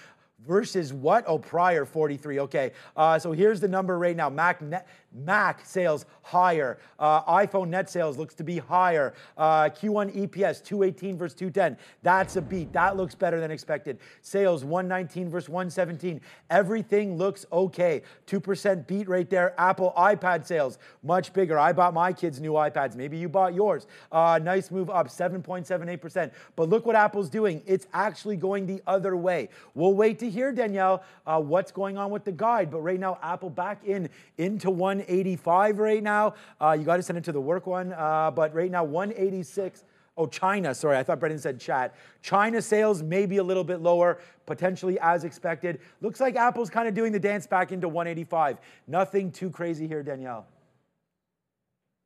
versus 0.45 0.93
what? 0.93 1.23
Oh, 1.27 1.39
prior 1.39 1.86
43. 1.86 2.39
Okay. 2.41 2.71
Uh, 2.95 3.19
so 3.19 3.32
here's 3.32 3.60
the 3.60 3.67
number 3.67 3.97
right 3.97 4.15
now. 4.15 4.29
Mac 4.29 4.62
Mac 5.13 5.65
sales 5.65 6.06
higher. 6.21 6.80
Uh, 6.99 7.23
iPhone 7.23 7.69
net 7.69 7.89
sales 7.89 8.17
looks 8.17 8.34
to 8.36 8.43
be 8.43 8.58
higher. 8.58 9.13
Uh, 9.38 9.65
Q1 9.65 10.28
EPS 10.28 10.63
218 10.63 11.17
versus 11.17 11.36
210. 11.38 11.78
That's 12.02 12.36
a 12.36 12.41
beat. 12.41 12.71
That 12.73 12.97
looks 12.97 13.15
better 13.15 13.39
than 13.39 13.52
expected. 13.52 13.99
Sales 14.21 14.63
119 14.63 15.30
versus 15.30 15.49
117. 15.49 16.21
Everything 16.49 17.17
looks 17.17 17.45
okay. 17.52 18.02
2% 18.28 18.88
beat 18.88 19.08
right 19.08 19.30
there. 19.30 19.54
Apple 19.60 19.93
iPad 19.97 20.45
sales 20.45 20.80
much 21.04 21.34
bigger. 21.34 21.60
I 21.60 21.73
bought 21.73 21.93
my 21.93 22.13
kids 22.13 22.39
new 22.39 22.54
iPads. 22.54 22.95
Maybe 22.95 23.17
you 23.17 23.30
bought 23.30 23.54
yours. 23.54 23.88
Uh, 24.12 24.39
nice 24.41 24.71
move 24.71 24.89
up 24.89 25.08
7.78%. 25.08 26.32
But 26.56 26.69
look 26.69 26.86
what 26.86 26.95
Apple's 26.95 27.30
doing. 27.30 27.62
It's 27.65 27.88
actually 27.93 28.38
going 28.38 28.65
the 28.65 28.82
other 28.88 29.15
way. 29.15 29.49
We'll 29.76 29.93
wait 29.93 30.19
to 30.19 30.30
hear, 30.30 30.52
Danielle, 30.52 31.04
uh, 31.26 31.39
what's 31.39 31.71
going 31.71 31.97
on 31.97 32.12
with 32.12 32.23
the 32.23 32.32
guide. 32.32 32.71
But 32.71 32.82
right 32.82 32.99
now, 32.99 33.19
Apple 33.21 33.49
back 33.49 33.84
in 33.86 34.10
into 34.38 34.69
185 35.04 35.80
right 35.80 36.04
now. 36.04 36.34
Uh, 36.60 36.76
you 36.78 36.86
got 36.86 36.98
to 36.98 37.04
send 37.04 37.18
it 37.18 37.24
to 37.26 37.32
the 37.32 37.42
work 37.42 37.68
one. 37.68 37.94
Uh, 37.94 38.32
but 38.32 38.54
right 38.54 38.72
now, 38.72 38.84
186. 38.84 39.84
Oh, 40.16 40.28
China, 40.28 40.76
sorry, 40.76 40.98
I 40.98 41.04
thought 41.04 41.20
Brendan 41.20 41.39
said 41.39 41.60
chat. 41.60 41.96
China 42.22 42.62
sales 42.62 43.02
maybe 43.02 43.38
a 43.38 43.44
little 43.44 43.63
bit 43.63 43.82
lower, 43.82 44.20
potentially 44.46 45.00
as 45.00 45.24
expected. 45.24 45.80
Looks 46.02 46.20
like 46.20 46.36
Apple's 46.36 46.70
kind 46.70 46.88
of 46.88 46.94
doing 46.94 47.12
the 47.12 47.20
dance 47.20 47.48
back 47.48 47.72
into 47.72 47.89
185. 47.89 48.60
Nothing 48.88 49.32
too 49.32 49.50
crazy 49.50 49.88
here, 49.88 50.04
Danielle. 50.04 50.46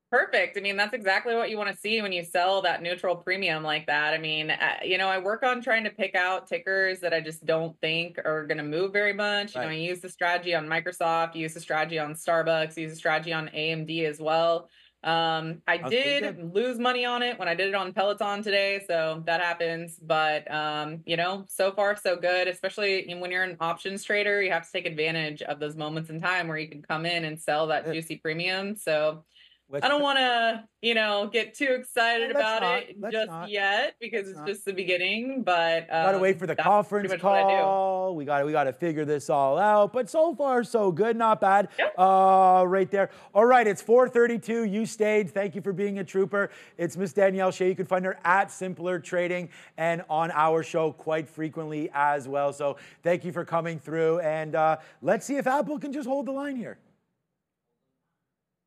Perfect. 0.09 0.57
I 0.57 0.61
mean, 0.61 0.77
that's 0.77 0.93
exactly 0.93 1.35
what 1.35 1.49
you 1.49 1.57
want 1.57 1.69
to 1.69 1.75
see 1.75 2.01
when 2.01 2.13
you 2.13 2.23
sell 2.23 2.61
that 2.61 2.81
neutral 2.81 3.13
premium 3.13 3.61
like 3.61 3.87
that. 3.87 4.13
I 4.13 4.17
mean, 4.17 4.51
uh, 4.51 4.77
you 4.81 4.97
know, 4.97 5.09
I 5.09 5.17
work 5.17 5.43
on 5.43 5.61
trying 5.61 5.83
to 5.83 5.89
pick 5.89 6.15
out 6.15 6.47
tickers 6.47 7.01
that 7.01 7.13
I 7.13 7.19
just 7.19 7.45
don't 7.45 7.77
think 7.81 8.17
are 8.23 8.47
going 8.47 8.57
to 8.57 8.63
move 8.63 8.93
very 8.93 9.11
much. 9.11 9.53
Right. 9.53 9.63
You 9.63 9.69
know, 9.69 9.75
I 9.75 9.79
use 9.79 9.99
the 9.99 10.07
strategy 10.07 10.55
on 10.55 10.65
Microsoft, 10.65 11.35
use 11.35 11.53
the 11.53 11.59
strategy 11.59 11.99
on 11.99 12.13
Starbucks, 12.13 12.77
use 12.77 12.91
the 12.91 12.97
strategy 12.97 13.33
on 13.33 13.49
AMD 13.49 14.05
as 14.05 14.21
well. 14.21 14.69
Um, 15.03 15.61
I 15.67 15.77
did 15.77 16.53
lose 16.53 16.79
money 16.79 17.05
on 17.05 17.21
it 17.21 17.37
when 17.37 17.47
I 17.47 17.53
did 17.53 17.67
it 17.67 17.75
on 17.75 17.93
Peloton 17.93 18.41
today, 18.43 18.81
so 18.87 19.23
that 19.25 19.41
happens. 19.41 19.99
But 20.01 20.49
um, 20.51 21.01
you 21.05 21.17
know, 21.17 21.45
so 21.47 21.71
far 21.71 21.95
so 21.95 22.15
good. 22.15 22.47
Especially 22.47 23.13
when 23.19 23.29
you're 23.29 23.43
an 23.43 23.57
options 23.59 24.03
trader, 24.03 24.41
you 24.41 24.51
have 24.51 24.65
to 24.65 24.71
take 24.71 24.85
advantage 24.85 25.41
of 25.43 25.59
those 25.59 25.75
moments 25.75 26.09
in 26.09 26.19
time 26.19 26.47
where 26.47 26.57
you 26.57 26.67
can 26.67 26.81
come 26.81 27.05
in 27.05 27.25
and 27.25 27.39
sell 27.39 27.67
that 27.67 27.85
juicy 27.85 28.15
premium. 28.15 28.75
So 28.75 29.23
Let's 29.69 29.85
I 29.85 29.89
don't 29.89 30.01
want 30.01 30.17
to, 30.17 30.63
you 30.81 30.93
know, 30.93 31.27
get 31.27 31.53
too 31.53 31.75
excited 31.77 32.31
about 32.31 32.61
not, 32.61 32.83
it 32.83 32.95
just 33.11 33.27
not. 33.27 33.49
yet 33.49 33.95
because 33.99 34.19
let's 34.19 34.29
it's 34.29 34.37
not. 34.37 34.47
just 34.47 34.63
the 34.63 34.71
beginning. 34.71 35.43
But 35.43 35.83
um, 35.83 36.05
gotta 36.05 36.19
wait 36.19 36.39
for 36.39 36.47
the 36.47 36.55
conference 36.55 37.13
call. 37.19 38.15
We 38.15 38.23
got 38.23 38.45
we 38.45 38.53
got 38.53 38.63
to 38.63 38.71
figure 38.71 39.03
this 39.03 39.29
all 39.29 39.57
out. 39.57 39.91
But 39.91 40.09
so 40.09 40.33
far, 40.35 40.63
so 40.63 40.89
good, 40.89 41.17
not 41.17 41.41
bad. 41.41 41.67
Yep. 41.77 41.99
Uh, 41.99 42.63
right 42.65 42.89
there. 42.89 43.09
All 43.33 43.45
right, 43.45 43.67
it's 43.67 43.83
4:32. 43.83 44.71
You 44.71 44.85
stayed. 44.85 45.31
Thank 45.31 45.53
you 45.53 45.61
for 45.61 45.73
being 45.73 45.99
a 45.99 46.03
trooper. 46.03 46.49
It's 46.77 46.95
Miss 46.95 47.11
Danielle 47.11 47.51
Shea. 47.51 47.67
You 47.67 47.75
can 47.75 47.85
find 47.85 48.05
her 48.05 48.17
at 48.23 48.49
Simpler 48.49 48.99
Trading 48.99 49.49
and 49.77 50.01
on 50.09 50.31
our 50.31 50.63
show 50.63 50.93
quite 50.93 51.27
frequently 51.27 51.89
as 51.93 52.25
well. 52.25 52.53
So 52.53 52.77
thank 53.03 53.25
you 53.25 53.33
for 53.33 53.43
coming 53.43 53.79
through. 53.79 54.19
And 54.19 54.55
uh, 54.55 54.77
let's 55.01 55.25
see 55.25 55.35
if 55.35 55.45
Apple 55.45 55.77
can 55.77 55.91
just 55.91 56.07
hold 56.07 56.27
the 56.27 56.31
line 56.31 56.55
here. 56.55 56.77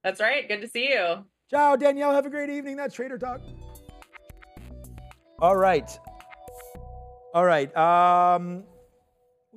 That's 0.03 0.21
right. 0.21 0.49
Good 0.49 0.61
to 0.61 0.69
see 0.69 0.91
you. 0.91 1.25
Ciao, 1.51 1.77
Danielle. 1.77 2.13
Have 2.13 2.27
a 2.27 2.31
great 2.31 2.51
evening. 2.51 2.77
That's 2.77 2.95
Trader 2.95 3.19
Talk. 3.19 3.41
All 5.41 5.57
right. 5.57 5.91
All 7.35 7.45
right. 7.45 7.75
Um, 7.77 8.65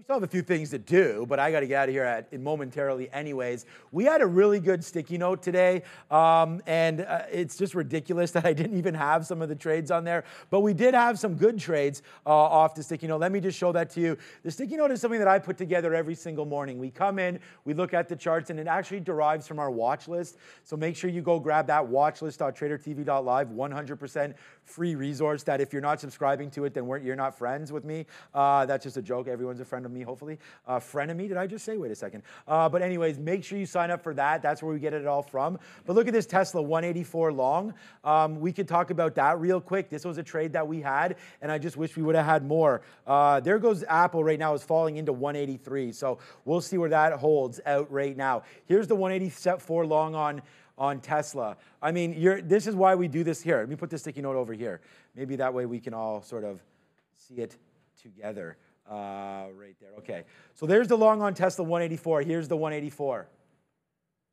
still 0.03 0.15
have 0.15 0.23
a 0.23 0.27
few 0.27 0.41
things 0.41 0.71
to 0.71 0.77
do, 0.77 1.25
but 1.29 1.39
I 1.39 1.49
got 1.49 1.61
to 1.61 1.67
get 1.67 1.83
out 1.83 1.87
of 1.87 1.95
here 1.95 2.03
at, 2.03 2.37
momentarily, 2.37 3.09
anyways. 3.13 3.65
We 3.93 4.03
had 4.03 4.19
a 4.19 4.25
really 4.25 4.59
good 4.59 4.83
sticky 4.83 5.17
note 5.17 5.41
today, 5.41 5.83
um, 6.11 6.61
and 6.67 7.01
uh, 7.01 7.21
it's 7.31 7.55
just 7.55 7.73
ridiculous 7.73 8.31
that 8.31 8.45
I 8.45 8.51
didn't 8.51 8.77
even 8.77 8.95
have 8.95 9.25
some 9.25 9.41
of 9.41 9.47
the 9.47 9.55
trades 9.55 9.91
on 9.91 10.03
there. 10.03 10.25
But 10.49 10.59
we 10.59 10.73
did 10.73 10.93
have 10.93 11.17
some 11.17 11.35
good 11.35 11.57
trades 11.57 12.01
uh, 12.25 12.31
off 12.31 12.75
the 12.75 12.83
sticky 12.83 13.07
note. 13.07 13.21
Let 13.21 13.31
me 13.31 13.39
just 13.39 13.57
show 13.57 13.71
that 13.71 13.91
to 13.91 14.01
you. 14.01 14.17
The 14.43 14.51
sticky 14.51 14.75
note 14.75 14.91
is 14.91 14.99
something 14.99 15.19
that 15.19 15.27
I 15.29 15.39
put 15.39 15.57
together 15.57 15.95
every 15.95 16.15
single 16.15 16.45
morning. 16.45 16.79
We 16.79 16.89
come 16.89 17.17
in, 17.17 17.39
we 17.63 17.73
look 17.73 17.93
at 17.93 18.09
the 18.09 18.17
charts, 18.17 18.49
and 18.49 18.59
it 18.59 18.67
actually 18.67 18.99
derives 18.99 19.47
from 19.47 19.57
our 19.57 19.71
watch 19.71 20.09
list. 20.09 20.35
So 20.63 20.75
make 20.75 20.97
sure 20.97 21.09
you 21.09 21.21
go 21.21 21.39
grab 21.39 21.67
that 21.67 21.81
watchlist.tradertv.live, 21.81 23.47
100% 23.47 24.33
free 24.65 24.95
resource. 24.95 25.43
That 25.43 25.61
if 25.61 25.71
you're 25.71 25.81
not 25.81 26.01
subscribing 26.01 26.51
to 26.51 26.65
it, 26.65 26.73
then 26.73 26.85
you're 27.05 27.15
not 27.15 27.37
friends 27.37 27.71
with 27.71 27.85
me. 27.85 28.05
Uh, 28.33 28.65
that's 28.65 28.83
just 28.83 28.97
a 28.97 29.01
joke. 29.01 29.29
Everyone's 29.29 29.61
a 29.61 29.65
friend 29.65 29.85
of 29.85 29.92
me, 29.93 30.01
hopefully. 30.01 30.39
Uh, 30.67 30.79
frenemy, 30.79 31.27
did 31.27 31.37
I 31.37 31.47
just 31.47 31.65
say? 31.65 31.77
Wait 31.77 31.91
a 31.91 31.95
second. 31.95 32.23
Uh, 32.47 32.67
but 32.67 32.81
anyways, 32.81 33.19
make 33.19 33.43
sure 33.43 33.57
you 33.57 33.65
sign 33.65 33.91
up 33.91 34.03
for 34.03 34.13
that. 34.13 34.41
That's 34.41 34.63
where 34.63 34.73
we 34.73 34.79
get 34.79 34.93
it 34.93 35.05
all 35.05 35.21
from. 35.21 35.59
But 35.85 35.95
look 35.95 36.07
at 36.07 36.13
this 36.13 36.25
Tesla 36.25 36.61
184 36.61 37.31
long. 37.33 37.73
Um, 38.03 38.39
we 38.39 38.51
could 38.51 38.67
talk 38.67 38.89
about 38.89 39.15
that 39.15 39.39
real 39.39 39.61
quick. 39.61 39.89
This 39.89 40.05
was 40.05 40.17
a 40.17 40.23
trade 40.23 40.53
that 40.53 40.67
we 40.67 40.81
had, 40.81 41.17
and 41.41 41.51
I 41.51 41.57
just 41.57 41.77
wish 41.77 41.95
we 41.95 42.03
would 42.03 42.15
have 42.15 42.25
had 42.25 42.45
more. 42.45 42.81
Uh, 43.05 43.39
there 43.39 43.59
goes 43.59 43.83
Apple 43.87 44.23
right 44.23 44.39
now 44.39 44.53
is 44.53 44.63
falling 44.63 44.97
into 44.97 45.13
183. 45.13 45.91
So 45.91 46.19
we'll 46.45 46.61
see 46.61 46.77
where 46.77 46.89
that 46.89 47.13
holds 47.13 47.59
out 47.65 47.91
right 47.91 48.17
now. 48.17 48.43
Here's 48.65 48.87
the 48.87 48.95
184 48.95 49.85
long 49.85 50.15
on 50.15 50.41
on 50.77 50.99
Tesla. 50.99 51.57
I 51.81 51.91
mean, 51.91 52.47
this 52.47 52.67
is 52.67 52.75
why 52.75 52.95
we 52.95 53.07
do 53.07 53.23
this 53.23 53.41
here. 53.41 53.59
Let 53.59 53.69
me 53.69 53.75
put 53.75 53.89
this 53.89 54.01
sticky 54.01 54.21
note 54.21 54.35
over 54.35 54.53
here. 54.53 54.81
Maybe 55.15 55.35
that 55.35 55.53
way 55.53 55.65
we 55.65 55.79
can 55.79 55.93
all 55.93 56.21
sort 56.21 56.43
of 56.43 56.61
see 57.15 57.35
it 57.35 57.57
together. 58.01 58.57
Uh, 58.89 59.45
right 59.57 59.75
there. 59.79 59.91
Okay. 59.99 60.23
So 60.55 60.65
there's 60.65 60.87
the 60.87 60.97
long 60.97 61.21
on 61.21 61.33
Tesla 61.33 61.63
184. 61.63 62.21
Here's 62.21 62.47
the 62.47 62.57
184. 62.57 63.27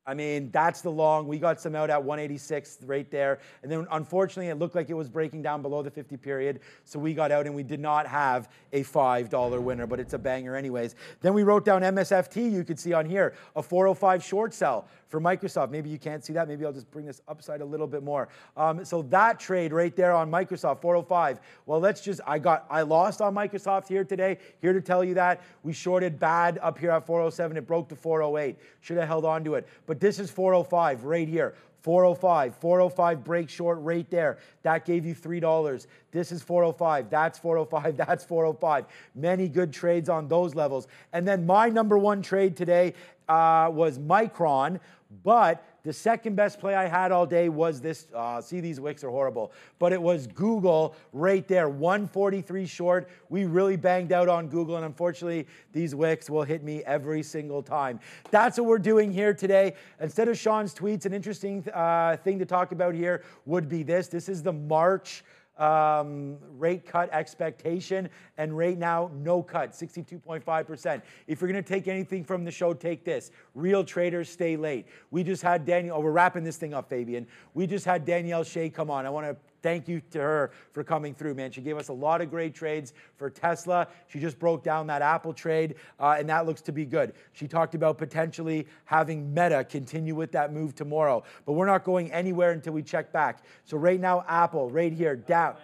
I 0.05 0.15
mean, 0.15 0.49
that's 0.51 0.81
the 0.81 0.89
long. 0.89 1.27
We 1.27 1.37
got 1.37 1.61
some 1.61 1.75
out 1.75 1.91
at 1.91 2.03
186 2.03 2.79
right 2.85 3.09
there. 3.11 3.39
And 3.61 3.71
then 3.71 3.85
unfortunately, 3.91 4.47
it 4.47 4.57
looked 4.57 4.73
like 4.73 4.89
it 4.89 4.95
was 4.95 5.07
breaking 5.07 5.43
down 5.43 5.61
below 5.61 5.83
the 5.83 5.91
50 5.91 6.17
period. 6.17 6.61
So 6.85 6.97
we 6.97 7.13
got 7.13 7.31
out 7.31 7.45
and 7.45 7.55
we 7.55 7.61
did 7.61 7.79
not 7.79 8.07
have 8.07 8.49
a 8.73 8.83
$5 8.83 9.61
winner, 9.61 9.85
but 9.85 9.99
it's 9.99 10.13
a 10.13 10.17
banger 10.17 10.55
anyways. 10.55 10.95
Then 11.21 11.35
we 11.35 11.43
wrote 11.43 11.65
down 11.65 11.83
MSFT, 11.83 12.51
you 12.51 12.63
could 12.63 12.79
see 12.79 12.93
on 12.93 13.05
here, 13.05 13.35
a 13.55 13.61
405 13.61 14.23
short 14.23 14.55
sell 14.55 14.87
for 15.11 15.19
Microsoft. 15.19 15.69
Maybe 15.69 15.89
you 15.89 15.99
can't 15.99 16.23
see 16.23 16.31
that. 16.33 16.47
Maybe 16.47 16.65
I'll 16.65 16.71
just 16.71 16.89
bring 16.89 17.05
this 17.05 17.21
upside 17.27 17.59
a 17.59 17.65
little 17.65 17.85
bit 17.85 18.01
more. 18.01 18.29
Um, 18.55 18.85
so 18.85 19.01
that 19.03 19.39
trade 19.39 19.73
right 19.73 19.95
there 19.95 20.13
on 20.13 20.31
Microsoft, 20.31 20.81
405. 20.81 21.41
Well, 21.65 21.79
let's 21.79 22.01
just, 22.01 22.21
I 22.25 22.39
got, 22.39 22.65
I 22.69 22.81
lost 22.83 23.21
on 23.21 23.35
Microsoft 23.35 23.89
here 23.89 24.05
today. 24.05 24.37
Here 24.61 24.71
to 24.71 24.81
tell 24.81 25.03
you 25.03 25.13
that. 25.15 25.41
We 25.63 25.73
shorted 25.73 26.17
bad 26.17 26.57
up 26.61 26.79
here 26.79 26.91
at 26.91 27.05
407. 27.05 27.57
It 27.57 27.67
broke 27.67 27.89
to 27.89 27.95
408. 27.95 28.57
Should 28.79 28.97
have 28.97 29.07
held 29.07 29.25
on 29.25 29.43
to 29.43 29.55
it. 29.55 29.67
But 29.85 29.99
this 29.99 30.17
is 30.17 30.31
405 30.31 31.03
right 31.03 31.27
here. 31.27 31.55
405, 31.81 32.55
405 32.57 33.23
break 33.23 33.49
short 33.49 33.79
right 33.81 34.09
there. 34.11 34.37
That 34.61 34.85
gave 34.85 35.05
you 35.05 35.15
$3. 35.15 35.87
This 36.11 36.31
is 36.31 36.43
405, 36.43 37.09
that's 37.09 37.39
405, 37.39 37.97
that's 38.07 38.23
405. 38.23 38.85
Many 39.15 39.47
good 39.47 39.73
trades 39.73 40.09
on 40.09 40.27
those 40.27 40.53
levels. 40.53 40.87
And 41.11 41.27
then 41.27 41.45
my 41.45 41.69
number 41.69 41.97
one 41.97 42.21
trade 42.21 42.55
today 42.55 42.93
uh, 43.27 43.69
was 43.71 43.97
Micron, 43.97 44.79
but 45.23 45.63
the 45.83 45.91
second 45.91 46.35
best 46.35 46.59
play 46.59 46.75
I 46.75 46.87
had 46.87 47.11
all 47.11 47.25
day 47.25 47.49
was 47.49 47.81
this. 47.81 48.07
Uh, 48.13 48.39
see, 48.39 48.59
these 48.61 48.79
wicks 48.79 49.03
are 49.03 49.09
horrible, 49.09 49.51
but 49.79 49.91
it 49.91 50.01
was 50.01 50.27
Google 50.27 50.95
right 51.11 51.47
there, 51.47 51.69
143 51.69 52.65
short. 52.65 53.09
We 53.29 53.45
really 53.45 53.75
banged 53.75 54.11
out 54.11 54.29
on 54.29 54.47
Google, 54.47 54.75
and 54.75 54.85
unfortunately, 54.85 55.47
these 55.73 55.95
wicks 55.95 56.29
will 56.29 56.43
hit 56.43 56.63
me 56.63 56.83
every 56.85 57.23
single 57.23 57.63
time. 57.63 57.99
That's 58.29 58.57
what 58.57 58.67
we're 58.67 58.79
doing 58.79 59.11
here 59.11 59.33
today. 59.33 59.73
Instead 59.99 60.27
of 60.27 60.37
Shawn's 60.37 60.73
tweets, 60.73 61.05
an 61.05 61.13
interesting 61.13 61.67
uh, 61.73 62.17
thing 62.17 62.39
to 62.39 62.45
talk 62.45 62.71
about 62.71 62.93
here 62.93 63.23
would 63.45 63.67
be 63.67 63.83
this. 63.83 64.07
This 64.07 64.29
is 64.29 64.43
the 64.43 64.53
March 64.53 65.23
um, 65.61 66.37
rate 66.57 66.85
cut 66.85 67.09
expectation, 67.13 68.09
and 68.37 68.57
rate 68.57 68.77
now 68.77 69.11
no 69.13 69.43
cut, 69.43 69.71
62.5%. 69.71 71.01
If 71.27 71.39
you're 71.39 71.51
going 71.51 71.63
to 71.63 71.67
take 71.67 71.87
anything 71.87 72.23
from 72.23 72.43
the 72.43 72.51
show, 72.51 72.73
take 72.73 73.05
this. 73.05 73.31
Real 73.53 73.83
traders 73.83 74.29
stay 74.29 74.57
late. 74.57 74.87
We 75.11 75.23
just 75.23 75.43
had 75.43 75.65
Daniel, 75.65 75.97
oh, 75.97 75.99
we're 75.99 76.11
wrapping 76.11 76.43
this 76.43 76.57
thing 76.57 76.73
up, 76.73 76.89
Fabian. 76.89 77.27
We 77.53 77.67
just 77.67 77.85
had 77.85 78.05
Danielle 78.05 78.43
Shea 78.43 78.69
come 78.69 78.89
on. 78.89 79.05
I 79.05 79.09
want 79.09 79.27
to 79.27 79.35
thank 79.61 79.87
you 79.87 80.01
to 80.11 80.19
her 80.19 80.51
for 80.73 80.83
coming 80.83 81.13
through, 81.13 81.35
man. 81.35 81.51
She 81.51 81.61
gave 81.61 81.77
us 81.77 81.89
a 81.89 81.93
lot 81.93 82.21
of 82.21 82.29
great 82.29 82.53
trades 82.53 82.93
for 83.17 83.29
Tesla. 83.29 83.87
She 84.07 84.19
just 84.19 84.39
broke 84.39 84.63
down 84.63 84.87
that 84.87 85.01
Apple 85.01 85.33
trade, 85.33 85.75
uh, 85.99 86.15
and 86.17 86.29
that 86.29 86.45
looks 86.45 86.61
to 86.61 86.71
be 86.71 86.85
good. 86.85 87.13
She 87.33 87.47
talked 87.47 87.75
about 87.75 87.97
potentially 87.97 88.67
having 88.85 89.33
Meta 89.33 89.63
continue 89.63 90.15
with 90.15 90.31
that 90.31 90.53
move 90.53 90.75
tomorrow, 90.75 91.23
but 91.45 91.53
we're 91.53 91.65
not 91.65 91.83
going 91.83 92.11
anywhere 92.11 92.51
until 92.51 92.73
we 92.73 92.83
check 92.83 93.11
back. 93.11 93.43
So 93.65 93.77
right 93.77 93.99
now, 93.99 94.25
Apple, 94.27 94.69
right 94.69 94.93
here, 94.93 95.15
down. 95.15 95.55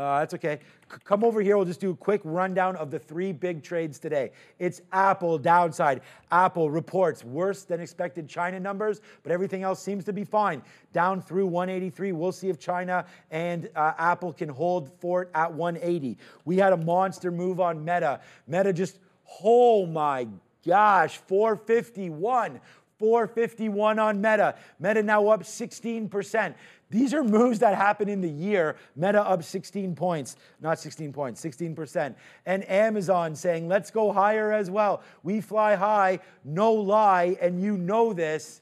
Uh, 0.00 0.20
that's 0.20 0.32
okay. 0.32 0.58
C- 0.90 0.98
come 1.04 1.22
over 1.22 1.42
here. 1.42 1.58
We'll 1.58 1.66
just 1.66 1.80
do 1.80 1.90
a 1.90 1.94
quick 1.94 2.22
rundown 2.24 2.74
of 2.76 2.90
the 2.90 2.98
three 2.98 3.32
big 3.32 3.62
trades 3.62 3.98
today. 3.98 4.30
It's 4.58 4.80
Apple 4.92 5.36
downside. 5.36 6.00
Apple 6.32 6.70
reports 6.70 7.22
worse 7.22 7.64
than 7.64 7.80
expected 7.80 8.26
China 8.26 8.58
numbers, 8.58 9.02
but 9.22 9.30
everything 9.30 9.62
else 9.62 9.82
seems 9.82 10.04
to 10.04 10.14
be 10.14 10.24
fine. 10.24 10.62
Down 10.94 11.20
through 11.20 11.48
183. 11.48 12.12
We'll 12.12 12.32
see 12.32 12.48
if 12.48 12.58
China 12.58 13.04
and 13.30 13.68
uh, 13.76 13.92
Apple 13.98 14.32
can 14.32 14.48
hold 14.48 14.90
fort 15.00 15.30
at 15.34 15.52
180. 15.52 16.16
We 16.46 16.56
had 16.56 16.72
a 16.72 16.78
monster 16.78 17.30
move 17.30 17.60
on 17.60 17.84
Meta. 17.84 18.20
Meta 18.46 18.72
just, 18.72 18.98
oh 19.44 19.84
my 19.84 20.26
gosh, 20.66 21.18
451. 21.18 22.58
451 22.98 23.98
on 23.98 24.20
Meta. 24.20 24.54
Meta 24.78 25.02
now 25.02 25.28
up 25.28 25.42
16%. 25.42 26.54
These 26.90 27.14
are 27.14 27.22
moves 27.22 27.60
that 27.60 27.76
happen 27.76 28.08
in 28.08 28.20
the 28.20 28.28
year. 28.28 28.76
Meta 28.96 29.22
up 29.22 29.44
16 29.44 29.94
points, 29.94 30.36
not 30.60 30.78
16 30.78 31.12
points, 31.12 31.42
16%. 31.42 32.14
And 32.46 32.68
Amazon 32.68 33.34
saying, 33.36 33.68
let's 33.68 33.90
go 33.92 34.12
higher 34.12 34.52
as 34.52 34.70
well. 34.70 35.02
We 35.22 35.40
fly 35.40 35.76
high, 35.76 36.18
no 36.44 36.72
lie, 36.72 37.36
and 37.40 37.62
you 37.62 37.76
know 37.76 38.12
this. 38.12 38.60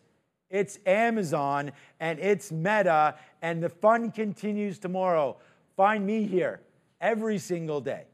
It's 0.50 0.78
Amazon 0.86 1.72
and 2.00 2.18
it's 2.18 2.52
Meta, 2.52 3.16
and 3.42 3.62
the 3.62 3.68
fun 3.68 4.10
continues 4.10 4.78
tomorrow. 4.78 5.36
Find 5.76 6.06
me 6.06 6.24
here 6.24 6.60
every 7.00 7.38
single 7.38 7.80
day 7.80 8.04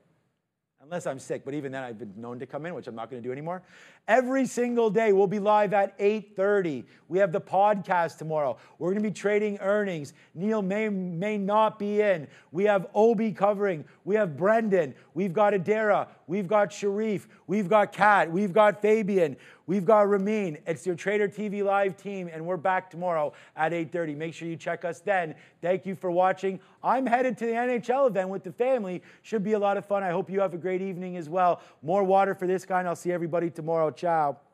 unless 0.84 1.06
I'm 1.06 1.18
sick, 1.18 1.44
but 1.44 1.54
even 1.54 1.72
then 1.72 1.82
I've 1.82 1.98
been 1.98 2.12
known 2.16 2.38
to 2.38 2.46
come 2.46 2.66
in, 2.66 2.74
which 2.74 2.86
I'm 2.86 2.94
not 2.94 3.10
going 3.10 3.22
to 3.22 3.26
do 3.26 3.32
anymore. 3.32 3.62
Every 4.06 4.44
single 4.44 4.90
day 4.90 5.14
we'll 5.14 5.26
be 5.26 5.38
live 5.38 5.72
at 5.72 5.98
8:30. 5.98 6.84
We 7.08 7.18
have 7.18 7.32
the 7.32 7.40
podcast 7.40 8.18
tomorrow. 8.18 8.58
We're 8.78 8.90
going 8.90 9.02
to 9.02 9.08
be 9.08 9.14
trading 9.14 9.56
earnings. 9.60 10.12
Neil 10.34 10.60
may 10.60 10.90
may 10.90 11.38
not 11.38 11.78
be 11.78 12.02
in. 12.02 12.28
We 12.52 12.64
have 12.64 12.86
Obi 12.94 13.32
covering. 13.32 13.84
We 14.04 14.14
have 14.16 14.36
Brendan. 14.36 14.94
We've 15.14 15.32
got 15.32 15.54
Adara. 15.54 16.08
We've 16.26 16.46
got 16.46 16.70
Sharif. 16.70 17.28
We've 17.46 17.68
got 17.68 17.92
Kat. 17.92 18.30
We've 18.30 18.52
got 18.52 18.82
Fabian. 18.82 19.36
We've 19.66 19.84
got 19.86 20.08
Ramin. 20.10 20.58
It's 20.66 20.84
your 20.84 20.94
Trader 20.94 21.26
TV 21.26 21.64
live 21.64 21.96
team, 21.96 22.28
and 22.30 22.44
we're 22.44 22.58
back 22.58 22.90
tomorrow 22.90 23.32
at 23.56 23.72
8:30. 23.72 24.14
Make 24.14 24.34
sure 24.34 24.46
you 24.46 24.56
check 24.56 24.84
us 24.84 25.00
then. 25.00 25.34
Thank 25.62 25.86
you 25.86 25.94
for 25.94 26.10
watching. 26.10 26.60
I'm 26.82 27.06
headed 27.06 27.38
to 27.38 27.46
the 27.46 27.52
NHL 27.52 28.06
event 28.08 28.28
with 28.28 28.42
the 28.44 28.52
family. 28.52 29.02
Should 29.22 29.42
be 29.42 29.52
a 29.52 29.58
lot 29.58 29.78
of 29.78 29.86
fun. 29.86 30.02
I 30.02 30.10
hope 30.10 30.28
you 30.28 30.40
have 30.40 30.52
a 30.52 30.58
great 30.58 30.82
evening 30.82 31.16
as 31.16 31.30
well. 31.30 31.62
More 31.80 32.04
water 32.04 32.34
for 32.34 32.46
this 32.46 32.66
guy, 32.66 32.80
and 32.80 32.88
I'll 32.88 32.96
see 32.96 33.12
everybody 33.12 33.48
tomorrow. 33.48 33.90
Ciao. 33.94 34.53